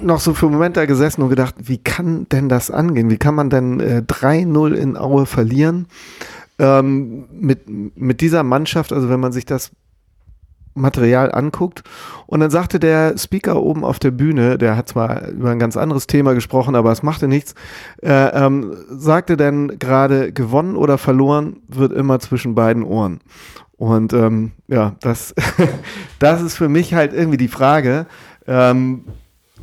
noch 0.00 0.20
so 0.20 0.34
für 0.34 0.46
einen 0.46 0.54
Moment 0.54 0.76
da 0.76 0.86
gesessen 0.86 1.22
und 1.22 1.30
gedacht, 1.30 1.54
wie 1.58 1.78
kann 1.78 2.26
denn 2.30 2.48
das 2.48 2.70
angehen? 2.70 3.10
Wie 3.10 3.16
kann 3.16 3.34
man 3.34 3.50
denn 3.50 3.80
äh, 3.80 4.02
3-0 4.06 4.74
in 4.74 4.96
Aue 4.96 5.26
verlieren? 5.26 5.86
Ähm, 6.58 7.24
mit, 7.32 7.62
mit 7.96 8.20
dieser 8.20 8.42
Mannschaft, 8.42 8.92
also 8.92 9.08
wenn 9.08 9.20
man 9.20 9.32
sich 9.32 9.44
das 9.44 9.72
Material 10.74 11.32
anguckt. 11.32 11.82
Und 12.26 12.40
dann 12.40 12.50
sagte 12.50 12.80
der 12.80 13.16
Speaker 13.16 13.62
oben 13.62 13.84
auf 13.84 13.98
der 13.98 14.10
Bühne, 14.10 14.58
der 14.58 14.76
hat 14.76 14.88
zwar 14.88 15.28
über 15.28 15.50
ein 15.50 15.58
ganz 15.58 15.76
anderes 15.76 16.06
Thema 16.06 16.34
gesprochen, 16.34 16.74
aber 16.74 16.92
es 16.92 17.02
machte 17.02 17.28
nichts, 17.28 17.54
äh, 18.02 18.10
ähm, 18.10 18.76
sagte 18.88 19.36
dann 19.36 19.78
gerade, 19.78 20.32
gewonnen 20.32 20.76
oder 20.76 20.98
verloren 20.98 21.56
wird 21.68 21.92
immer 21.92 22.18
zwischen 22.18 22.54
beiden 22.54 22.82
Ohren. 22.82 23.20
Und 23.76 24.12
ähm, 24.12 24.52
ja, 24.68 24.96
das, 25.00 25.34
das 26.18 26.42
ist 26.42 26.56
für 26.56 26.68
mich 26.68 26.94
halt 26.94 27.12
irgendwie 27.12 27.36
die 27.38 27.48
Frage, 27.48 28.06
ähm, 28.46 29.04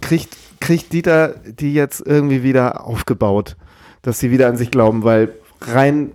kriegt, 0.02 0.36
kriegt 0.60 0.94
Dieter 0.94 1.36
die 1.46 1.74
jetzt 1.74 2.06
irgendwie 2.06 2.44
wieder 2.44 2.86
aufgebaut, 2.86 3.58
dass 4.02 4.20
sie 4.20 4.32
wieder 4.32 4.48
an 4.48 4.58
sich 4.58 4.72
glauben, 4.72 5.04
weil 5.04 5.34
rein 5.62 6.12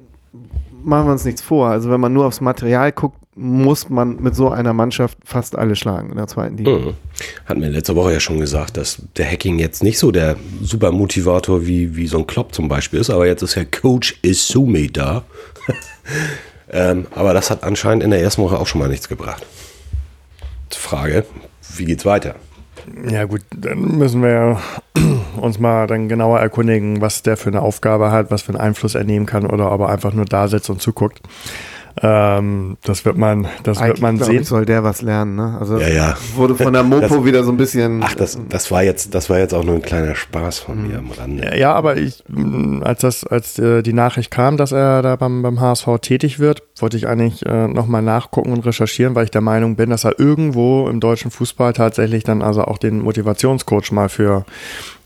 machen 0.83 1.09
wir 1.09 1.13
uns 1.13 1.25
nichts 1.25 1.43
vor. 1.43 1.69
Also 1.69 1.91
wenn 1.91 2.01
man 2.01 2.13
nur 2.13 2.27
aufs 2.27 2.41
Material 2.41 2.93
guckt, 2.93 3.19
muss 3.37 3.91
man 3.91 4.23
mit 4.23 4.35
so 4.35 4.51
einer 4.51 4.73
Mannschaft 4.73 5.19
fast 5.25 5.57
alle 5.57 5.77
schlagen 5.77 6.11
in 6.11 6.17
der 6.17 6.27
zweiten 6.27 6.57
Liga. 6.57 6.71
Mhm. 6.71 6.95
Hatten 7.45 7.61
wir 7.61 7.69
letzte 7.69 7.95
Woche 7.95 8.15
ja 8.15 8.21
schon 8.21 8.41
gesagt, 8.41 8.79
dass 8.79 9.03
der 9.17 9.31
Hacking 9.31 9.59
jetzt 9.59 9.83
nicht 9.83 9.99
so 9.99 10.11
der 10.11 10.37
super 10.63 10.91
Motivator 10.91 11.67
wie, 11.67 11.97
wie 11.97 12.07
so 12.07 12.19
ein 12.19 12.27
Klopp 12.27 12.55
zum 12.55 12.69
Beispiel 12.69 12.99
ist, 12.99 13.11
aber 13.11 13.27
jetzt 13.27 13.43
ist 13.43 13.55
ja 13.55 13.65
Coach 13.65 14.19
Isumi 14.23 14.91
da. 14.91 15.25
ähm, 16.71 17.07
aber 17.15 17.35
das 17.35 17.51
hat 17.51 17.63
anscheinend 17.63 18.03
in 18.03 18.11
der 18.11 18.23
ersten 18.23 18.43
Woche 18.43 18.59
auch 18.59 18.67
schon 18.67 18.81
mal 18.81 18.89
nichts 18.89 19.09
gebracht. 19.09 19.45
Frage, 20.71 21.25
wie 21.77 21.85
geht's 21.85 22.05
weiter? 22.05 22.37
Ja 23.11 23.25
gut, 23.25 23.43
dann 23.55 23.99
müssen 23.99 24.23
wir 24.23 24.61
uns 25.41 25.59
mal 25.59 25.87
dann 25.87 26.09
genauer 26.09 26.41
erkundigen, 26.41 27.01
was 27.01 27.23
der 27.23 27.37
für 27.37 27.49
eine 27.49 27.61
Aufgabe 27.63 28.11
hat, 28.13 28.31
was 28.31 28.43
für 28.43 28.51
einen 28.51 28.61
Einfluss 28.61 28.95
er 28.95 29.05
nehmen 29.05 29.27
kann 29.27 29.47
oder 29.47 29.73
ob 29.73 29.81
er 29.81 29.89
einfach 29.89 30.13
nur 30.13 30.25
da 30.25 30.49
sitzt 30.49 30.71
und 30.71 30.81
zuguckt. 30.81 31.21
Ähm, 32.03 32.77
das 32.83 33.07
wird 33.07 33.17
man, 33.17 33.49
das 33.63 33.79
Eigentlich 33.79 33.89
wird 33.89 34.01
man 34.03 34.19
sehen. 34.19 34.43
Ich, 34.43 34.49
soll 34.49 34.67
der 34.67 34.85
was 34.85 35.01
lernen, 35.01 35.35
ne? 35.35 35.57
Also 35.59 35.79
ja, 35.79 35.89
ja. 35.89 36.15
wurde 36.35 36.55
von 36.55 36.75
der 36.75 36.83
Mopo 36.83 37.09
das, 37.09 37.25
wieder 37.25 37.43
so 37.43 37.53
ein 37.53 37.57
bisschen. 37.57 38.03
Ach, 38.03 38.15
das, 38.15 38.39
das 38.51 38.71
war 38.71 38.83
jetzt, 38.83 39.15
das 39.15 39.31
war 39.31 39.39
jetzt 39.39 39.55
auch 39.55 39.65
nur 39.65 39.77
ein 39.77 39.83
kleiner 39.83 40.15
Spaß 40.15 40.59
von 40.59 40.83
mhm. 40.83 40.89
mir 40.89 40.99
am 40.99 41.11
Rande. 41.11 41.45
Ja, 41.45 41.55
ja, 41.55 41.73
aber 41.73 41.97
ich, 41.97 42.23
als 42.83 43.01
das, 43.01 43.25
als 43.25 43.59
äh, 43.59 43.83
die 43.83 43.95
Nachricht 43.95 44.31
kam, 44.31 44.59
dass 44.59 44.73
er 44.73 45.01
da 45.01 45.17
beim, 45.17 45.41
beim 45.41 45.59
HSV 45.59 45.87
tätig 46.03 46.39
wird, 46.39 46.63
wollte 46.79 46.99
ich 46.99 47.07
eigentlich 47.07 47.47
äh, 47.47 47.67
nochmal 47.67 48.03
nachgucken 48.03 48.53
und 48.53 48.67
recherchieren, 48.67 49.15
weil 49.15 49.25
ich 49.25 49.31
der 49.31 49.41
Meinung 49.41 49.77
bin, 49.77 49.89
dass 49.89 50.05
er 50.05 50.21
irgendwo 50.21 50.89
im 50.89 51.01
deutschen 51.01 51.31
Fußball 51.31 51.73
tatsächlich 51.73 52.25
dann 52.25 52.43
also 52.43 52.65
auch 52.65 52.77
den 52.77 53.01
Motivationscoach 53.01 53.91
mal 53.93 54.11
für 54.11 54.45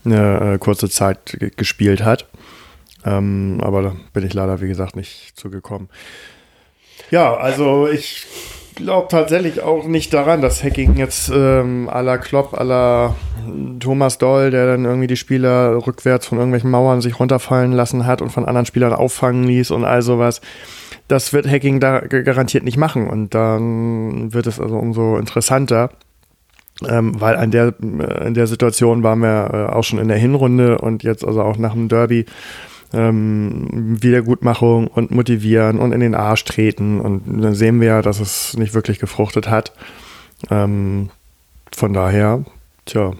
eine 0.03 0.55
äh, 0.55 0.57
kurze 0.57 0.89
Zeit 0.89 1.37
gespielt 1.55 2.03
hat. 2.03 2.27
Ähm, 3.05 3.59
aber 3.61 3.81
da 3.81 3.95
bin 4.13 4.25
ich 4.25 4.33
leider, 4.33 4.61
wie 4.61 4.67
gesagt, 4.67 4.95
nicht 4.95 5.33
zugekommen. 5.35 5.89
Ja, 7.11 7.35
also 7.35 7.89
ich 7.89 8.25
glaube 8.75 9.09
tatsächlich 9.09 9.61
auch 9.61 9.85
nicht 9.85 10.13
daran, 10.13 10.41
dass 10.41 10.63
Hacking 10.63 10.95
jetzt 10.95 11.29
ähm, 11.29 11.89
à 11.89 12.01
la 12.01 12.17
Klopp, 12.17 12.53
à 12.53 12.63
la 12.63 13.15
Thomas 13.79 14.17
Doll, 14.17 14.49
der 14.49 14.65
dann 14.65 14.85
irgendwie 14.85 15.07
die 15.07 15.17
Spieler 15.17 15.85
rückwärts 15.85 16.27
von 16.27 16.37
irgendwelchen 16.37 16.71
Mauern 16.71 17.01
sich 17.01 17.19
runterfallen 17.19 17.73
lassen 17.73 18.07
hat 18.07 18.21
und 18.21 18.29
von 18.29 18.45
anderen 18.45 18.65
Spielern 18.65 18.93
auffangen 18.93 19.43
ließ 19.43 19.71
und 19.71 19.83
all 19.83 20.01
sowas. 20.01 20.39
Das 21.09 21.33
wird 21.33 21.49
Hacking 21.49 21.81
da 21.81 21.99
garantiert 21.99 22.63
nicht 22.63 22.77
machen 22.77 23.09
und 23.09 23.35
dann 23.35 24.33
wird 24.33 24.47
es 24.47 24.59
also 24.59 24.77
umso 24.77 25.17
interessanter. 25.17 25.89
Ähm, 26.87 27.19
weil 27.19 27.35
an 27.35 27.51
der, 27.51 27.73
äh, 27.83 28.27
in 28.27 28.33
der 28.33 28.47
Situation 28.47 29.03
waren 29.03 29.19
wir 29.19 29.51
äh, 29.53 29.71
auch 29.71 29.83
schon 29.83 29.99
in 29.99 30.07
der 30.07 30.17
Hinrunde 30.17 30.79
und 30.79 31.03
jetzt 31.03 31.23
also 31.23 31.43
auch 31.43 31.57
nach 31.57 31.73
dem 31.73 31.89
Derby 31.89 32.25
ähm, 32.93 33.97
Wiedergutmachung 34.01 34.87
und 34.87 35.11
motivieren 35.11 35.79
und 35.79 35.91
in 35.91 35.99
den 35.99 36.15
Arsch 36.15 36.43
treten. 36.45 36.99
Und 36.99 37.43
dann 37.43 37.55
sehen 37.55 37.79
wir 37.81 37.87
ja, 37.87 38.01
dass 38.01 38.19
es 38.19 38.57
nicht 38.57 38.73
wirklich 38.73 38.99
gefruchtet 38.99 39.49
hat. 39.49 39.73
Ähm, 40.49 41.09
von 41.71 41.93
daher, 41.93 42.43
tja. 42.85 43.13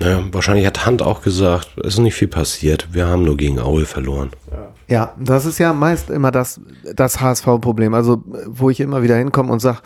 Ja, 0.00 0.22
wahrscheinlich 0.32 0.66
hat 0.66 0.86
Hand 0.86 1.02
auch 1.02 1.22
gesagt, 1.22 1.70
es 1.78 1.94
ist 1.94 1.98
nicht 1.98 2.14
viel 2.14 2.28
passiert. 2.28 2.88
Wir 2.92 3.06
haben 3.06 3.24
nur 3.24 3.36
gegen 3.36 3.58
Aue 3.58 3.84
verloren. 3.84 4.30
Ja. 4.50 4.68
Ja, 4.90 5.12
das 5.18 5.44
ist 5.44 5.58
ja 5.58 5.74
meist 5.74 6.08
immer 6.08 6.30
das, 6.30 6.60
das 6.94 7.20
HSV-Problem. 7.20 7.92
Also, 7.92 8.24
wo 8.46 8.70
ich 8.70 8.80
immer 8.80 9.02
wieder 9.02 9.16
hinkomme 9.16 9.52
und 9.52 9.60
sage, 9.60 9.80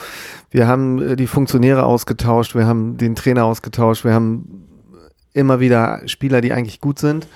wir 0.52 0.68
haben 0.68 1.16
die 1.16 1.26
Funktionäre 1.26 1.84
ausgetauscht, 1.84 2.54
wir 2.54 2.66
haben 2.66 2.98
den 2.98 3.16
Trainer 3.16 3.44
ausgetauscht, 3.44 4.04
wir 4.04 4.14
haben 4.14 4.68
immer 5.32 5.58
wieder 5.58 6.02
Spieler, 6.06 6.40
die 6.40 6.52
eigentlich 6.52 6.80
gut 6.80 7.00
sind. 7.00 7.26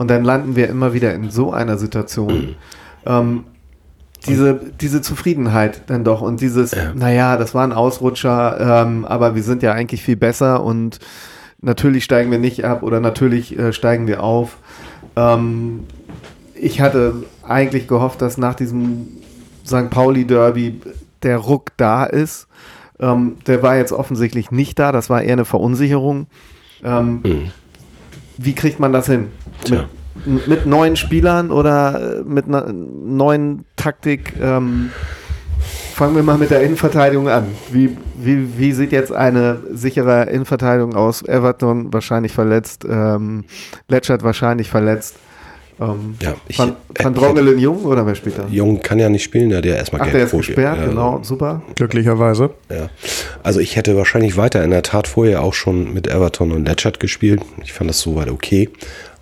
Und 0.00 0.08
dann 0.08 0.24
landen 0.24 0.56
wir 0.56 0.70
immer 0.70 0.94
wieder 0.94 1.12
in 1.12 1.30
so 1.30 1.52
einer 1.52 1.76
Situation. 1.76 2.56
Ähm, 3.04 3.44
diese, 4.26 4.58
diese 4.80 5.02
Zufriedenheit 5.02 5.82
dann 5.88 6.04
doch 6.04 6.22
und 6.22 6.40
dieses, 6.40 6.70
ja. 6.70 6.94
naja, 6.94 7.36
das 7.36 7.54
war 7.54 7.64
ein 7.64 7.74
Ausrutscher, 7.74 8.86
ähm, 8.86 9.04
aber 9.04 9.34
wir 9.34 9.42
sind 9.42 9.62
ja 9.62 9.72
eigentlich 9.72 10.02
viel 10.02 10.16
besser 10.16 10.64
und 10.64 11.00
natürlich 11.60 12.04
steigen 12.04 12.30
wir 12.30 12.38
nicht 12.38 12.64
ab 12.64 12.82
oder 12.82 13.00
natürlich 13.00 13.58
äh, 13.58 13.74
steigen 13.74 14.06
wir 14.06 14.22
auf. 14.22 14.56
Ähm, 15.16 15.80
ich 16.54 16.80
hatte 16.80 17.24
eigentlich 17.46 17.86
gehofft, 17.86 18.22
dass 18.22 18.38
nach 18.38 18.54
diesem 18.54 19.06
St. 19.66 19.90
Pauli-Derby 19.90 20.80
der 21.22 21.36
Ruck 21.36 21.72
da 21.76 22.04
ist. 22.04 22.48
Ähm, 23.00 23.36
der 23.46 23.62
war 23.62 23.76
jetzt 23.76 23.92
offensichtlich 23.92 24.50
nicht 24.50 24.78
da, 24.78 24.92
das 24.92 25.10
war 25.10 25.20
eher 25.20 25.34
eine 25.34 25.44
Verunsicherung. 25.44 26.26
Ähm, 26.82 27.20
mhm. 27.22 27.52
Wie 28.42 28.54
kriegt 28.54 28.80
man 28.80 28.90
das 28.90 29.06
hin? 29.06 29.28
Mit, 30.24 30.48
mit, 30.48 30.66
neuen 30.66 30.96
Spielern 30.96 31.50
oder 31.50 32.22
mit 32.24 32.46
einer 32.46 32.72
neuen 32.72 33.66
Taktik? 33.76 34.32
Ähm, 34.40 34.90
fangen 35.94 36.16
wir 36.16 36.22
mal 36.22 36.38
mit 36.38 36.50
der 36.50 36.62
Innenverteidigung 36.62 37.28
an. 37.28 37.48
Wie, 37.70 37.98
wie, 38.16 38.58
wie 38.58 38.72
sieht 38.72 38.92
jetzt 38.92 39.12
eine 39.12 39.58
sichere 39.72 40.22
Innenverteidigung 40.30 40.94
aus? 40.94 41.22
Everton 41.22 41.92
wahrscheinlich 41.92 42.32
verletzt, 42.32 42.86
ähm, 42.88 43.44
Letschert 43.88 44.22
wahrscheinlich 44.22 44.70
verletzt. 44.70 45.16
Ähm, 45.80 46.16
ja, 46.20 46.34
ich, 46.46 46.58
Van, 46.58 46.76
Van 46.94 47.14
Drongelen 47.14 47.58
Jung 47.58 47.84
oder 47.84 48.04
wer 48.04 48.14
spielt 48.14 48.36
da? 48.36 48.44
Jung 48.50 48.80
kann 48.80 48.98
ja 48.98 49.08
nicht 49.08 49.22
spielen, 49.22 49.48
der 49.48 49.58
hat 49.58 49.64
ja 49.64 49.74
erstmal 49.76 50.02
Ach, 50.02 50.10
der 50.10 50.24
ist 50.24 50.32
gesperrt, 50.32 50.78
ja, 50.78 50.86
genau, 50.86 51.20
super. 51.22 51.62
Glücklicherweise. 51.74 52.50
Ja. 52.68 52.90
Also 53.42 53.60
ich 53.60 53.76
hätte 53.76 53.96
wahrscheinlich 53.96 54.36
weiter 54.36 54.62
in 54.62 54.70
der 54.70 54.82
Tat 54.82 55.08
vorher 55.08 55.42
auch 55.42 55.54
schon 55.54 55.94
mit 55.94 56.06
Everton 56.06 56.52
und 56.52 56.66
Letchert 56.66 57.00
gespielt. 57.00 57.40
Ich 57.64 57.72
fand 57.72 57.88
das 57.88 58.00
soweit 58.00 58.30
okay, 58.30 58.68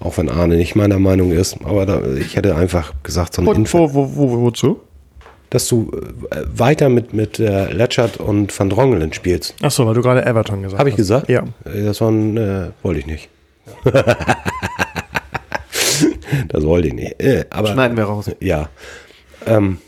auch 0.00 0.18
wenn 0.18 0.28
Arne 0.28 0.56
nicht 0.56 0.74
meiner 0.74 0.98
Meinung 0.98 1.30
ist. 1.30 1.58
Aber 1.64 1.86
da, 1.86 2.02
ich 2.18 2.34
hätte 2.34 2.56
einfach 2.56 2.92
gesagt, 3.04 3.34
so 3.34 3.42
ein 3.42 3.48
und 3.48 3.72
wo, 3.72 3.94
wo, 3.94 4.16
wo, 4.16 4.40
wozu? 4.40 4.80
Dass 5.50 5.68
du 5.68 5.92
äh, 6.30 6.42
weiter 6.52 6.88
mit, 6.88 7.14
mit 7.14 7.38
äh, 7.38 7.72
Letchert 7.72 8.16
und 8.16 8.58
Van 8.58 8.68
Drongelen 8.68 9.12
spielst. 9.12 9.54
Achso, 9.62 9.86
weil 9.86 9.94
du 9.94 10.02
gerade 10.02 10.26
Everton 10.26 10.62
gesagt 10.62 10.74
hast. 10.74 10.80
Habe 10.80 10.90
ich 10.90 10.96
gesagt? 10.96 11.28
Ja. 11.28 11.44
Äh, 11.64 11.84
das 11.84 12.00
war 12.00 12.10
ein, 12.10 12.36
äh, 12.36 12.70
wollte 12.82 12.98
ich 12.98 13.06
nicht. 13.06 13.28
das 16.48 16.64
wollte 16.64 16.88
ich 16.88 16.94
nicht. 16.94 17.22
Äh, 17.22 17.44
aber, 17.50 17.68
Schneiden 17.68 17.96
wir 17.96 18.04
raus. 18.04 18.30
Ja. 18.40 18.68
Ähm, 19.46 19.78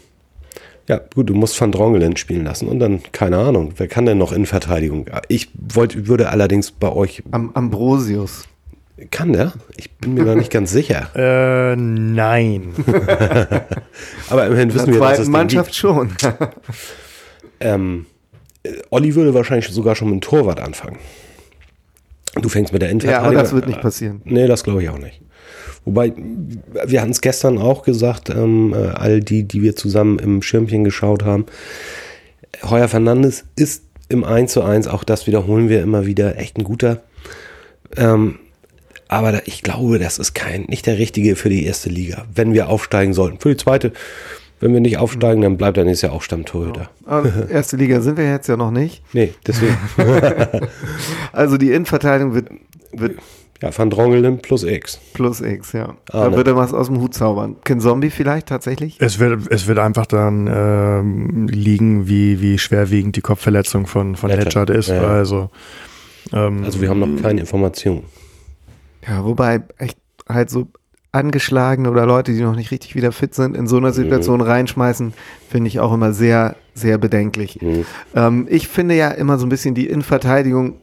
ja, 0.89 1.01
gut, 1.15 1.29
du 1.29 1.35
musst 1.35 1.61
Van 1.61 1.71
Drongelen 1.71 2.17
spielen 2.17 2.45
lassen 2.45 2.67
und 2.69 2.81
dann, 2.81 3.01
keine 3.13 3.39
Ahnung, 3.39 3.75
wer 3.77 3.87
kann 3.87 4.07
denn 4.07 4.19
noch 4.19 4.33
in 4.33 4.47
Verteidigung? 4.47 5.07
Ich 5.29 5.51
wollte, 5.55 6.09
würde 6.09 6.31
allerdings 6.31 6.73
bei 6.73 6.91
euch. 6.91 7.23
Am 7.31 7.51
Ambrosius. 7.55 8.45
Kann 9.11 9.33
der? 9.33 9.53
Ich 9.77 9.91
bin 9.93 10.15
mir 10.15 10.25
da 10.25 10.35
nicht 10.35 10.51
ganz 10.51 10.73
sicher. 10.73 11.09
Äh, 11.15 11.77
nein. 11.77 12.75
Aber 14.31 14.47
immerhin 14.47 14.75
wissen 14.75 14.93
wir, 14.93 15.01
dass 15.01 15.21
es 15.21 15.29
Mannschaft 15.29 15.75
schon. 15.75 16.11
ähm, 17.61 18.07
Olli 18.91 19.15
würde 19.15 19.33
wahrscheinlich 19.33 19.69
sogar 19.69 19.95
schon 19.95 20.11
mit 20.11 20.17
dem 20.17 20.21
Torwart 20.21 20.61
anfangen. 20.61 20.99
Du 22.35 22.49
fängst 22.49 22.73
mit 22.73 22.83
der 22.83 22.91
Innenverteidigung. 22.91 23.33
Ja, 23.33 23.39
aber 23.39 23.43
das 23.43 23.53
wird 23.55 23.67
nicht 23.69 23.81
passieren. 23.81 24.23
Nee, 24.25 24.47
das 24.47 24.65
glaube 24.65 24.83
ich 24.83 24.89
auch 24.89 24.99
nicht. 24.99 25.21
Wobei, 25.85 26.13
wir 26.87 27.01
hatten 27.01 27.11
es 27.11 27.21
gestern 27.21 27.59
auch 27.59 27.83
gesagt, 27.83 28.31
ähm, 28.31 28.75
äh, 28.75 28.89
all 28.89 29.21
die, 29.21 29.45
die 29.45 29.63
wir 29.63 29.77
zusammen 29.77 30.19
im 30.19 30.43
Schirmchen 30.43 30.85
geschaut 30.85 31.25
haben. 31.25 31.47
Heuer 32.63 32.89
Fernandes 32.89 33.45
ist 33.57 33.85
im 34.09 34.25
1 34.25 34.53
zu 34.53 34.63
1, 34.63 34.89
auch 34.89 35.05
das 35.05 35.27
wiederholen 35.27 35.69
wir 35.69 35.83
immer 35.83 36.07
wieder, 36.07 36.37
echt 36.39 36.59
ein 36.59 36.65
guter. 36.65 37.01
Ähm, 37.97 38.39
aber 39.09 39.33
da, 39.33 39.41
ich 39.45 39.63
glaube, 39.63 39.99
das 39.99 40.19
ist 40.19 40.35
kein, 40.35 40.63
nicht 40.63 40.87
der 40.87 40.99
richtige 40.99 41.35
für 41.37 41.49
die 41.49 41.65
erste 41.65 41.89
Liga, 41.89 42.27
wenn 42.35 42.55
wir 42.55 42.69
aufsteigen 42.69 43.13
sollten. 43.13 43.41
Für 43.41 43.51
die 43.51 43.57
zweite, 43.57 43.93
wenn 44.61 44.73
wir 44.73 44.81
nicht 44.81 44.99
aufsteigen, 44.99 45.43
dann 45.43 45.57
bleibt 45.57 45.79
er 45.79 45.85
nächstes 45.85 46.03
Jahr 46.03 46.13
auch 46.13 46.23
Stammtorhüter. 46.23 46.91
Aber 47.07 47.49
erste 47.51 47.77
Liga 47.77 48.01
sind 48.03 48.19
wir 48.19 48.31
jetzt 48.31 48.49
ja 48.49 48.57
noch 48.57 48.71
nicht. 48.71 49.03
Nee, 49.13 49.35
deswegen. 49.47 49.77
Also 51.33 51.57
die 51.57 51.71
Innenverteidigung 51.71 52.35
wird, 52.35 52.51
wird 52.93 53.19
ja, 53.63 53.77
Van 53.77 53.91
Drongelen 53.91 54.39
plus 54.39 54.65
X. 54.65 55.01
plus 55.13 55.41
X, 55.41 55.73
ja. 55.73 55.95
Ah, 56.11 56.25
da 56.25 56.31
ne. 56.31 56.37
wird 56.37 56.47
er 56.49 56.57
was 56.57 56.73
aus 56.73 56.87
dem 56.87 57.01
Hut 57.01 57.15
zaubern. 57.15 57.57
Ken 57.65 57.81
Zombie 57.81 58.11
vielleicht 58.11 58.49
tatsächlich? 58.49 58.97
Es 59.01 59.19
wird, 59.19 59.51
es 59.51 59.67
wird 59.67 59.79
einfach 59.79 60.07
dann 60.07 60.49
ähm, 60.53 61.49
liegen, 61.49 62.09
wie, 62.09 62.41
wie 62.41 62.59
schwerwiegend 62.59 63.17
die 63.17 63.21
Kopfverletzung 63.21 63.87
von, 63.87 64.17
von 64.17 64.31
Letchard 64.31 64.71
ist. 64.71 64.89
ja. 64.89 65.03
Also, 65.03 65.51
ähm, 66.33 66.65
Also 66.65 66.81
wir 66.81 66.89
haben 66.89 67.01
noch 67.01 67.23
keine 67.23 67.41
Informationen. 67.41 68.05
Ja, 69.07 69.25
wobei 69.25 69.63
echt 69.79 69.99
halt 70.29 70.51
so 70.51 70.69
angeschlagene 71.13 71.91
oder 71.91 72.07
Leute, 72.07 72.33
die 72.33 72.41
noch 72.41 72.55
nicht 72.55 72.71
richtig 72.71 72.95
wieder 72.95 73.13
fit 73.13 73.35
sind, 73.35 73.57
in 73.57 73.67
so 73.67 73.77
einer 73.77 73.93
Situation 73.93 74.41
reinschmeißen, 74.41 75.13
finde 75.49 75.69
ich 75.69 75.81
auch 75.81 75.93
immer 75.93 76.13
sehr, 76.13 76.57
sehr 76.75 76.99
bedenklich. 76.99 77.61
Mhm. 77.61 77.85
Ähm, 78.15 78.47
ich 78.49 78.69
finde 78.69 78.95
ja 78.95 79.11
immer 79.11 79.39
so 79.39 79.47
ein 79.47 79.49
bisschen, 79.49 79.75
die 79.75 79.89
Innenverteidigung 79.89 80.75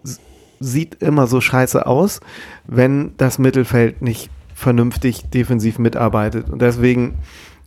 sieht 0.60 0.96
immer 1.02 1.28
so 1.28 1.42
scheiße 1.42 1.86
aus, 1.86 2.20
wenn 2.66 3.14
das 3.18 3.40
Mittelfeld 3.40 4.02
nicht 4.02 4.30
vernünftig 4.54 5.30
defensiv 5.30 5.78
mitarbeitet. 5.80 6.50
Und 6.50 6.62
deswegen 6.62 7.16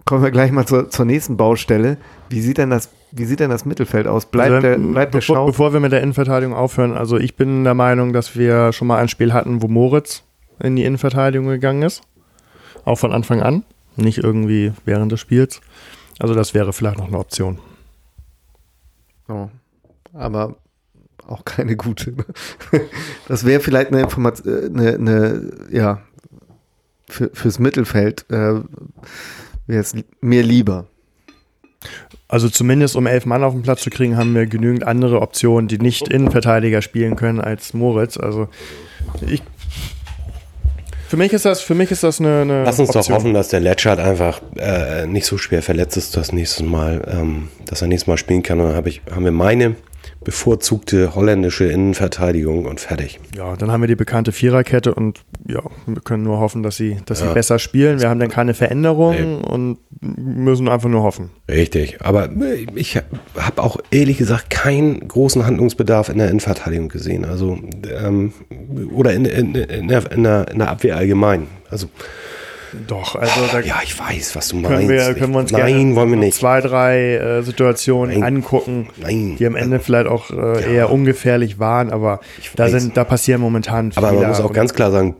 kommen 0.04 0.24
wir 0.24 0.30
gleich 0.30 0.50
mal 0.50 0.66
zur, 0.66 0.90
zur 0.90 1.04
nächsten 1.04 1.36
Baustelle. 1.36 1.98
Wie 2.28 2.40
sieht 2.40 2.58
denn 2.58 2.70
das, 2.70 2.90
wie 3.12 3.24
sieht 3.24 3.40
denn 3.40 3.50
das 3.50 3.64
Mittelfeld 3.64 4.06
aus? 4.06 4.26
Bleibt 4.26 4.52
Also, 4.52 4.66
der, 4.66 4.76
bleibt 4.78 5.14
der 5.14 5.20
bevor, 5.20 5.36
Schau? 5.36 5.46
bevor 5.46 5.72
wir 5.72 5.80
mit 5.80 5.92
der 5.92 6.02
Innenverteidigung 6.02 6.54
aufhören, 6.54 6.96
also 6.96 7.16
ich 7.16 7.36
bin 7.36 7.64
der 7.64 7.74
Meinung, 7.74 8.12
dass 8.12 8.36
wir 8.36 8.72
schon 8.72 8.88
mal 8.88 8.98
ein 8.98 9.08
Spiel 9.08 9.32
hatten, 9.32 9.62
wo 9.62 9.68
Moritz 9.68 10.24
in 10.60 10.74
die 10.76 10.84
Innenverteidigung 10.84 11.46
gegangen 11.48 11.82
ist. 11.82 12.02
Auch 12.84 12.96
von 12.96 13.12
Anfang 13.12 13.40
an, 13.40 13.62
nicht 13.96 14.18
irgendwie 14.18 14.72
während 14.84 15.12
des 15.12 15.20
Spiels. 15.20 15.60
Also 16.18 16.34
das 16.34 16.54
wäre 16.54 16.72
vielleicht 16.72 16.98
noch 16.98 17.08
eine 17.08 17.18
Option. 17.18 17.58
Oh, 19.28 19.48
aber 20.12 20.56
auch 21.30 21.44
keine 21.44 21.76
gute. 21.76 22.12
ne? 22.12 22.24
Das 23.28 23.44
wäre 23.44 23.60
vielleicht 23.60 23.88
eine 23.92 24.02
Information, 24.02 24.76
eine, 24.78 24.94
eine, 24.94 25.50
ja, 25.70 26.02
für, 27.08 27.30
fürs 27.32 27.58
Mittelfeld 27.58 28.24
äh, 28.30 28.60
wäre 29.66 29.80
es 29.80 29.94
mir 30.20 30.42
lieber. 30.42 30.86
Also 32.28 32.48
zumindest 32.48 32.94
um 32.94 33.06
elf 33.06 33.26
Mann 33.26 33.42
auf 33.42 33.52
den 33.52 33.62
Platz 33.62 33.82
zu 33.82 33.90
kriegen, 33.90 34.16
haben 34.16 34.34
wir 34.34 34.46
genügend 34.46 34.84
andere 34.84 35.20
Optionen, 35.20 35.66
die 35.66 35.78
nicht 35.78 36.08
Innenverteidiger 36.08 36.82
spielen 36.82 37.16
können 37.16 37.40
als 37.40 37.74
Moritz. 37.74 38.16
Also 38.16 38.48
ich 39.26 39.42
für 41.08 41.16
mich 41.16 41.32
ist 41.32 41.44
das, 41.44 41.60
für 41.60 41.74
mich 41.74 41.90
ist 41.90 42.04
das 42.04 42.20
eine, 42.20 42.42
eine 42.42 42.62
Lass 42.62 42.78
uns 42.78 42.90
Option. 42.90 43.02
doch 43.02 43.14
hoffen, 43.16 43.34
dass 43.34 43.48
der 43.48 43.58
Letschert 43.58 43.98
einfach 43.98 44.40
äh, 44.56 45.08
nicht 45.08 45.26
so 45.26 45.38
schwer 45.38 45.60
verletzt 45.60 45.96
ist, 45.96 46.16
das 46.16 46.30
nächste 46.30 46.62
Mal, 46.62 47.02
ähm, 47.10 47.48
dass 47.66 47.82
er 47.82 47.88
nächstes 47.88 48.06
Mal 48.06 48.16
spielen 48.16 48.44
kann. 48.44 48.60
Und 48.60 48.68
dann 48.68 48.76
hab 48.76 48.86
ich, 48.86 49.02
haben 49.10 49.24
wir 49.24 49.32
meine 49.32 49.74
bevorzugte 50.22 51.14
holländische 51.14 51.64
Innenverteidigung 51.64 52.66
und 52.66 52.78
fertig. 52.80 53.18
Ja, 53.34 53.56
dann 53.56 53.70
haben 53.72 53.80
wir 53.80 53.88
die 53.88 53.96
bekannte 53.96 54.32
Viererkette 54.32 54.94
und 54.94 55.20
ja, 55.48 55.62
wir 55.86 56.00
können 56.02 56.22
nur 56.22 56.38
hoffen, 56.40 56.62
dass 56.62 56.76
sie, 56.76 56.98
dass 57.06 57.20
Ja. 57.20 57.28
sie 57.28 57.34
besser 57.34 57.58
spielen. 57.58 58.00
Wir 58.00 58.10
haben 58.10 58.20
dann 58.20 58.28
keine 58.28 58.52
Veränderungen 58.54 59.38
Nee. 59.40 59.46
und 59.48 59.78
müssen 60.00 60.68
einfach 60.68 60.88
nur 60.90 61.02
hoffen. 61.02 61.30
Richtig. 61.48 62.02
Aber 62.02 62.26
äh, 62.30 62.66
ich 62.74 62.96
habe 62.96 63.62
auch 63.62 63.78
ehrlich 63.90 64.18
gesagt 64.18 64.50
keinen 64.50 65.08
großen 65.08 65.44
Handlungsbedarf 65.46 66.08
in 66.10 66.18
der 66.18 66.28
Innenverteidigung 66.28 66.88
gesehen. 66.88 67.24
Also 67.24 67.58
ähm, 68.04 68.32
oder 68.94 69.12
in, 69.14 69.24
in, 69.24 69.54
in, 69.54 69.88
der, 69.88 70.12
in, 70.12 70.22
der, 70.22 70.48
in 70.48 70.58
der 70.58 70.68
Abwehr 70.70 70.96
allgemein. 70.96 71.46
Also 71.70 71.88
Doch, 72.86 73.16
also 73.16 73.40
da 73.50 73.60
ja, 73.60 73.80
ich 73.82 73.98
weiß, 73.98 74.36
was 74.36 74.48
du 74.48 74.56
meinst. 74.56 74.68
können 74.70 74.88
wir, 74.88 75.14
können 75.14 75.32
wir 75.32 75.40
uns 75.40 75.52
Nein, 75.52 75.66
gerne 75.66 75.96
wollen 75.96 76.10
wir 76.10 76.18
nicht. 76.18 76.36
zwei, 76.36 76.60
drei 76.60 77.16
äh, 77.16 77.42
Situationen 77.42 78.20
Nein. 78.20 78.36
angucken, 78.36 78.88
Nein. 79.00 79.36
die 79.38 79.46
am 79.46 79.56
Ende 79.56 79.80
vielleicht 79.80 80.06
auch 80.06 80.30
äh, 80.30 80.74
eher 80.74 80.90
ungefährlich 80.90 81.58
waren, 81.58 81.90
aber 81.90 82.20
da 82.56 82.68
sind, 82.68 82.96
da 82.96 83.04
passieren 83.04 83.40
momentan 83.40 83.92
Aber 83.96 84.12
man 84.12 84.28
muss 84.28 84.40
auch 84.40 84.52
ganz 84.52 84.74
klar 84.74 84.90
sagen, 84.90 85.16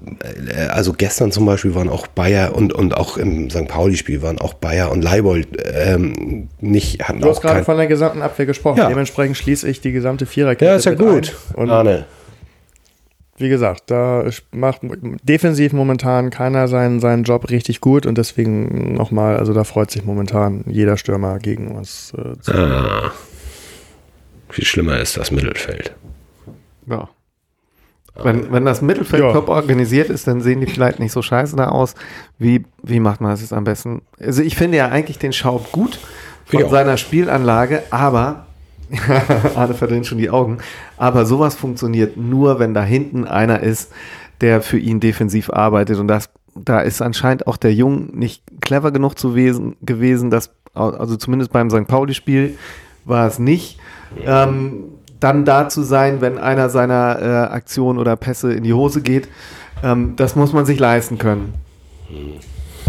äh, 0.49 0.67
also 0.69 0.93
gestern 0.93 1.33
zum 1.33 1.47
Beispiel 1.47 1.75
waren 1.75 1.89
auch 1.89 2.07
Bayer 2.07 2.55
und, 2.55 2.73
und 2.73 2.97
auch 2.97 3.17
im 3.17 3.51
St. 3.51 3.69
Pauli-Spiel 3.69 4.23
waren 4.23 4.39
auch 4.39 4.55
Bayer 4.55 4.91
und 4.91 5.03
Leibold 5.03 5.49
ähm, 5.73 6.49
nicht, 6.61 7.09
hatten 7.09 7.21
Du 7.21 7.29
hast 7.29 7.41
gerade 7.41 7.65
von 7.65 7.77
der 7.77 7.87
gesamten 7.87 8.23
Abwehr 8.23 8.47
gesprochen. 8.47 8.79
Ja. 8.79 8.89
Dementsprechend 8.89 9.37
schließe 9.37 9.69
ich 9.69 9.81
die 9.81 9.93
gesamte 9.93 10.27
Viererkette. 10.27 10.71
Ja, 10.71 10.77
ist 10.77 10.85
ja 10.85 10.95
gut. 10.95 11.37
Ein. 11.51 11.63
Und 11.63 11.71
Arne. 11.71 12.07
Wie 13.41 13.49
gesagt, 13.49 13.91
da 13.91 14.25
macht 14.53 14.81
defensiv 15.23 15.73
momentan 15.73 16.31
keiner 16.31 16.69
seinen, 16.69 17.01
seinen 17.01 17.25
Job 17.25 17.51
richtig 17.51 17.81
gut 17.81 18.07
und 18.07 18.19
deswegen 18.19 18.95
nochmal, 18.95 19.37
also 19.37 19.53
da 19.53 19.65
freut 19.65 19.91
sich 19.91 20.05
momentan 20.05 20.65
jeder 20.67 20.97
Stürmer 20.97 21.39
gegen 21.39 21.69
uns. 21.73 22.13
Äh, 22.17 22.39
zu. 22.41 22.53
Ah. 22.53 23.13
Viel 24.51 24.65
schlimmer 24.65 24.99
ist 24.99 25.17
das 25.17 25.31
Mittelfeld. 25.31 25.95
Ja. 26.87 27.09
Wenn, 28.23 28.53
wenn 28.53 28.65
das 28.65 28.83
Mittelfeld 28.83 29.23
Ja. 29.23 29.33
top 29.33 29.49
organisiert 29.49 30.11
ist, 30.11 30.27
dann 30.27 30.41
sehen 30.41 30.61
die 30.61 30.67
vielleicht 30.67 30.99
nicht 30.99 31.13
so 31.13 31.23
scheiße 31.23 31.57
da 31.57 31.69
aus. 31.69 31.95
Wie, 32.39 32.65
wie 32.83 33.01
macht 33.01 33.21
man 33.21 33.31
das 33.31 33.41
jetzt 33.41 33.53
am 33.53 33.65
besten? 33.65 34.03
Also 34.19 34.43
ich 34.43 34.57
finde 34.57 34.79
ja 34.79 34.89
eigentlich 34.89 35.19
den 35.19 35.33
Schaub 35.33 35.73
gut 35.73 35.99
von 36.45 36.69
seiner 36.69 36.97
Spielanlage, 36.97 37.83
aber 37.91 38.47
Arne 39.55 39.75
verdreht 39.75 40.07
schon 40.07 40.19
die 40.19 40.31
Augen. 40.31 40.59
Aber 40.97 41.27
sowas 41.27 41.55
funktioniert 41.55 42.17
nur, 42.17 42.59
wenn 42.59 42.75
da 42.75 42.83
hinten 42.83 43.27
einer 43.27 43.61
ist, 43.61 43.93
der 44.41 44.63
für 44.63 44.79
ihn 44.79 45.01
defensiv 45.01 45.51
arbeitet. 45.51 45.99
Und 45.99 46.09
das, 46.09 46.31
da 46.55 46.81
ist 46.81 47.03
anscheinend 47.03 47.47
auch 47.47 47.57
der 47.57 47.75
Jung 47.75 48.17
nicht 48.17 48.43
clever 48.61 48.91
genug 48.91 49.19
zu 49.19 49.35
wesen, 49.35 49.77
gewesen, 49.83 50.31
dass, 50.31 50.51
also 50.75 51.17
zumindest 51.17 51.53
beim 51.53 51.71
St. 51.71 51.87
Pauli-Spiel 51.87 52.57
war 53.05 53.27
es 53.27 53.39
nicht. 53.39 53.79
Ähm, 54.25 54.85
dann 55.21 55.45
da 55.45 55.69
zu 55.69 55.83
sein, 55.83 56.21
wenn 56.21 56.39
einer 56.39 56.71
seiner 56.71 57.19
äh, 57.21 57.53
Aktionen 57.53 57.99
oder 57.99 58.17
Pässe 58.17 58.53
in 58.53 58.65
die 58.65 58.73
Hose 58.73 59.03
geht, 59.03 59.29
ähm, 59.83 60.15
das 60.17 60.35
muss 60.35 60.53
man 60.53 60.67
sich 60.67 60.79
leisten 60.79 61.19
können. 61.19 61.55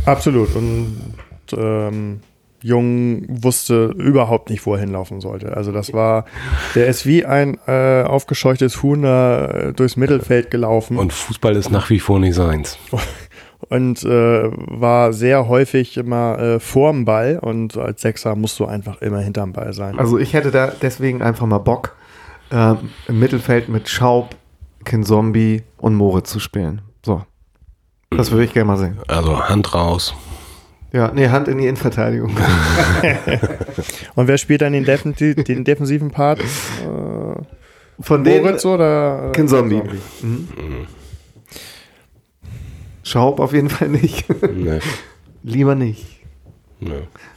Absolut. 0.06 0.56
Und 0.56 0.98
ähm, 1.56 2.22
Jung 2.64 3.26
wusste 3.28 3.86
überhaupt 3.98 4.50
nicht, 4.50 4.66
wo 4.66 4.76
er 4.76 4.80
hinlaufen 4.80 5.22
sollte. 5.22 5.56
Also 5.56 5.72
das 5.72 5.94
war, 5.94 6.26
der 6.76 6.88
ist 6.88 7.06
wie 7.06 7.26
ein 7.26 7.58
äh, 7.68 8.04
aufgescheuchtes 8.04 8.84
Huhn 8.84 9.04
äh, 9.04 9.74
durchs 9.74 9.98
Mittelfeld 9.98 10.52
gelaufen. 10.52 10.98
Und 10.98 11.14
Fußball 11.14 11.56
ist 11.56 11.72
nach 11.72 11.90
wie 11.90 12.00
vor 12.00 12.20
nicht 12.20 12.36
seins. 12.36 12.78
und 13.70 14.04
äh, 14.04 14.50
war 14.52 15.14
sehr 15.14 15.48
häufig 15.48 15.98
immer 15.98 16.40
äh, 16.40 16.60
vorm 16.60 17.06
Ball 17.06 17.40
und 17.42 17.78
als 17.78 18.02
Sechser 18.02 18.36
musst 18.36 18.60
du 18.60 18.66
einfach 18.66 19.02
immer 19.02 19.20
hinterm 19.20 19.54
Ball 19.54 19.74
sein. 19.74 20.00
Also 20.00 20.18
ich 20.18 20.34
hätte 20.34 20.52
da 20.52 20.72
deswegen 20.82 21.22
einfach 21.22 21.46
mal 21.46 21.60
Bock, 21.60 21.96
ähm, 22.52 22.90
im 23.08 23.20
Mittelfeld 23.20 23.70
mit 23.70 23.90
Schaub, 23.90 24.36
Kinzombie 24.84 25.64
und 25.78 25.96
Moritz 25.96 26.32
zu 26.32 26.40
spielen. 26.40 26.82
So. 27.06 27.24
Das 28.10 28.32
würde 28.32 28.44
ich 28.44 28.54
gerne 28.54 28.68
mal 28.68 28.78
sehen. 28.78 29.00
Also 29.08 29.48
Hand 29.48 29.74
raus. 29.74 30.14
Ja, 30.94 31.12
nee, 31.14 31.30
Hand 31.30 31.48
in 31.48 31.58
die 31.58 31.66
Innenverteidigung. 31.68 32.32
Und 34.16 34.28
wer 34.28 34.38
spielt 34.38 34.62
dann 34.62 34.74
den, 34.74 34.84
Defensi 34.84 35.36
den 35.36 35.64
defensiven 35.64 36.12
Part? 36.12 36.40
Äh, 36.42 36.44
Von 38.02 38.24
denen 38.26 38.44
Moritz 38.44 38.66
oder? 38.66 39.30
Äh, 39.30 39.32
Kinzombie. 39.32 39.82
Mhm. 40.22 40.48
Schaub 43.04 43.40
auf 43.40 43.54
jeden 43.54 43.70
Fall 43.70 43.90
nicht. 43.90 44.26
Nee, 44.54 44.80
Lieber 45.44 45.74
nicht. 45.76 46.20
nee. 46.80 46.92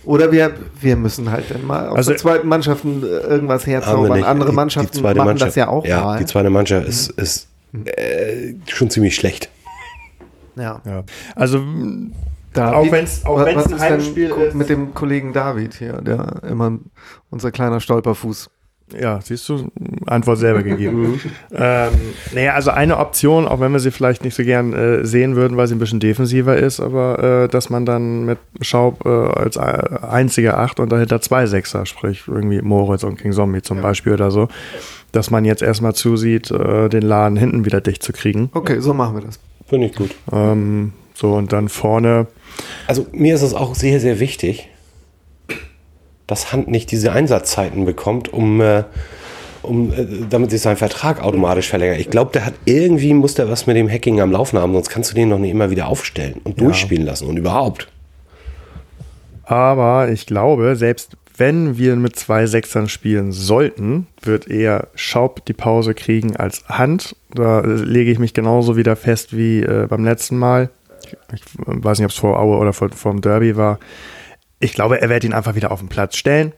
Oder 0.05 0.31
wir, 0.31 0.53
wir 0.81 0.97
müssen 0.97 1.31
halt 1.31 1.45
dann 1.51 1.67
mal 1.67 1.89
aus 1.89 1.97
Also- 1.97 2.11
der 2.11 2.19
zweiten 2.19 2.49
Mannschaften 2.49 3.03
irgendwas 3.03 3.67
herzaubern. 3.67 4.23
Andere 4.25 4.49
Die- 4.49 4.53
die 4.53 4.57
Mannschaften 4.57 4.93
zweite 4.99 5.19
machen 5.19 5.27
Mannschaft- 5.29 5.49
das 5.51 5.55
ja 5.57 5.69
auch 5.69 5.87
Ja, 5.87 6.03
mal. 6.03 6.19
die 6.19 6.27
zweite 6.27 6.51
Mannschaft 6.51 6.87
ist, 6.87 7.11
ist 7.13 7.49
äh, 7.87 8.55
schon 8.69 8.91
ziemlich 8.91 9.15
schlecht. 9.15 9.49
ja. 10.57 10.83
Ja. 10.85 11.05
Also 11.35 11.63
David, 12.55 12.75
Auch 12.75 12.93
wenn's- 12.93 13.25
auch 13.27 13.37
wa- 13.39 13.45
wenn's 13.47 13.65
was 13.67 13.73
ein 13.75 13.81
Heimspiel 13.81 14.31
ist. 14.31 14.55
mit 14.55 14.69
dem 14.69 14.95
Kollegen 14.95 15.33
David 15.33 15.75
hier, 15.75 16.01
der 16.01 16.43
immer 16.49 16.79
unser 17.31 17.51
kleiner 17.53 17.81
Stolperfuß. 17.81 18.49
Ja, 19.01 19.19
siehst 19.23 19.49
du, 19.49 19.71
Antwort 20.07 20.39
selber 20.39 20.61
Mhm. 20.61 20.65
gegeben. 20.65 21.21
ähm, 21.53 21.91
naja, 22.35 22.53
also 22.53 22.71
eine 22.71 22.99
Option, 22.99 23.49
auch 23.49 23.59
wenn 23.59 23.73
wir 23.73 23.81
sie 23.81 23.91
vielleicht 23.91 24.23
nicht 24.25 24.35
so 24.35 24.43
gern 24.45 24.75
äh, 24.75 25.05
sehen 25.07 25.37
würden, 25.37 25.57
weil 25.57 25.67
sie 25.67 25.75
ein 25.75 25.79
bisschen 25.79 26.01
defensiver 26.01 26.57
ist, 26.57 26.81
aber 26.81 27.45
äh, 27.45 27.49
dass 27.49 27.71
man 27.71 27.87
dann 27.87 28.27
mit 28.27 28.39
Schaub 28.61 29.07
äh, 29.07 29.09
als 29.09 29.57
einziger 29.57 30.59
Acht 30.59 30.81
und 30.81 30.93
dahinter 30.93 31.21
zwei 31.23 31.47
Sechser, 31.47 31.87
sprich 31.87 32.25
irgendwie 32.29 32.61
Moritz 32.61 33.05
und 33.05 33.19
King 33.19 33.33
Zombie 33.33 33.63
zum 33.63 33.81
Beispiel 33.81 34.13
oder 34.13 34.31
so, 34.31 34.49
dass 35.13 35.31
man 35.31 35.47
jetzt 35.47 35.63
erstmal 35.63 35.95
zusieht, 35.95 36.51
äh, 36.51 36.91
den 36.91 37.03
Laden 37.03 37.39
hinten 37.39 37.65
wieder 37.65 37.81
dicht 37.81 38.03
zu 38.03 38.13
kriegen. 38.13 38.51
Okay, 38.53 38.81
so 38.81 38.93
machen 38.93 39.17
wir 39.17 39.23
das. 39.23 39.41
Finde 39.67 39.87
ich 39.87 39.95
gut. 39.97 40.15
Ähm, 40.31 40.93
so 41.15 41.33
und 41.35 41.53
dann 41.55 41.71
vorne, 41.71 42.27
Also 42.87 43.07
mir 43.13 43.35
ist 43.35 43.43
es 43.43 43.55
auch 43.55 43.75
sehr, 43.75 44.01
sehr 44.01 44.21
wichtig, 44.21 44.69
dass 46.27 46.53
Hand 46.53 46.69
nicht 46.69 46.91
diese 46.91 47.13
Einsatzzeiten 47.13 47.85
bekommt, 47.85 48.33
um, 48.33 48.61
äh, 48.61 48.85
um, 49.63 49.93
äh, 49.93 50.07
damit 50.29 50.51
sich 50.51 50.61
sein 50.61 50.77
Vertrag 50.77 51.23
automatisch 51.23 51.69
verlängert. 51.69 51.99
Ich 51.99 52.11
glaube, 52.11 52.33
der 52.33 52.47
hat 52.47 52.55
irgendwie, 52.65 53.13
muss 53.15 53.35
der 53.35 53.51
was 53.51 53.67
mit 53.67 53.77
dem 53.77 53.91
Hacking 53.91 54.21
am 54.21 54.33
Laufen 54.33 54.59
haben, 54.59 54.73
sonst 54.73 54.89
kannst 54.91 55.11
du 55.11 55.15
den 55.15 55.29
noch 55.29 55.39
nicht 55.39 55.51
immer 55.51 55.71
wieder 55.71 55.89
aufstellen 55.89 56.41
und 56.45 56.59
Ja. 56.59 56.65
durchspielen 56.65 57.05
lassen 57.05 57.27
und 57.29 57.37
überhaupt. 57.37 57.89
Aber 59.45 60.09
ich 60.11 60.27
glaube, 60.27 60.77
selbst 60.77 61.17
wenn 61.37 61.77
wir 61.77 61.97
mit 61.97 62.17
zwei 62.17 62.47
Sechsern 62.47 62.89
spielen 62.89 63.33
sollten, 63.33 64.07
wird 64.23 64.49
eher 64.49 64.89
Schaub 64.95 65.45
die 65.47 65.53
Pause 65.53 65.93
kriegen 65.95 66.37
als 66.37 66.65
Hand. 66.69 67.17
Da 67.35 67.61
äh, 67.61 67.67
lege 67.67 68.11
ich 68.11 68.19
mich 68.19 68.35
genauso 68.35 68.77
wieder 68.77 68.97
fest 68.97 69.37
wie 69.37 69.61
äh, 69.61 69.87
beim 69.89 70.05
letzten 70.05 70.39
Mal. 70.39 70.71
Ich, 71.35 71.43
weiß 71.57 71.99
nicht, 71.99 72.07
ob 72.07 72.11
es 72.13 72.17
vor 72.19 72.39
Aue 72.39 72.57
oder 72.59 72.73
vor, 72.73 72.91
vor 72.91 73.13
dem 73.13 73.21
Derby 73.21 73.57
war. 73.57 73.79
Ich 74.61 74.73
glaube, 74.75 75.01
er 75.01 75.09
wird 75.09 75.25
ihn 75.25 75.33
einfach 75.33 75.55
wieder 75.55 75.71
auf 75.71 75.81
den 75.81 75.89
Platz 75.89 76.17
stellen. 76.17 76.53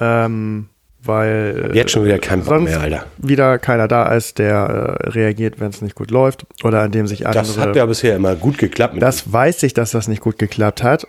Ähm, 0.00 0.68
weil 1.02 1.70
äh, 1.72 1.76
Jetzt 1.76 1.92
schon 1.92 2.04
wieder 2.04 2.18
kein 2.18 2.42
Bock 2.44 2.60
mehr, 2.62 2.80
Alter. 2.80 3.06
wieder 3.18 3.58
keiner 3.58 3.88
da 3.88 4.12
ist, 4.14 4.38
der 4.38 4.98
äh, 5.02 5.08
reagiert, 5.08 5.58
wenn 5.58 5.70
es 5.70 5.80
nicht 5.80 5.94
gut 5.94 6.10
läuft 6.10 6.44
oder 6.62 6.82
an 6.82 6.90
dem 6.92 7.06
sich 7.06 7.26
andere 7.26 7.42
Das 7.44 7.56
hat 7.58 7.74
ja 7.74 7.86
bisher 7.86 8.16
immer 8.16 8.36
gut 8.36 8.58
geklappt. 8.58 8.94
Mit 8.94 9.02
das 9.02 9.32
weiß 9.32 9.62
ich, 9.62 9.72
dass 9.72 9.92
das 9.92 10.08
nicht 10.08 10.20
gut 10.20 10.38
geklappt 10.38 10.82
hat. 10.82 11.06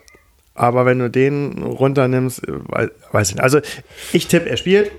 Aber 0.53 0.85
wenn 0.85 0.99
du 0.99 1.09
den 1.09 1.61
runternimmst, 1.63 2.47
äh, 2.47 2.51
wei- 2.67 2.89
weiß 3.11 3.29
ich 3.29 3.35
nicht. 3.35 3.43
Also 3.43 3.59
ich 4.13 4.27
tippe, 4.27 4.49
er 4.49 4.57
spielt. 4.57 4.91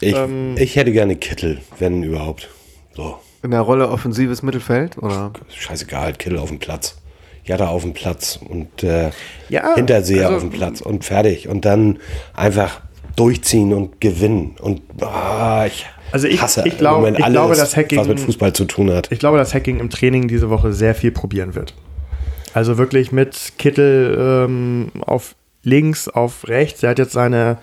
ich, 0.00 0.14
ähm, 0.16 0.54
ich 0.56 0.76
hätte 0.76 0.92
gerne 0.92 1.16
Kittel, 1.16 1.58
wenn 1.78 2.02
überhaupt. 2.02 2.48
So, 2.94 3.18
In 3.42 3.50
der 3.50 3.60
Rolle 3.60 3.88
offensives 3.88 4.42
Mittelfeld? 4.42 4.96
Oder? 4.98 5.32
scheißegal, 5.50 6.14
Kittel 6.14 6.38
auf 6.38 6.48
dem 6.48 6.58
Platz. 6.58 6.96
Jatta 7.50 7.66
auf 7.68 7.82
dem 7.82 7.92
Platz 7.94 8.38
und 8.48 8.82
äh, 8.84 9.10
Ja, 9.48 9.74
Hinterseher 9.74 10.26
also- 10.26 10.36
auf 10.36 10.42
dem 10.42 10.50
Platz 10.50 10.80
und 10.80 11.04
fertig. 11.04 11.48
Und 11.48 11.64
dann 11.64 11.98
einfach 12.32 12.80
durchziehen 13.16 13.72
und 13.74 14.00
gewinnen. 14.00 14.54
Und 14.60 14.82
ah, 15.02 15.64
ich 15.66 15.84
Also 16.12 16.28
ich- 16.28 16.40
hasse 16.40 16.62
ich 16.64 16.78
glaub- 16.78 17.04
ich 17.06 17.16
alles, 17.24 17.32
glaube, 17.34 17.54
dass 17.56 17.76
Hacking- 17.76 17.98
was 17.98 18.06
mit 18.08 18.20
Fußball 18.20 18.52
zu 18.52 18.64
tun 18.66 18.92
hat. 18.92 19.10
Ich 19.10 19.18
glaube, 19.18 19.36
dass 19.38 19.52
Hacking 19.52 19.80
im 19.80 19.90
Training 19.90 20.28
diese 20.28 20.48
Woche 20.48 20.72
sehr 20.72 20.94
viel 20.94 21.10
probieren 21.10 21.54
wird. 21.56 21.74
Also 22.54 22.78
wirklich 22.78 23.10
mit 23.12 23.52
Kittel 23.58 24.16
ähm, 24.46 24.92
auf 25.00 25.34
links, 25.64 26.08
auf 26.08 26.46
rechts. 26.48 26.82
Er 26.84 26.90
hat 26.90 26.98
jetzt 27.00 27.12
seine 27.12 27.58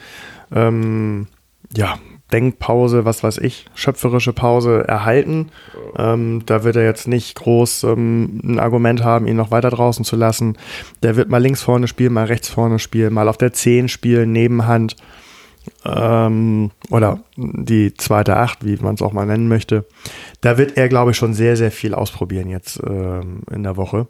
ähm, 0.54 1.28
ja, 1.76 1.98
Denkpause, 2.32 3.06
was 3.06 3.24
weiß 3.24 3.38
ich, 3.38 3.66
schöpferische 3.74 4.34
Pause 4.34 4.86
erhalten. 4.88 5.50
Ähm, 5.98 6.44
da 6.46 6.64
wird 6.64 6.76
er 6.76 6.84
jetzt 6.84 7.08
nicht 7.08 7.36
groß 7.36 7.84
ähm, 7.84 8.42
ein 8.44 8.60
Argument 8.60 9.04
haben, 9.04 9.28
ihn 9.28 9.38
noch 9.38 9.52
weiter 9.52 9.70
draußen 9.70 10.04
zu 10.04 10.16
lassen. 10.16 10.58
Der 11.04 11.16
wird 11.16 11.30
mal 11.30 11.42
links 11.42 11.62
vorne 11.62 11.88
spielen, 11.88 12.14
mal 12.14 12.26
rechts 12.26 12.50
vorne 12.50 12.80
spielen, 12.80 13.14
mal 13.14 13.30
auf 13.30 13.38
der 13.38 13.54
10 13.54 13.88
spielen, 13.88 14.32
Nebenhand. 14.32 14.96
Ähm, 15.86 16.72
oder 16.90 17.22
die 17.36 17.94
zweite 17.94 18.38
Acht, 18.38 18.66
wie 18.66 18.78
man 18.78 18.96
es 18.96 19.02
auch 19.02 19.14
mal 19.14 19.26
nennen 19.26 19.48
möchte. 19.48 19.86
Da 20.42 20.58
wird 20.58 20.78
er, 20.78 20.90
glaube 20.90 21.12
ich, 21.12 21.18
schon 21.18 21.34
sehr, 21.34 21.58
sehr 21.58 21.72
viel 21.72 21.94
ausprobieren 21.94 22.50
jetzt 22.50 22.80
ähm, 22.86 23.42
in 23.52 23.64
der 23.64 23.78
Woche. 23.78 24.08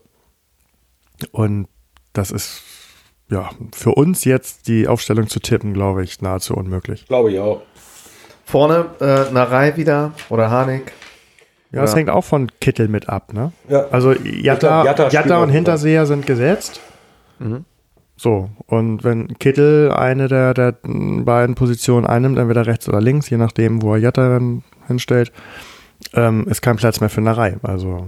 Und 1.32 1.68
das 2.14 2.32
ist 2.32 2.64
ja 3.30 3.50
für 3.74 3.92
uns 3.92 4.24
jetzt 4.24 4.68
die 4.68 4.88
Aufstellung 4.88 5.28
zu 5.28 5.40
tippen, 5.40 5.74
glaube 5.74 6.04
ich, 6.04 6.22
nahezu 6.22 6.56
unmöglich. 6.56 7.06
Glaube 7.08 7.32
ich 7.32 7.40
auch. 7.40 7.62
Vorne 8.48 8.86
äh, 9.02 9.32
Narei 9.34 9.76
wieder 9.76 10.14
oder 10.30 10.50
Harnik. 10.50 10.94
Ja, 11.72 11.84
es 11.84 11.92
Ja. 11.92 11.98
hängt 11.98 12.10
auch 12.10 12.24
von 12.24 12.48
Kittel 12.62 12.88
mit 12.88 13.10
ab, 13.10 13.34
ne? 13.34 13.52
Ja. 13.68 13.88
Also 13.92 14.14
Jatta, 14.14 14.84
Jatta- 14.86 15.10
Jatta 15.10 15.44
und 15.44 15.50
Hinterseher 15.50 16.06
sind 16.06 16.26
gesetzt. 16.26 16.80
So, 18.16 18.50
und 18.66 19.04
wenn 19.04 19.38
Kittel 19.38 19.92
eine 19.92 20.30
der, 20.30 20.54
der 20.54 20.76
beiden 20.82 21.56
Positionen 21.56 22.08
einnimmt, 22.08 22.38
entweder 22.40 22.66
rechts 22.66 22.88
oder 22.88 23.02
links, 23.02 23.30
je 23.30 23.36
nachdem, 23.38 23.82
wo 23.82 23.94
er 23.96 24.00
Jatta 24.00 24.30
dann 24.30 24.64
hinstellt, 24.88 25.32
ähm, 26.14 26.48
ist 26.48 26.62
kein 26.62 26.78
Platz 26.78 27.02
mehr 27.02 27.10
für 27.10 27.20
Reihe. 27.38 27.58
Also 27.64 28.08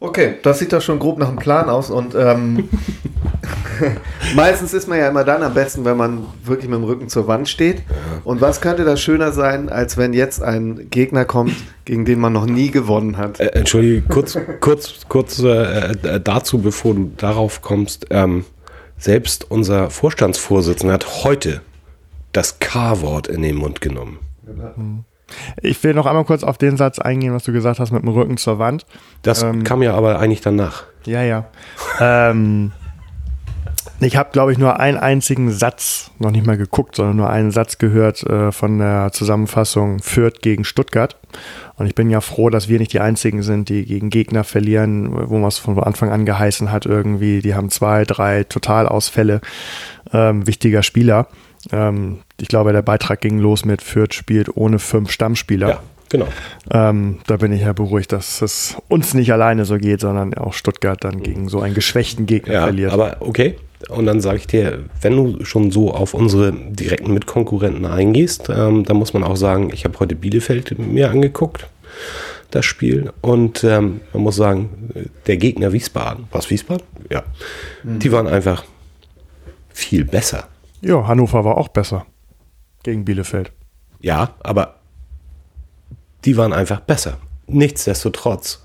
Okay, 0.00 0.34
das 0.42 0.58
sieht 0.58 0.72
doch 0.72 0.82
schon 0.82 0.98
grob 0.98 1.18
nach 1.18 1.28
einem 1.28 1.38
Plan 1.38 1.70
aus 1.70 1.90
und 1.90 2.14
ähm, 2.16 2.68
meistens 4.36 4.72
ist 4.74 4.88
man 4.88 4.98
ja 4.98 5.08
immer 5.08 5.24
dann 5.24 5.42
am 5.42 5.54
besten, 5.54 5.84
wenn 5.84 5.96
man 5.96 6.26
wirklich 6.44 6.68
mit 6.68 6.78
dem 6.78 6.84
Rücken 6.84 7.08
zur 7.08 7.26
Wand 7.26 7.48
steht. 7.48 7.82
Und 8.24 8.40
was 8.40 8.60
könnte 8.60 8.84
da 8.84 8.96
schöner 8.96 9.32
sein, 9.32 9.68
als 9.68 9.96
wenn 9.96 10.12
jetzt 10.12 10.42
ein 10.42 10.88
Gegner 10.90 11.24
kommt, 11.24 11.54
gegen 11.84 12.04
den 12.04 12.18
man 12.20 12.32
noch 12.32 12.46
nie 12.46 12.70
gewonnen 12.70 13.16
hat? 13.16 13.40
Äh, 13.40 13.46
Entschuldige, 13.48 14.02
kurz, 14.02 14.38
kurz, 14.60 14.94
kurz 15.08 15.38
äh, 15.40 15.92
äh, 15.92 16.20
dazu, 16.20 16.58
bevor 16.58 16.94
du 16.94 17.12
darauf 17.16 17.62
kommst. 17.62 18.06
Ähm, 18.10 18.44
selbst 18.98 19.50
unser 19.50 19.90
Vorstandsvorsitzender 19.90 20.94
hat 20.94 21.24
heute 21.24 21.60
das 22.32 22.58
K-Wort 22.58 23.28
in 23.28 23.42
den 23.42 23.56
Mund 23.56 23.80
genommen. 23.80 24.18
ich 25.60 25.82
will 25.82 25.94
noch 25.94 26.06
einmal 26.06 26.24
kurz 26.24 26.42
auf 26.42 26.58
den 26.58 26.76
Satz 26.76 26.98
eingehen, 26.98 27.34
was 27.34 27.44
du 27.44 27.52
gesagt 27.52 27.80
hast 27.80 27.92
mit 27.92 28.02
dem 28.02 28.08
Rücken 28.10 28.36
zur 28.36 28.58
Wand. 28.58 28.86
Das 29.22 29.42
Ähm, 29.42 29.64
kam 29.64 29.82
ja 29.82 29.94
aber 29.94 30.18
eigentlich 30.18 30.40
danach. 30.40 30.84
Ja, 31.06 31.22
ja. 31.22 31.46
ähm, 32.00 32.72
ich 34.00 34.16
habe, 34.16 34.30
glaube 34.32 34.52
ich, 34.52 34.58
nur 34.58 34.80
einen 34.80 34.98
einzigen 34.98 35.50
Satz, 35.50 36.10
noch 36.18 36.30
nicht 36.30 36.46
mal 36.46 36.56
geguckt, 36.56 36.96
sondern 36.96 37.16
nur 37.16 37.30
einen 37.30 37.50
Satz 37.50 37.78
gehört 37.78 38.22
äh, 38.24 38.52
von 38.52 38.78
der 38.78 39.10
Zusammenfassung 39.12 40.00
Fürth 40.00 40.40
gegen 40.42 40.64
Stuttgart. 40.64 41.16
Und 41.76 41.86
ich 41.86 41.94
bin 41.94 42.10
ja 42.10 42.20
froh, 42.20 42.50
dass 42.50 42.68
wir 42.68 42.78
nicht 42.78 42.92
die 42.92 43.00
Einzigen 43.00 43.42
sind, 43.42 43.68
die 43.68 43.84
gegen 43.84 44.10
Gegner 44.10 44.44
verlieren, 44.44 45.28
wo 45.28 45.38
man 45.38 45.48
es 45.48 45.58
von 45.58 45.78
Anfang 45.78 46.10
an 46.10 46.24
geheißen 46.24 46.70
hat, 46.70 46.86
irgendwie, 46.86 47.40
die 47.40 47.54
haben 47.54 47.70
zwei, 47.70 48.04
drei 48.04 48.44
Totalausfälle 48.44 49.40
ähm, 50.12 50.46
wichtiger 50.46 50.82
Spieler. 50.82 51.28
Ähm, 51.72 52.20
ich 52.40 52.48
glaube, 52.48 52.72
der 52.72 52.82
Beitrag 52.82 53.20
ging 53.20 53.38
los 53.38 53.64
mit 53.64 53.82
Fürth 53.82 54.14
spielt 54.14 54.56
ohne 54.56 54.78
fünf 54.78 55.10
Stammspieler. 55.10 55.68
Ja, 55.68 55.80
genau. 56.08 56.26
Ähm, 56.70 57.18
da 57.26 57.36
bin 57.36 57.52
ich 57.52 57.62
ja 57.62 57.72
beruhigt, 57.72 58.12
dass 58.12 58.42
es 58.42 58.76
uns 58.88 59.14
nicht 59.14 59.32
alleine 59.32 59.64
so 59.64 59.78
geht, 59.78 60.00
sondern 60.00 60.34
auch 60.34 60.52
Stuttgart 60.52 61.02
dann 61.02 61.22
gegen 61.22 61.48
so 61.48 61.60
einen 61.60 61.74
geschwächten 61.74 62.26
Gegner 62.26 62.54
Ja, 62.54 62.62
verliert. 62.64 62.92
aber 62.92 63.16
okay. 63.20 63.56
Und 63.90 64.06
dann 64.06 64.20
sage 64.22 64.38
ich 64.38 64.46
dir, 64.46 64.84
wenn 65.02 65.14
du 65.14 65.44
schon 65.44 65.70
so 65.70 65.92
auf 65.92 66.14
unsere 66.14 66.52
direkten 66.52 67.12
Mitkonkurrenten 67.12 67.84
eingehst, 67.84 68.48
ähm, 68.48 68.84
dann 68.84 68.96
muss 68.96 69.12
man 69.12 69.22
auch 69.24 69.36
sagen, 69.36 69.70
ich 69.74 69.84
habe 69.84 69.98
heute 70.00 70.14
Bielefeld 70.14 70.78
mir 70.78 71.10
angeguckt, 71.10 71.68
das 72.50 72.64
Spiel. 72.64 73.12
Und 73.20 73.62
ähm, 73.62 74.00
man 74.14 74.22
muss 74.22 74.36
sagen, 74.36 74.70
der 75.26 75.36
Gegner 75.36 75.72
Wiesbaden, 75.74 76.26
was 76.30 76.48
Wiesbaden? 76.48 76.86
Ja. 77.10 77.24
Die 77.82 78.10
waren 78.10 78.26
einfach 78.26 78.64
viel 79.70 80.04
besser. 80.04 80.48
ja, 80.80 81.06
Hannover 81.06 81.44
war 81.44 81.58
auch 81.58 81.68
besser 81.68 82.06
gegen 82.84 83.04
Bielefeld. 83.04 83.52
Ja, 84.00 84.30
aber 84.40 84.76
die 86.24 86.36
waren 86.36 86.52
einfach 86.52 86.80
besser. 86.80 87.18
Nichtsdestotrotz 87.46 88.62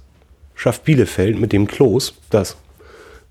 schafft 0.55 0.84
Bielefeld 0.84 1.39
mit 1.39 1.53
dem 1.53 1.68
Klos 1.68 2.14
das, 2.30 2.57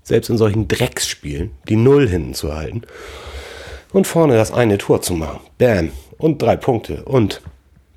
selbst 0.03 0.29
in 0.29 0.37
solchen 0.37 0.67
Drecksspielen, 0.67 1.51
die 1.67 1.75
Null 1.75 2.07
hinten 2.07 2.33
zu 2.33 2.55
halten 2.55 2.83
und 3.91 4.07
vorne 4.07 4.35
das 4.35 4.51
eine 4.51 4.77
Tor 4.77 5.01
zu 5.01 5.13
machen. 5.13 5.39
Bam. 5.57 5.91
Und 6.17 6.41
drei 6.41 6.55
Punkte. 6.57 7.03
Und 7.05 7.41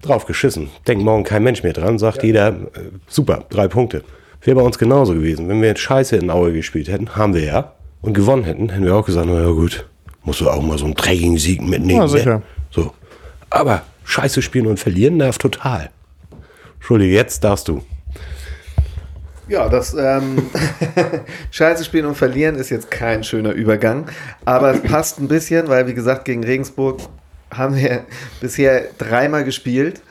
drauf 0.00 0.26
geschissen. 0.26 0.70
Denkt 0.86 1.04
morgen 1.04 1.24
kein 1.24 1.42
Mensch 1.42 1.62
mehr 1.62 1.72
dran, 1.72 1.98
sagt 1.98 2.22
jeder, 2.22 2.48
äh, 2.48 2.90
super, 3.08 3.44
drei 3.50 3.68
Punkte. 3.68 4.04
Wäre 4.42 4.56
bei 4.56 4.62
uns 4.62 4.78
genauso 4.78 5.14
gewesen. 5.14 5.48
Wenn 5.48 5.60
wir 5.60 5.68
jetzt 5.68 5.80
Scheiße 5.80 6.16
in 6.16 6.30
Aue 6.30 6.52
gespielt 6.52 6.88
hätten, 6.88 7.14
haben 7.14 7.34
wir 7.34 7.44
ja, 7.44 7.72
und 8.00 8.14
gewonnen 8.14 8.44
hätten, 8.44 8.68
hätten 8.68 8.84
wir 8.84 8.96
auch 8.96 9.06
gesagt, 9.06 9.28
na 9.28 9.40
ja 9.40 9.50
gut, 9.50 9.86
musst 10.24 10.40
du 10.40 10.50
auch 10.50 10.60
mal 10.60 10.78
so 10.78 10.84
einen 10.84 10.94
dreckigen 10.94 11.38
Sieg 11.38 11.62
mitnehmen. 11.62 12.00
Ja, 12.00 12.08
sicher. 12.08 12.38
Ne? 12.38 12.42
So. 12.70 12.92
Aber 13.50 13.82
Scheiße 14.04 14.42
spielen 14.42 14.66
und 14.66 14.80
verlieren 14.80 15.18
darf 15.18 15.38
total. 15.38 15.90
Entschuldige, 16.82 17.14
jetzt 17.14 17.44
darfst 17.44 17.68
du. 17.68 17.80
Ja, 19.46 19.68
das 19.68 19.94
ähm, 19.94 20.50
Scheiße 21.52 21.84
spielen 21.84 22.06
und 22.06 22.16
verlieren 22.16 22.56
ist 22.56 22.70
jetzt 22.70 22.90
kein 22.90 23.22
schöner 23.22 23.52
Übergang, 23.52 24.06
aber 24.44 24.74
es 24.74 24.82
passt 24.82 25.20
ein 25.20 25.28
bisschen, 25.28 25.68
weil 25.68 25.86
wie 25.86 25.94
gesagt 25.94 26.24
gegen 26.24 26.42
Regensburg 26.42 26.98
haben 27.54 27.76
wir 27.76 28.04
bisher 28.40 28.86
dreimal 28.98 29.44
gespielt 29.44 30.02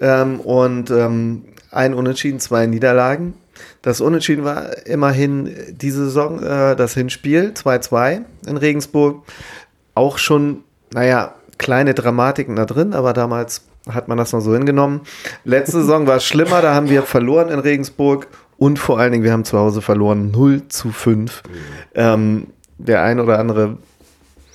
ähm, 0.00 0.38
und 0.38 0.92
ähm, 0.92 1.46
ein 1.72 1.94
Unentschieden, 1.94 2.38
zwei 2.38 2.66
Niederlagen. 2.66 3.34
Das 3.82 4.00
Unentschieden 4.00 4.44
war 4.44 4.86
immerhin 4.86 5.52
diese 5.70 6.04
Saison 6.04 6.40
äh, 6.40 6.76
das 6.76 6.94
Hinspiel 6.94 7.54
2-2 7.56 8.20
in 8.46 8.56
Regensburg. 8.56 9.24
Auch 9.96 10.16
schon, 10.16 10.62
naja, 10.94 11.34
kleine 11.58 11.92
Dramatiken 11.92 12.54
da 12.54 12.66
drin, 12.66 12.92
aber 12.92 13.14
damals 13.14 13.62
hat 13.88 14.08
man 14.08 14.18
das 14.18 14.32
noch 14.32 14.40
so 14.40 14.52
hingenommen. 14.54 15.00
Letzte 15.44 15.80
Saison 15.80 16.06
war 16.06 16.16
es 16.16 16.24
schlimmer, 16.24 16.62
da 16.62 16.74
haben 16.74 16.88
wir 16.90 17.02
verloren 17.02 17.48
in 17.48 17.58
Regensburg 17.58 18.28
und 18.58 18.78
vor 18.78 18.98
allen 18.98 19.12
Dingen, 19.12 19.24
wir 19.24 19.32
haben 19.32 19.44
zu 19.44 19.58
Hause 19.58 19.80
verloren 19.80 20.30
0 20.30 20.68
zu 20.68 20.90
5. 20.90 21.42
Ähm, 21.94 22.48
der 22.78 23.02
ein 23.02 23.20
oder 23.20 23.38
andere 23.38 23.78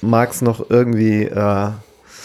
mag 0.02 0.32
es 0.32 0.42
noch 0.42 0.70
irgendwie 0.70 1.24
äh, 1.24 1.70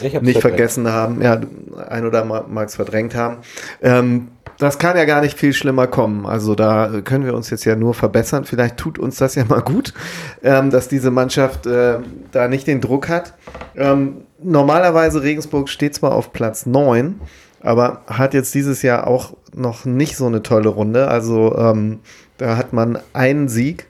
nicht 0.00 0.12
verdrängt. 0.12 0.40
vergessen 0.40 0.88
haben. 0.88 1.22
Ja, 1.22 1.40
ein 1.88 2.06
oder 2.06 2.24
mag 2.24 2.68
es 2.68 2.74
verdrängt 2.74 3.14
haben. 3.14 3.38
Ähm, 3.82 4.28
das 4.58 4.78
kann 4.78 4.96
ja 4.96 5.06
gar 5.06 5.22
nicht 5.22 5.38
viel 5.38 5.54
schlimmer 5.54 5.86
kommen. 5.86 6.26
Also 6.26 6.54
da 6.54 7.00
können 7.02 7.24
wir 7.24 7.34
uns 7.34 7.48
jetzt 7.48 7.64
ja 7.64 7.76
nur 7.76 7.94
verbessern. 7.94 8.44
Vielleicht 8.44 8.76
tut 8.76 8.98
uns 8.98 9.16
das 9.16 9.34
ja 9.34 9.44
mal 9.46 9.62
gut, 9.62 9.94
ähm, 10.42 10.70
dass 10.70 10.86
diese 10.88 11.10
Mannschaft 11.10 11.66
äh, 11.66 11.98
da 12.30 12.46
nicht 12.46 12.66
den 12.66 12.82
Druck 12.82 13.08
hat. 13.08 13.34
Ähm, 13.74 14.18
normalerweise 14.42 15.22
Regensburg 15.22 15.68
steht 15.68 15.94
zwar 15.94 16.12
auf 16.12 16.32
Platz 16.32 16.66
9, 16.66 17.20
aber 17.60 18.02
hat 18.06 18.34
jetzt 18.34 18.54
dieses 18.54 18.82
Jahr 18.82 19.06
auch 19.06 19.34
noch 19.54 19.84
nicht 19.84 20.16
so 20.16 20.26
eine 20.26 20.42
tolle 20.42 20.68
Runde. 20.68 21.08
Also 21.08 21.56
ähm, 21.56 22.00
da 22.38 22.56
hat 22.56 22.72
man 22.72 22.98
einen 23.12 23.48
Sieg 23.48 23.86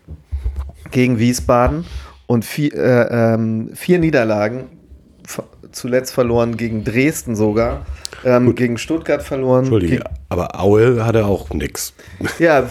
gegen 0.91 1.19
Wiesbaden 1.19 1.85
und 2.27 2.45
vier, 2.45 2.75
äh, 2.75 3.35
ähm, 3.35 3.71
vier 3.75 3.99
Niederlagen, 3.99 4.65
zuletzt 5.73 6.13
verloren 6.13 6.57
gegen 6.57 6.85
Dresden 6.85 7.37
sogar, 7.37 7.87
ähm, 8.25 8.55
gegen 8.55 8.77
Stuttgart 8.79 9.23
verloren. 9.23 9.61
Entschuldige, 9.61 10.03
aber 10.29 10.61
Aue 10.61 11.05
hatte 11.05 11.27
auch 11.27 11.51
nix. 11.51 11.95
Ja, 12.39 12.69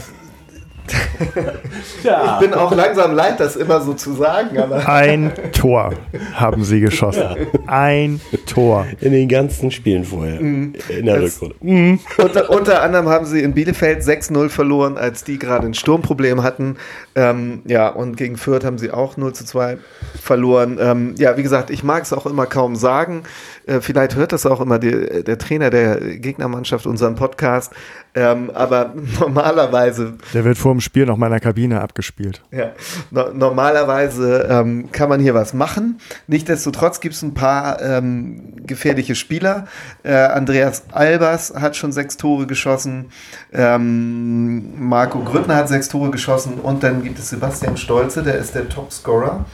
ja. 2.03 2.33
Ich 2.33 2.47
bin 2.47 2.53
auch 2.53 2.73
langsam 2.75 3.13
leid, 3.13 3.39
das 3.39 3.55
immer 3.55 3.81
so 3.81 3.93
zu 3.93 4.13
sagen. 4.13 4.57
Aber 4.57 4.87
Ein 4.87 5.31
Tor 5.51 5.93
haben 6.33 6.63
sie 6.63 6.79
geschossen. 6.79 7.21
Ja. 7.21 7.35
Ein 7.67 8.21
Tor. 8.45 8.85
In 8.99 9.11
den 9.11 9.27
ganzen 9.27 9.71
Spielen 9.71 10.03
vorher. 10.03 10.41
Mhm. 10.41 10.73
In 10.89 11.05
der 11.05 11.21
das, 11.21 11.41
Rückrunde. 11.41 11.55
Mhm. 11.61 11.99
Unter, 12.17 12.49
unter, 12.49 12.81
anderem 12.81 13.07
haben 13.09 13.25
sie 13.25 13.41
in 13.41 13.53
Bielefeld 13.53 14.01
6-0 14.01 14.49
verloren, 14.49 14.97
als 14.97 15.23
die 15.23 15.39
gerade 15.39 15.67
ein 15.67 15.73
Sturmproblem 15.73 16.43
hatten. 16.43 16.77
Ähm, 17.15 17.61
ja, 17.65 17.89
und 17.89 18.17
gegen 18.17 18.37
Fürth 18.37 18.63
haben 18.63 18.77
sie 18.77 18.91
auch 18.91 19.17
0 19.17 19.33
2 19.33 19.77
verloren. 20.19 20.77
Ähm, 20.81 21.15
ja, 21.17 21.37
wie 21.37 21.43
gesagt, 21.43 21.69
ich 21.69 21.83
mag 21.83 22.03
es 22.03 22.13
auch 22.13 22.25
immer 22.25 22.45
kaum 22.45 22.75
sagen. 22.75 23.23
Äh, 23.65 23.81
vielleicht 23.81 24.15
hört 24.15 24.31
das 24.31 24.45
auch 24.45 24.61
immer 24.61 24.79
die, 24.79 25.23
der 25.23 25.37
Trainer 25.37 25.69
der 25.69 25.99
Gegnermannschaft 25.99 26.85
unseren 26.85 27.15
Podcast. 27.15 27.73
Ähm, 28.15 28.49
aber 28.53 28.93
normalerweise. 29.19 30.13
Der 30.33 30.43
wird 30.43 30.57
vor 30.57 30.71
dem 30.79 30.81
Spiel 30.81 31.05
noch 31.05 31.17
meiner 31.17 31.39
Kabine 31.39 31.81
abgespielt. 31.81 32.41
Ja, 32.51 32.71
no 33.11 33.33
normalerweise 33.33 34.47
ähm, 34.49 34.91
kann 34.91 35.09
man 35.09 35.19
hier 35.19 35.33
was 35.33 35.53
machen. 35.53 35.99
Nichtsdestotrotz 36.27 36.99
gibt 36.99 37.15
es 37.15 37.21
ein 37.21 37.33
paar 37.33 37.81
ähm, 37.81 38.55
gefährliche 38.65 39.15
Spieler. 39.15 39.67
Äh, 40.03 40.13
Andreas 40.13 40.83
Albers 40.91 41.53
hat 41.55 41.75
schon 41.75 41.91
sechs 41.91 42.17
Tore 42.17 42.47
geschossen. 42.47 43.09
Ähm, 43.53 44.87
Marco 44.87 45.19
Grüttner 45.19 45.55
hat 45.55 45.67
sechs 45.67 45.89
Tore 45.89 46.11
geschossen. 46.11 46.55
Und 46.55 46.83
dann 46.83 47.03
gibt 47.03 47.19
es 47.19 47.29
Sebastian 47.29 47.77
Stolze, 47.77 48.23
der 48.23 48.35
ist 48.35 48.55
der 48.55 48.69
Topscorer 48.69 49.45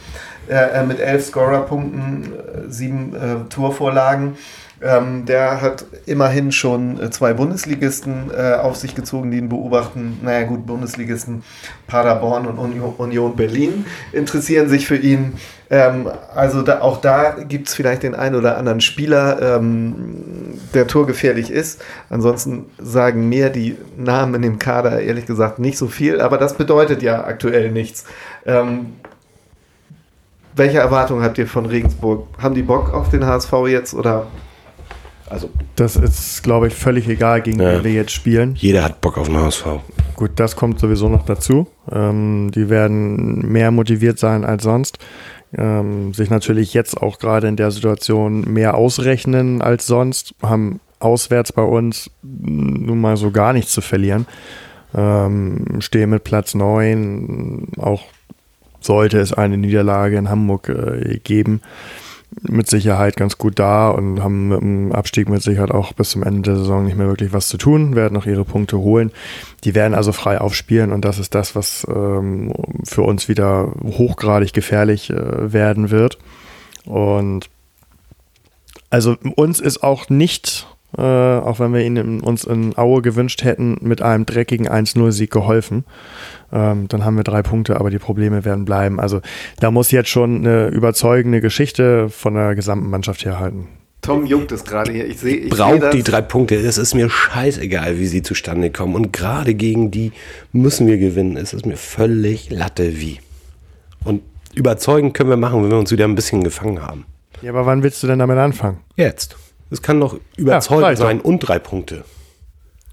äh, 0.49 0.83
mit 0.83 0.99
elf 0.99 1.25
Scorerpunkten, 1.25 2.33
äh, 2.33 2.69
sieben 2.69 3.15
äh, 3.15 3.49
Torvorlagen. 3.49 4.37
Ähm, 4.85 5.25
der 5.25 5.61
hat 5.61 5.83
immerhin 6.05 6.51
schon 6.51 6.99
äh, 7.01 7.09
zwei 7.09 7.33
Bundesligisten 7.33 8.29
äh, 8.29 8.53
auf 8.53 8.75
sich 8.75 8.93
gezogen, 8.93 9.31
die 9.31 9.39
ihn 9.39 9.49
beobachten. 9.49 10.19
Naja 10.21 10.45
gut, 10.45 10.67
Bundesligisten 10.67 11.41
Paderborn 11.87 12.45
und 12.45 12.59
Union 12.99 13.35
Berlin 13.35 13.87
interessieren 14.11 14.69
sich 14.69 14.85
für 14.85 14.95
ihn. 14.95 15.33
Ähm, 15.71 16.07
also 16.35 16.61
da, 16.61 16.81
auch 16.81 17.01
da 17.01 17.31
gibt 17.31 17.67
es 17.67 17.73
vielleicht 17.73 18.03
den 18.03 18.13
einen 18.13 18.35
oder 18.35 18.59
anderen 18.59 18.79
Spieler, 18.79 19.57
ähm, 19.57 20.53
der 20.75 20.85
torgefährlich 20.85 21.49
ist. 21.49 21.81
Ansonsten 22.11 22.65
sagen 22.77 23.27
mir 23.27 23.49
die 23.49 23.77
Namen 23.97 24.35
in 24.35 24.41
dem 24.43 24.59
Kader 24.59 25.01
ehrlich 25.01 25.25
gesagt 25.25 25.57
nicht 25.57 25.79
so 25.79 25.87
viel, 25.87 26.21
aber 26.21 26.37
das 26.37 26.57
bedeutet 26.57 27.01
ja 27.01 27.23
aktuell 27.23 27.71
nichts. 27.71 28.05
Ähm, 28.45 28.93
welche 30.55 30.77
Erwartungen 30.77 31.23
habt 31.23 31.39
ihr 31.39 31.47
von 31.47 31.65
Regensburg? 31.65 32.27
Haben 32.37 32.53
die 32.53 32.61
Bock 32.61 32.93
auf 32.93 33.09
den 33.09 33.25
HSV 33.25 33.51
jetzt 33.67 33.95
oder? 33.95 34.27
Also 35.29 35.49
das 35.75 35.95
ist, 35.95 36.43
glaube 36.43 36.67
ich, 36.67 36.75
völlig 36.75 37.07
egal, 37.07 37.41
gegen 37.41 37.59
ja. 37.59 37.73
wen 37.73 37.83
wir 37.83 37.93
jetzt 37.93 38.11
spielen. 38.11 38.55
Jeder 38.55 38.83
hat 38.83 39.01
Bock 39.01 39.17
auf 39.17 39.27
den 39.27 39.37
HSV. 39.37 39.65
Gut, 40.15 40.31
das 40.35 40.55
kommt 40.55 40.79
sowieso 40.79 41.09
noch 41.09 41.25
dazu. 41.25 41.67
Ähm, 41.91 42.51
die 42.53 42.69
werden 42.69 43.51
mehr 43.51 43.71
motiviert 43.71 44.19
sein 44.19 44.45
als 44.45 44.63
sonst. 44.63 44.99
Ähm, 45.57 46.13
sich 46.13 46.29
natürlich 46.29 46.73
jetzt 46.73 47.01
auch 47.01 47.17
gerade 47.17 47.47
in 47.47 47.55
der 47.55 47.71
Situation 47.71 48.41
mehr 48.51 48.75
ausrechnen 48.75 49.61
als 49.61 49.87
sonst. 49.87 50.35
Haben 50.41 50.79
auswärts 50.99 51.51
bei 51.51 51.63
uns 51.63 52.11
nun 52.21 52.99
mal 53.01 53.17
so 53.17 53.31
gar 53.31 53.53
nichts 53.53 53.71
zu 53.71 53.81
verlieren. 53.81 54.27
Ähm, 54.95 55.79
stehe 55.79 56.07
mit 56.07 56.23
Platz 56.23 56.55
9, 56.55 57.67
auch 57.77 58.03
sollte 58.79 59.19
es 59.19 59.33
eine 59.33 59.57
Niederlage 59.57 60.17
in 60.17 60.29
Hamburg 60.29 60.69
äh, 60.69 61.19
geben, 61.23 61.61
mit 62.41 62.69
Sicherheit 62.69 63.15
ganz 63.15 63.37
gut 63.37 63.59
da 63.59 63.89
und 63.89 64.21
haben 64.21 64.49
mit 64.49 64.61
dem 64.61 64.91
Abstieg 64.91 65.29
mit 65.29 65.41
Sicherheit 65.41 65.71
auch 65.71 65.93
bis 65.93 66.11
zum 66.11 66.23
Ende 66.23 66.41
der 66.41 66.57
Saison 66.57 66.85
nicht 66.85 66.97
mehr 66.97 67.07
wirklich 67.07 67.33
was 67.33 67.47
zu 67.47 67.57
tun, 67.57 67.95
werden 67.95 68.13
noch 68.13 68.25
ihre 68.25 68.45
Punkte 68.45 68.77
holen. 68.77 69.11
Die 69.63 69.75
werden 69.75 69.93
also 69.93 70.11
frei 70.11 70.39
aufspielen 70.39 70.91
und 70.91 71.05
das 71.05 71.19
ist 71.19 71.33
das, 71.35 71.55
was 71.55 71.85
ähm, 71.89 72.53
für 72.83 73.03
uns 73.03 73.27
wieder 73.29 73.71
hochgradig 73.83 74.53
gefährlich 74.53 75.09
äh, 75.09 75.53
werden 75.53 75.89
wird. 75.89 76.17
Und 76.85 77.49
also 78.89 79.15
uns 79.35 79.59
ist 79.59 79.83
auch 79.83 80.09
nicht 80.09 80.67
äh, 80.97 81.01
auch 81.01 81.59
wenn 81.59 81.73
wir 81.73 81.81
ihn 81.81 81.97
in, 81.97 82.19
uns 82.21 82.43
in 82.43 82.77
Aue 82.77 83.01
gewünscht 83.01 83.43
hätten, 83.43 83.77
mit 83.81 84.01
einem 84.01 84.25
dreckigen 84.25 84.67
1-0-Sieg 84.67 85.31
geholfen. 85.31 85.85
Ähm, 86.51 86.87
dann 86.87 87.05
haben 87.05 87.17
wir 87.17 87.23
drei 87.23 87.41
Punkte, 87.41 87.79
aber 87.79 87.89
die 87.89 87.99
Probleme 87.99 88.45
werden 88.45 88.65
bleiben. 88.65 88.99
Also 88.99 89.21
da 89.59 89.71
muss 89.71 89.91
jetzt 89.91 90.09
schon 90.09 90.37
eine 90.37 90.67
überzeugende 90.67 91.41
Geschichte 91.41 92.09
von 92.09 92.35
der 92.35 92.55
gesamten 92.55 92.89
Mannschaft 92.89 93.25
herhalten. 93.25 93.67
Tom 94.01 94.27
juckt 94.27 94.51
es 94.51 94.63
gerade 94.63 94.91
hier. 94.91 95.07
Ich 95.07 95.19
sehe, 95.19 95.35
ich 95.35 95.49
brauche 95.49 95.89
die 95.89 96.03
drei 96.03 96.21
Punkte. 96.21 96.55
Es 96.55 96.77
ist 96.77 96.93
mir 96.93 97.09
scheißegal, 97.09 97.97
wie 97.97 98.05
sie 98.05 98.21
zustande 98.21 98.69
kommen. 98.69 98.93
Und 98.93 99.11
gerade 99.11 99.55
gegen 99.55 99.89
die 99.89 100.11
müssen 100.51 100.85
wir 100.85 100.99
gewinnen. 100.99 101.37
Es 101.37 101.53
ist 101.53 101.65
mir 101.65 101.77
völlig 101.77 102.51
Latte 102.51 102.99
wie. 102.99 103.19
Und 104.03 104.21
überzeugen 104.53 105.13
können 105.13 105.31
wir 105.31 105.37
machen, 105.37 105.63
wenn 105.63 105.71
wir 105.71 105.79
uns 105.79 105.91
wieder 105.91 106.05
ein 106.05 106.13
bisschen 106.13 106.43
gefangen 106.43 106.83
haben. 106.83 107.05
Ja, 107.41 107.51
aber 107.51 107.65
wann 107.65 107.81
willst 107.81 108.03
du 108.03 108.07
denn 108.07 108.19
damit 108.19 108.37
anfangen? 108.37 108.77
Jetzt. 108.95 109.37
Es 109.75 109.81
kann 109.81 109.99
doch 109.99 110.17
überzeugend 110.37 110.87
ja, 110.87 110.95
sein 110.95 111.19
und 111.19 111.39
drei 111.39 111.59
Punkte. 111.59 112.05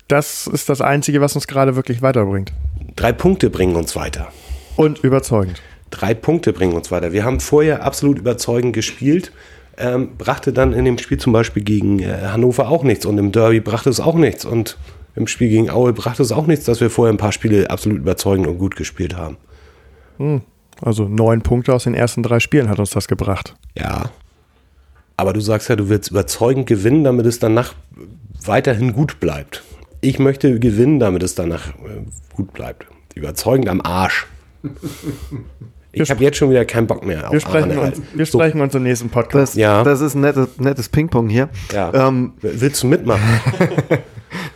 Das 0.08 0.48
ist 0.48 0.68
das 0.68 0.80
Einzige, 0.80 1.20
was 1.20 1.36
uns 1.36 1.46
gerade 1.46 1.76
wirklich 1.76 2.02
weiterbringt. 2.02 2.52
Drei 2.96 3.12
Punkte 3.12 3.50
bringen 3.50 3.76
uns 3.76 3.94
weiter. 3.94 4.32
Und 4.74 4.98
überzeugend. 5.04 5.62
Drei 5.92 6.12
Punkte 6.12 6.52
bringen 6.52 6.72
uns 6.72 6.90
weiter. 6.90 7.12
Wir 7.12 7.22
haben 7.22 7.38
vorher 7.38 7.84
absolut 7.84 8.18
überzeugend 8.18 8.72
gespielt, 8.72 9.30
ähm, 9.78 10.16
brachte 10.18 10.52
dann 10.52 10.72
in 10.72 10.84
dem 10.84 10.98
Spiel 10.98 11.18
zum 11.18 11.32
Beispiel 11.32 11.62
gegen 11.62 12.00
äh, 12.00 12.16
Hannover 12.32 12.68
auch 12.68 12.82
nichts 12.82 13.06
und 13.06 13.16
im 13.16 13.30
Derby 13.30 13.60
brachte 13.60 13.88
es 13.88 14.00
auch 14.00 14.16
nichts 14.16 14.44
und 14.44 14.76
im 15.14 15.28
Spiel 15.28 15.50
gegen 15.50 15.70
Aue 15.70 15.92
brachte 15.92 16.24
es 16.24 16.32
auch 16.32 16.48
nichts, 16.48 16.64
dass 16.64 16.80
wir 16.80 16.90
vorher 16.90 17.14
ein 17.14 17.18
paar 17.18 17.30
Spiele 17.30 17.70
absolut 17.70 17.98
überzeugend 17.98 18.48
und 18.48 18.58
gut 18.58 18.74
gespielt 18.74 19.16
haben. 19.16 19.36
Hm. 20.16 20.40
Also 20.80 21.06
neun 21.06 21.42
Punkte 21.42 21.72
aus 21.72 21.84
den 21.84 21.94
ersten 21.94 22.24
drei 22.24 22.40
Spielen 22.40 22.68
hat 22.68 22.80
uns 22.80 22.90
das 22.90 23.06
gebracht. 23.06 23.54
Ja, 23.78 24.10
aber 25.16 25.32
du 25.32 25.40
sagst 25.40 25.68
ja, 25.68 25.76
du 25.76 25.88
willst 25.88 26.10
überzeugend 26.10 26.66
gewinnen, 26.66 27.04
damit 27.04 27.26
es 27.26 27.38
danach 27.38 27.74
weiterhin 28.44 28.92
gut 28.92 29.20
bleibt. 29.20 29.62
Ich 30.00 30.18
möchte 30.18 30.58
gewinnen, 30.58 30.98
damit 30.98 31.22
es 31.22 31.34
danach 31.34 31.68
äh, 31.68 32.02
gut 32.34 32.52
bleibt. 32.52 32.86
Überzeugend 33.14 33.68
am 33.68 33.80
Arsch. 33.80 34.26
Ich 35.94 36.10
habe 36.10 36.24
jetzt 36.24 36.38
schon 36.38 36.48
wieder 36.48 36.64
keinen 36.64 36.86
Bock 36.86 37.04
mehr 37.04 37.26
auf 37.26 37.32
Wir 37.34 37.40
sprechen, 37.40 37.76
uns, 37.76 38.00
wir 38.14 38.24
so. 38.24 38.38
sprechen 38.38 38.62
uns 38.62 38.74
im 38.74 38.82
nächsten 38.82 39.10
Podcast. 39.10 39.52
Das, 39.52 39.60
ja. 39.60 39.84
das 39.84 40.00
ist 40.00 40.14
ein 40.14 40.22
nettes, 40.22 40.48
nettes 40.58 40.88
Ping-Pong 40.88 41.28
hier. 41.28 41.50
Ja. 41.70 42.08
Ähm, 42.08 42.32
Willst 42.40 42.82
du 42.82 42.86
mitmachen? 42.86 43.20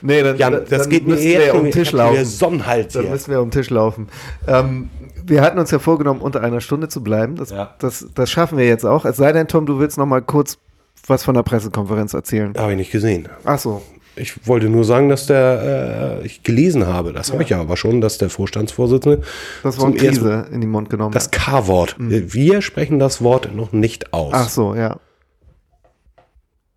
nee, 0.01 0.23
dann, 0.23 0.37
Jan, 0.37 0.65
das 0.69 0.83
dann 0.83 0.91
geht 0.91 1.07
mir 1.07 1.17
eher 1.17 1.55
um 1.55 1.65
den 1.65 1.73
Tisch 1.73 1.93
laufen. 1.93 2.25
Sonnenhals 2.25 2.93
dann 2.95 3.11
müssen 3.11 3.31
wir 3.31 3.41
um 3.41 3.49
den 3.49 3.53
Tisch 3.53 3.71
laufen. 3.71 4.09
Ähm, 4.47 4.91
wir 5.25 5.43
hatten 5.43 5.59
uns 5.59 5.71
ja 5.71 5.79
vorgenommen, 5.79 6.21
unter 6.21 6.43
einer 6.43 6.61
Stunde 6.61 6.89
zu 6.89 7.03
bleiben. 7.03 7.37
Das, 7.37 7.51
ja. 7.51 7.75
das, 7.79 8.07
das 8.15 8.31
schaffen 8.31 8.59
wir 8.59 8.67
jetzt 8.67 8.85
auch. 8.85 9.05
Es 9.05 9.17
sei 9.17 9.33
denn, 9.33 9.49
Tom, 9.49 9.67
du 9.67 9.79
willst 9.79 9.99
noch 9.99 10.07
mal 10.07 10.23
kurz 10.23 10.59
was 11.07 11.25
von 11.25 11.35
der 11.35 11.43
Pressekonferenz 11.43 12.15
erzählen. 12.15 12.53
Habe 12.57 12.73
ich 12.73 12.79
nicht 12.79 12.93
gesehen. 12.93 13.29
Ach 13.45 13.59
so. 13.59 13.83
Ich 14.19 14.47
wollte 14.47 14.71
nur 14.71 14.85
sagen, 14.85 15.11
dass 15.11 15.27
der, 15.27 16.21
äh, 16.23 16.27
ich 16.27 16.43
gelesen 16.43 16.87
habe, 16.87 17.13
das 17.13 17.29
ja. 17.29 17.35
habe 17.35 17.43
ich 17.43 17.51
ja 17.51 17.61
aber 17.61 17.77
schon, 17.77 18.01
dass 18.01 18.17
der 18.17 18.31
Vorstandsvorsitzende 18.31 19.21
das 19.63 19.79
Wort 19.79 19.97
Krise 19.97 20.47
in 20.51 20.63
den 20.63 20.71
Mund 20.71 20.89
genommen 20.89 21.13
Das 21.13 21.31
K-Wort. 21.31 21.97
Mhm. 21.99 22.33
Wir 22.33 22.63
sprechen 22.63 22.99
das 22.99 23.23
Wort 23.23 23.55
noch 23.55 23.73
nicht 23.73 24.15
aus. 24.15 24.33
Ach 24.35 24.49
so, 24.49 24.75
ja. 24.75 24.99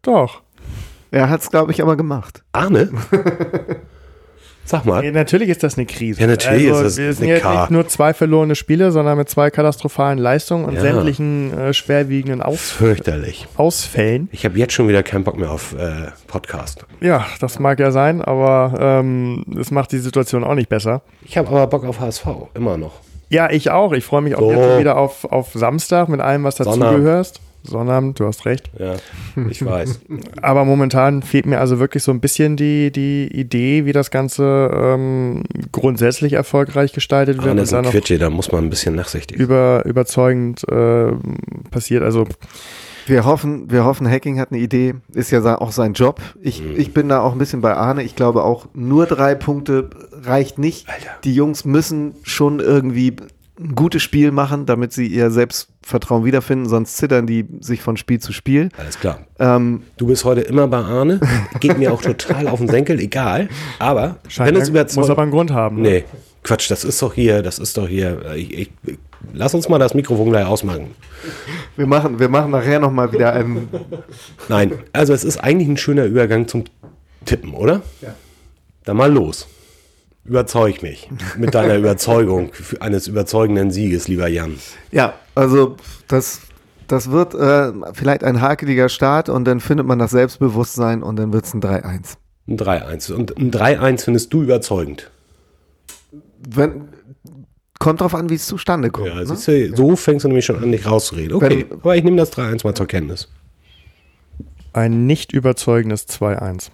Doch. 0.01 0.41
Er 1.11 1.29
hat 1.29 1.41
es, 1.41 1.49
glaube 1.49 1.71
ich, 1.71 1.81
aber 1.81 1.95
gemacht. 1.97 2.43
Arne? 2.51 2.89
Sag 4.69 4.85
mal. 4.85 5.03
Ja, 5.03 5.11
natürlich 5.11 5.49
ist 5.49 5.63
das 5.63 5.77
eine 5.77 5.87
Krise. 5.87 6.21
Ja, 6.21 6.27
natürlich 6.27 6.69
also, 6.69 6.81
ist 6.81 6.97
das 6.97 6.97
wir 6.99 7.13
sind 7.13 7.27
jetzt 7.27 7.43
nicht 7.43 7.71
nur 7.71 7.87
zwei 7.87 8.13
verlorene 8.13 8.53
Spiele, 8.53 8.91
sondern 8.91 9.17
mit 9.17 9.27
zwei 9.27 9.49
katastrophalen 9.49 10.19
Leistungen 10.19 10.65
und 10.65 10.75
ja. 10.75 10.81
sämtlichen 10.81 11.57
äh, 11.57 11.73
schwerwiegenden 11.73 12.43
Aus 12.43 12.69
Fürchterlich. 12.69 13.47
Ausfällen. 13.55 14.29
Ich 14.31 14.45
habe 14.45 14.59
jetzt 14.59 14.73
schon 14.73 14.87
wieder 14.87 15.01
keinen 15.01 15.23
Bock 15.23 15.39
mehr 15.39 15.49
auf 15.49 15.73
äh, 15.73 16.11
Podcast. 16.27 16.85
Ja, 17.01 17.25
das 17.39 17.57
mag 17.57 17.79
ja 17.79 17.89
sein, 17.89 18.21
aber 18.21 18.75
ähm, 18.79 19.43
es 19.59 19.71
macht 19.71 19.91
die 19.91 19.97
Situation 19.97 20.43
auch 20.43 20.53
nicht 20.53 20.69
besser. 20.69 21.01
Ich 21.25 21.35
habe 21.35 21.47
aber 21.47 21.65
Bock 21.65 21.83
auf 21.85 21.99
HSV, 21.99 22.27
immer 22.53 22.77
noch. 22.77 22.99
Ja, 23.29 23.49
ich 23.49 23.71
auch. 23.71 23.93
Ich 23.93 24.05
freue 24.05 24.21
mich 24.21 24.35
auch 24.35 24.41
so. 24.41 24.51
jetzt 24.51 24.79
wieder 24.79 24.97
auf, 24.97 25.25
auf 25.25 25.49
Samstag 25.53 26.09
mit 26.09 26.19
allem, 26.19 26.43
was 26.43 26.55
dazugehört. 26.55 27.39
Sonnabend, 27.63 28.19
du 28.19 28.25
hast 28.25 28.45
recht. 28.45 28.69
Ja, 28.79 28.95
ich 29.49 29.63
weiß. 29.65 29.99
Aber 30.41 30.65
momentan 30.65 31.21
fehlt 31.23 31.45
mir 31.45 31.59
also 31.59 31.79
wirklich 31.79 32.03
so 32.03 32.11
ein 32.11 32.19
bisschen 32.21 32.55
die, 32.55 32.91
die 32.91 33.27
Idee, 33.27 33.85
wie 33.85 33.91
das 33.91 34.11
Ganze 34.11 34.69
ähm, 34.73 35.43
grundsätzlich 35.71 36.33
erfolgreich 36.33 36.93
gestaltet 36.93 37.37
wird. 37.37 37.47
Ah, 37.47 37.55
das 37.55 37.69
ist 37.69 37.73
ein 37.73 37.85
Quitsche, 37.85 38.17
da 38.17 38.29
muss 38.29 38.51
man 38.51 38.63
ein 38.65 38.69
bisschen 38.69 38.95
nachsichtig 38.95 39.37
über, 39.37 39.83
Überzeugend 39.85 40.63
äh, 40.69 41.11
passiert. 41.69 42.03
Also 42.03 42.25
Wir 43.05 43.25
hoffen, 43.25 43.69
wir 43.71 43.85
hoffen, 43.85 44.09
Hacking 44.09 44.39
hat 44.39 44.51
eine 44.51 44.61
Idee, 44.61 44.95
ist 45.13 45.31
ja 45.31 45.59
auch 45.59 45.71
sein 45.71 45.93
Job. 45.93 46.21
Ich, 46.41 46.61
Mhm. 46.63 46.75
ich 46.77 46.93
bin 46.93 47.09
da 47.09 47.21
auch 47.21 47.33
ein 47.33 47.39
bisschen 47.39 47.61
bei 47.61 47.73
Arne. 47.73 48.03
Ich 48.03 48.15
glaube 48.15 48.43
auch, 48.43 48.67
nur 48.73 49.05
drei 49.05 49.35
Punkte 49.35 49.89
reicht 50.23 50.59
nicht. 50.59 50.87
Alter. 50.87 51.09
Die 51.23 51.33
Jungs 51.33 51.65
müssen 51.65 52.13
schon 52.23 52.59
irgendwie 52.59 53.15
ein 53.59 53.75
gutes 53.75 54.01
Spiel 54.01 54.31
machen, 54.31 54.65
damit 54.65 54.93
sie 54.93 55.07
ihr 55.07 55.31
Selbstvertrauen 55.31 56.23
wiederfinden, 56.23 56.67
sonst 56.69 56.95
zittern 56.97 57.27
die 57.27 57.45
sich 57.59 57.81
von 57.81 57.97
Spiel 57.97 58.19
zu 58.19 58.31
Spiel. 58.31 58.69
Alles 58.77 58.97
klar. 58.99 59.19
Ähm, 59.37 59.83
Du 59.97 60.07
bist 60.07 60.23
heute 60.23 60.41
immer 60.41 60.67
bei 60.67 60.77
Arne. 60.77 61.19
Geht 61.59 61.77
mir 61.77 61.91
auch 61.91 62.01
total 62.01 62.47
auf 62.47 62.59
den 62.59 62.69
Senkel, 62.69 62.99
egal. 62.99 63.49
Aber 63.77 64.17
Scheint, 64.29 64.47
wenn 64.49 64.55
es 64.55 64.61
muss 64.61 64.69
überzeugt. 64.69 65.09
aber 65.09 65.21
einen 65.23 65.31
Grund 65.31 65.51
haben. 65.51 65.81
ne? 65.81 65.89
Nee, 65.89 66.03
Quatsch, 66.43 66.71
das 66.71 66.85
ist 66.85 67.01
doch 67.01 67.13
hier, 67.13 67.41
das 67.43 67.59
ist 67.59 67.77
doch 67.77 67.87
hier. 67.87 68.21
äh, 68.27 68.37
Ich, 68.39 68.53
ich, 68.87 68.97
lass 69.33 69.53
uns 69.53 69.67
mal 69.67 69.77
das 69.77 69.93
Mikrofon 69.93 70.29
gleich 70.29 70.45
ausmachen. 70.45 70.91
wir, 71.75 71.85
machen, 71.85 72.17
wir 72.17 72.29
machen 72.29 72.51
nachher 72.51 72.79
nochmal 72.79 73.11
wieder 73.11 73.33
einen. 73.33 73.67
Nein, 74.47 74.71
also 74.93 75.11
es 75.13 75.25
ist 75.25 75.37
eigentlich 75.37 75.67
ein 75.67 75.75
schöner 75.77 76.05
Übergang 76.05 76.47
zum 76.47 76.63
Tippen, 77.25 77.53
oder? 77.53 77.81
Ja. 78.01 78.15
Dann 78.85 78.95
mal 78.95 79.11
los. 79.11 79.47
Überzeug 80.25 80.81
mich 80.83 81.09
mit 81.37 81.55
deiner 81.55 81.75
Überzeugung 81.77 82.53
für 82.53 82.81
eines 82.81 83.07
überzeugenden 83.07 83.71
Sieges, 83.71 84.07
lieber 84.07 84.27
Jan. 84.27 84.57
Ja, 84.91 85.13
also 85.35 85.75
das, 86.07 86.41
das 86.87 87.09
wird 87.11 87.33
äh, 87.33 87.71
vielleicht 87.93 88.23
ein 88.23 88.41
hakeliger 88.41 88.89
Start 88.89 89.29
und 89.29 89.45
dann 89.45 89.59
findet 89.59 89.87
man 89.87 89.99
das 89.99 90.11
Selbstbewusstsein 90.11 91.01
und 91.03 91.15
dann 91.15 91.33
wird 91.33 91.45
es 91.45 91.53
ein 91.53 91.61
3-1. 91.61 92.17
Ein 92.47 92.57
3-1. 92.57 93.13
Und 93.13 93.37
ein 93.37 93.51
3-1 93.51 94.03
findest 94.05 94.33
du 94.33 94.43
überzeugend. 94.43 95.09
Wenn, 96.47 96.89
kommt 97.79 98.01
drauf 98.01 98.13
an, 98.15 98.29
wie 98.29 98.35
es 98.35 98.45
zustande 98.47 98.89
kommt. 98.91 99.07
Ja, 99.07 99.15
ne? 99.15 99.25
siehst 99.25 99.47
du, 99.47 99.75
so 99.75 99.95
fängst 99.95 100.23
du 100.25 100.27
nämlich 100.29 100.45
schon 100.45 100.61
an, 100.61 100.71
dich 100.71 100.85
rauszureden. 100.85 101.35
Okay, 101.35 101.65
Wenn- 101.69 101.79
aber 101.79 101.95
ich 101.95 102.03
nehme 102.03 102.17
das 102.17 102.31
3-1 102.33 102.65
mal 102.65 102.75
zur 102.75 102.87
Kenntnis. 102.87 103.29
Ein 104.73 105.07
nicht 105.07 105.31
überzeugendes 105.33 106.07
2-1. 106.07 106.69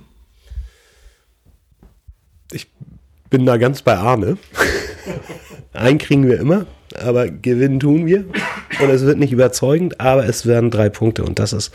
Ich 2.52 2.72
bin 3.30 3.46
da 3.46 3.58
ganz 3.58 3.82
bei 3.82 3.96
Arne. 3.96 4.38
Einen 5.74 5.98
kriegen 5.98 6.28
wir 6.28 6.40
immer, 6.40 6.66
aber 7.02 7.28
gewinnen 7.28 7.80
tun 7.80 8.06
wir. 8.06 8.26
Und 8.82 8.90
es 8.90 9.06
wird 9.06 9.18
nicht 9.18 9.34
überzeugend, 9.34 10.00
aber 10.00 10.26
es 10.26 10.46
werden 10.46 10.72
drei 10.72 10.90
Punkte. 10.90 11.24
Und 11.24 11.40
das 11.40 11.54
ist 11.54 11.72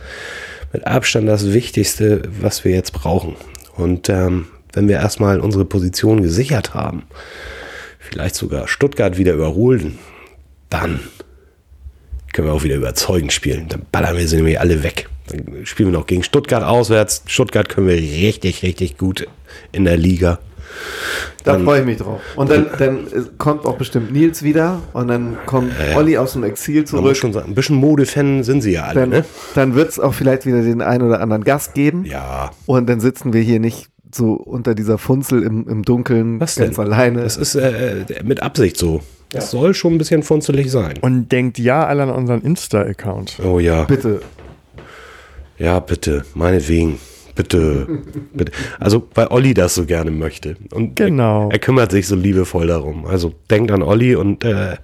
mit 0.72 0.86
Abstand 0.86 1.28
das 1.28 1.52
Wichtigste, 1.52 2.22
was 2.40 2.64
wir 2.64 2.72
jetzt 2.72 2.92
brauchen. 2.92 3.36
Und 3.76 4.08
ähm, 4.08 4.46
wenn 4.72 4.88
wir 4.88 4.96
erstmal 4.96 5.40
unsere 5.40 5.64
Position 5.64 6.22
gesichert 6.22 6.74
haben, 6.74 7.04
vielleicht 7.98 8.34
sogar 8.34 8.68
Stuttgart 8.68 9.18
wieder 9.18 9.32
überholen, 9.34 9.98
dann 10.68 11.00
können 12.32 12.48
wir 12.48 12.54
auch 12.54 12.62
wieder 12.62 12.76
überzeugend 12.76 13.32
spielen. 13.32 13.68
Dann 13.68 13.82
ballern 13.90 14.16
wir 14.16 14.28
sie 14.28 14.36
nämlich 14.36 14.60
alle 14.60 14.82
weg. 14.82 15.08
Dann 15.26 15.66
spielen 15.66 15.92
wir 15.92 15.98
noch 15.98 16.06
gegen 16.06 16.22
Stuttgart 16.22 16.62
auswärts. 16.62 17.22
Stuttgart 17.26 17.68
können 17.68 17.88
wir 17.88 17.96
richtig, 17.96 18.62
richtig 18.62 18.96
gut 18.98 19.26
in 19.72 19.84
der 19.84 19.96
Liga. 19.96 20.38
Da 21.44 21.52
Dann- 21.52 21.64
freue 21.64 21.80
ich 21.80 21.86
mich 21.86 21.96
drauf. 21.98 22.20
Und 22.36 22.50
dann, 22.50 22.66
dann 22.78 23.06
äh, 23.06 23.22
kommt 23.38 23.64
auch 23.66 23.76
bestimmt 23.76 24.12
Nils 24.12 24.42
wieder 24.42 24.80
und 24.92 25.08
dann 25.08 25.38
kommt 25.46 25.72
Olli 25.96 26.18
aus 26.18 26.34
dem 26.34 26.44
Exil 26.44 26.84
zurück. 26.84 27.16
schon 27.16 27.32
sagen, 27.32 27.48
ein 27.50 27.54
bisschen 27.54 27.76
Modefan 27.76 28.44
sind 28.44 28.60
sie 28.62 28.72
ja 28.72 28.84
alle, 28.84 29.00
Dann, 29.00 29.08
ne? 29.10 29.24
dann 29.54 29.74
wird 29.74 29.88
es 29.88 29.98
auch 29.98 30.12
vielleicht 30.14 30.44
wieder 30.46 30.62
den 30.62 30.82
einen 30.82 31.02
oder 31.06 31.20
anderen 31.20 31.44
Gast 31.44 31.74
geben. 31.74 32.04
Ja. 32.04 32.50
Und 32.66 32.88
dann 32.88 33.00
sitzen 33.00 33.32
wir 33.32 33.40
hier 33.40 33.58
nicht 33.60 33.88
so 34.14 34.32
unter 34.32 34.74
dieser 34.74 34.98
Funzel 34.98 35.42
im, 35.42 35.68
im 35.68 35.82
Dunkeln 35.84 36.40
Was 36.40 36.56
ganz 36.56 36.76
denn? 36.76 36.84
alleine. 36.84 37.22
Das 37.22 37.36
ist 37.36 37.54
äh, 37.54 38.04
mit 38.24 38.42
Absicht 38.42 38.76
so. 38.76 39.00
Das 39.30 39.52
soll 39.52 39.74
schon 39.74 39.94
ein 39.94 39.98
bisschen 39.98 40.24
funzelig 40.24 40.70
sein. 40.72 40.94
Und 41.00 41.30
denkt 41.30 41.58
ja 41.58 41.86
alle 41.86 42.02
an 42.02 42.10
unseren 42.10 42.42
Insta-Account. 42.42 43.38
Oh 43.44 43.60
ja. 43.60 43.84
Bitte. 43.84 44.20
Ja, 45.58 45.78
bitte. 45.78 46.24
Meinetwegen. 46.34 46.98
Bitte. 47.34 47.86
bitte. 48.32 48.52
Also, 48.78 49.08
weil 49.14 49.28
Olli 49.28 49.54
das 49.54 49.74
so 49.74 49.86
gerne 49.86 50.10
möchte. 50.10 50.56
Und 50.72 50.96
Genau. 50.96 51.48
Er, 51.48 51.52
er 51.54 51.58
kümmert 51.58 51.90
sich 51.92 52.06
so 52.06 52.16
liebevoll 52.16 52.66
darum. 52.66 53.06
Also 53.06 53.34
denkt 53.50 53.70
an 53.70 53.82
Olli 53.82 54.14
und 54.14 54.44
äh, 54.44 54.76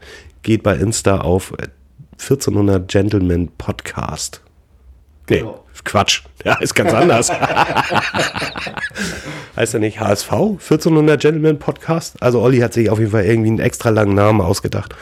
geht 0.42 0.62
bei 0.62 0.74
Insta 0.76 1.18
auf 1.20 1.52
äh, 1.58 1.68
1400 2.12 2.88
Gentleman 2.88 3.48
Podcast. 3.58 4.40
Nee, 5.28 5.38
Genau. 5.40 5.62
Quatsch. 5.84 6.22
Ja, 6.44 6.54
ist 6.54 6.74
ganz 6.74 6.92
anders. 6.92 7.30
heißt 9.56 9.74
er 9.74 9.80
nicht 9.80 10.00
HSV? 10.00 10.32
1400 10.32 11.20
Gentleman 11.20 11.58
Podcast? 11.58 12.20
Also 12.22 12.40
Olli 12.40 12.58
hat 12.58 12.72
sich 12.72 12.90
auf 12.90 12.98
jeden 12.98 13.10
Fall 13.12 13.24
irgendwie 13.24 13.50
einen 13.50 13.58
extra 13.60 13.90
langen 13.90 14.14
Namen 14.14 14.40
ausgedacht. 14.40 14.94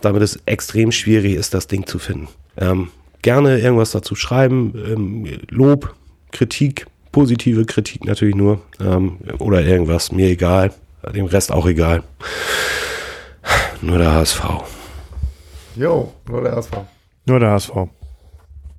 Damit 0.00 0.22
es 0.22 0.38
extrem 0.46 0.92
schwierig 0.92 1.34
ist, 1.34 1.54
das 1.54 1.66
Ding 1.66 1.86
zu 1.86 1.98
finden. 1.98 2.28
Ähm, 2.56 2.88
gerne 3.22 3.58
irgendwas 3.58 3.90
dazu 3.90 4.14
schreiben. 4.14 4.72
Ähm, 4.76 5.26
Lob, 5.50 5.94
Kritik, 6.32 6.86
positive 7.12 7.64
Kritik 7.64 8.04
natürlich 8.04 8.34
nur. 8.34 8.60
Ähm, 8.80 9.18
oder 9.38 9.62
irgendwas, 9.62 10.12
mir 10.12 10.28
egal. 10.28 10.72
Dem 11.14 11.26
Rest 11.26 11.52
auch 11.52 11.66
egal. 11.66 12.02
Nur 13.80 13.98
der 13.98 14.12
HSV. 14.12 14.40
Jo, 15.76 16.12
nur 16.28 16.42
der 16.42 16.56
HSV. 16.56 16.72
Nur 17.26 17.40
der 17.40 17.50
HSV. 17.50 17.72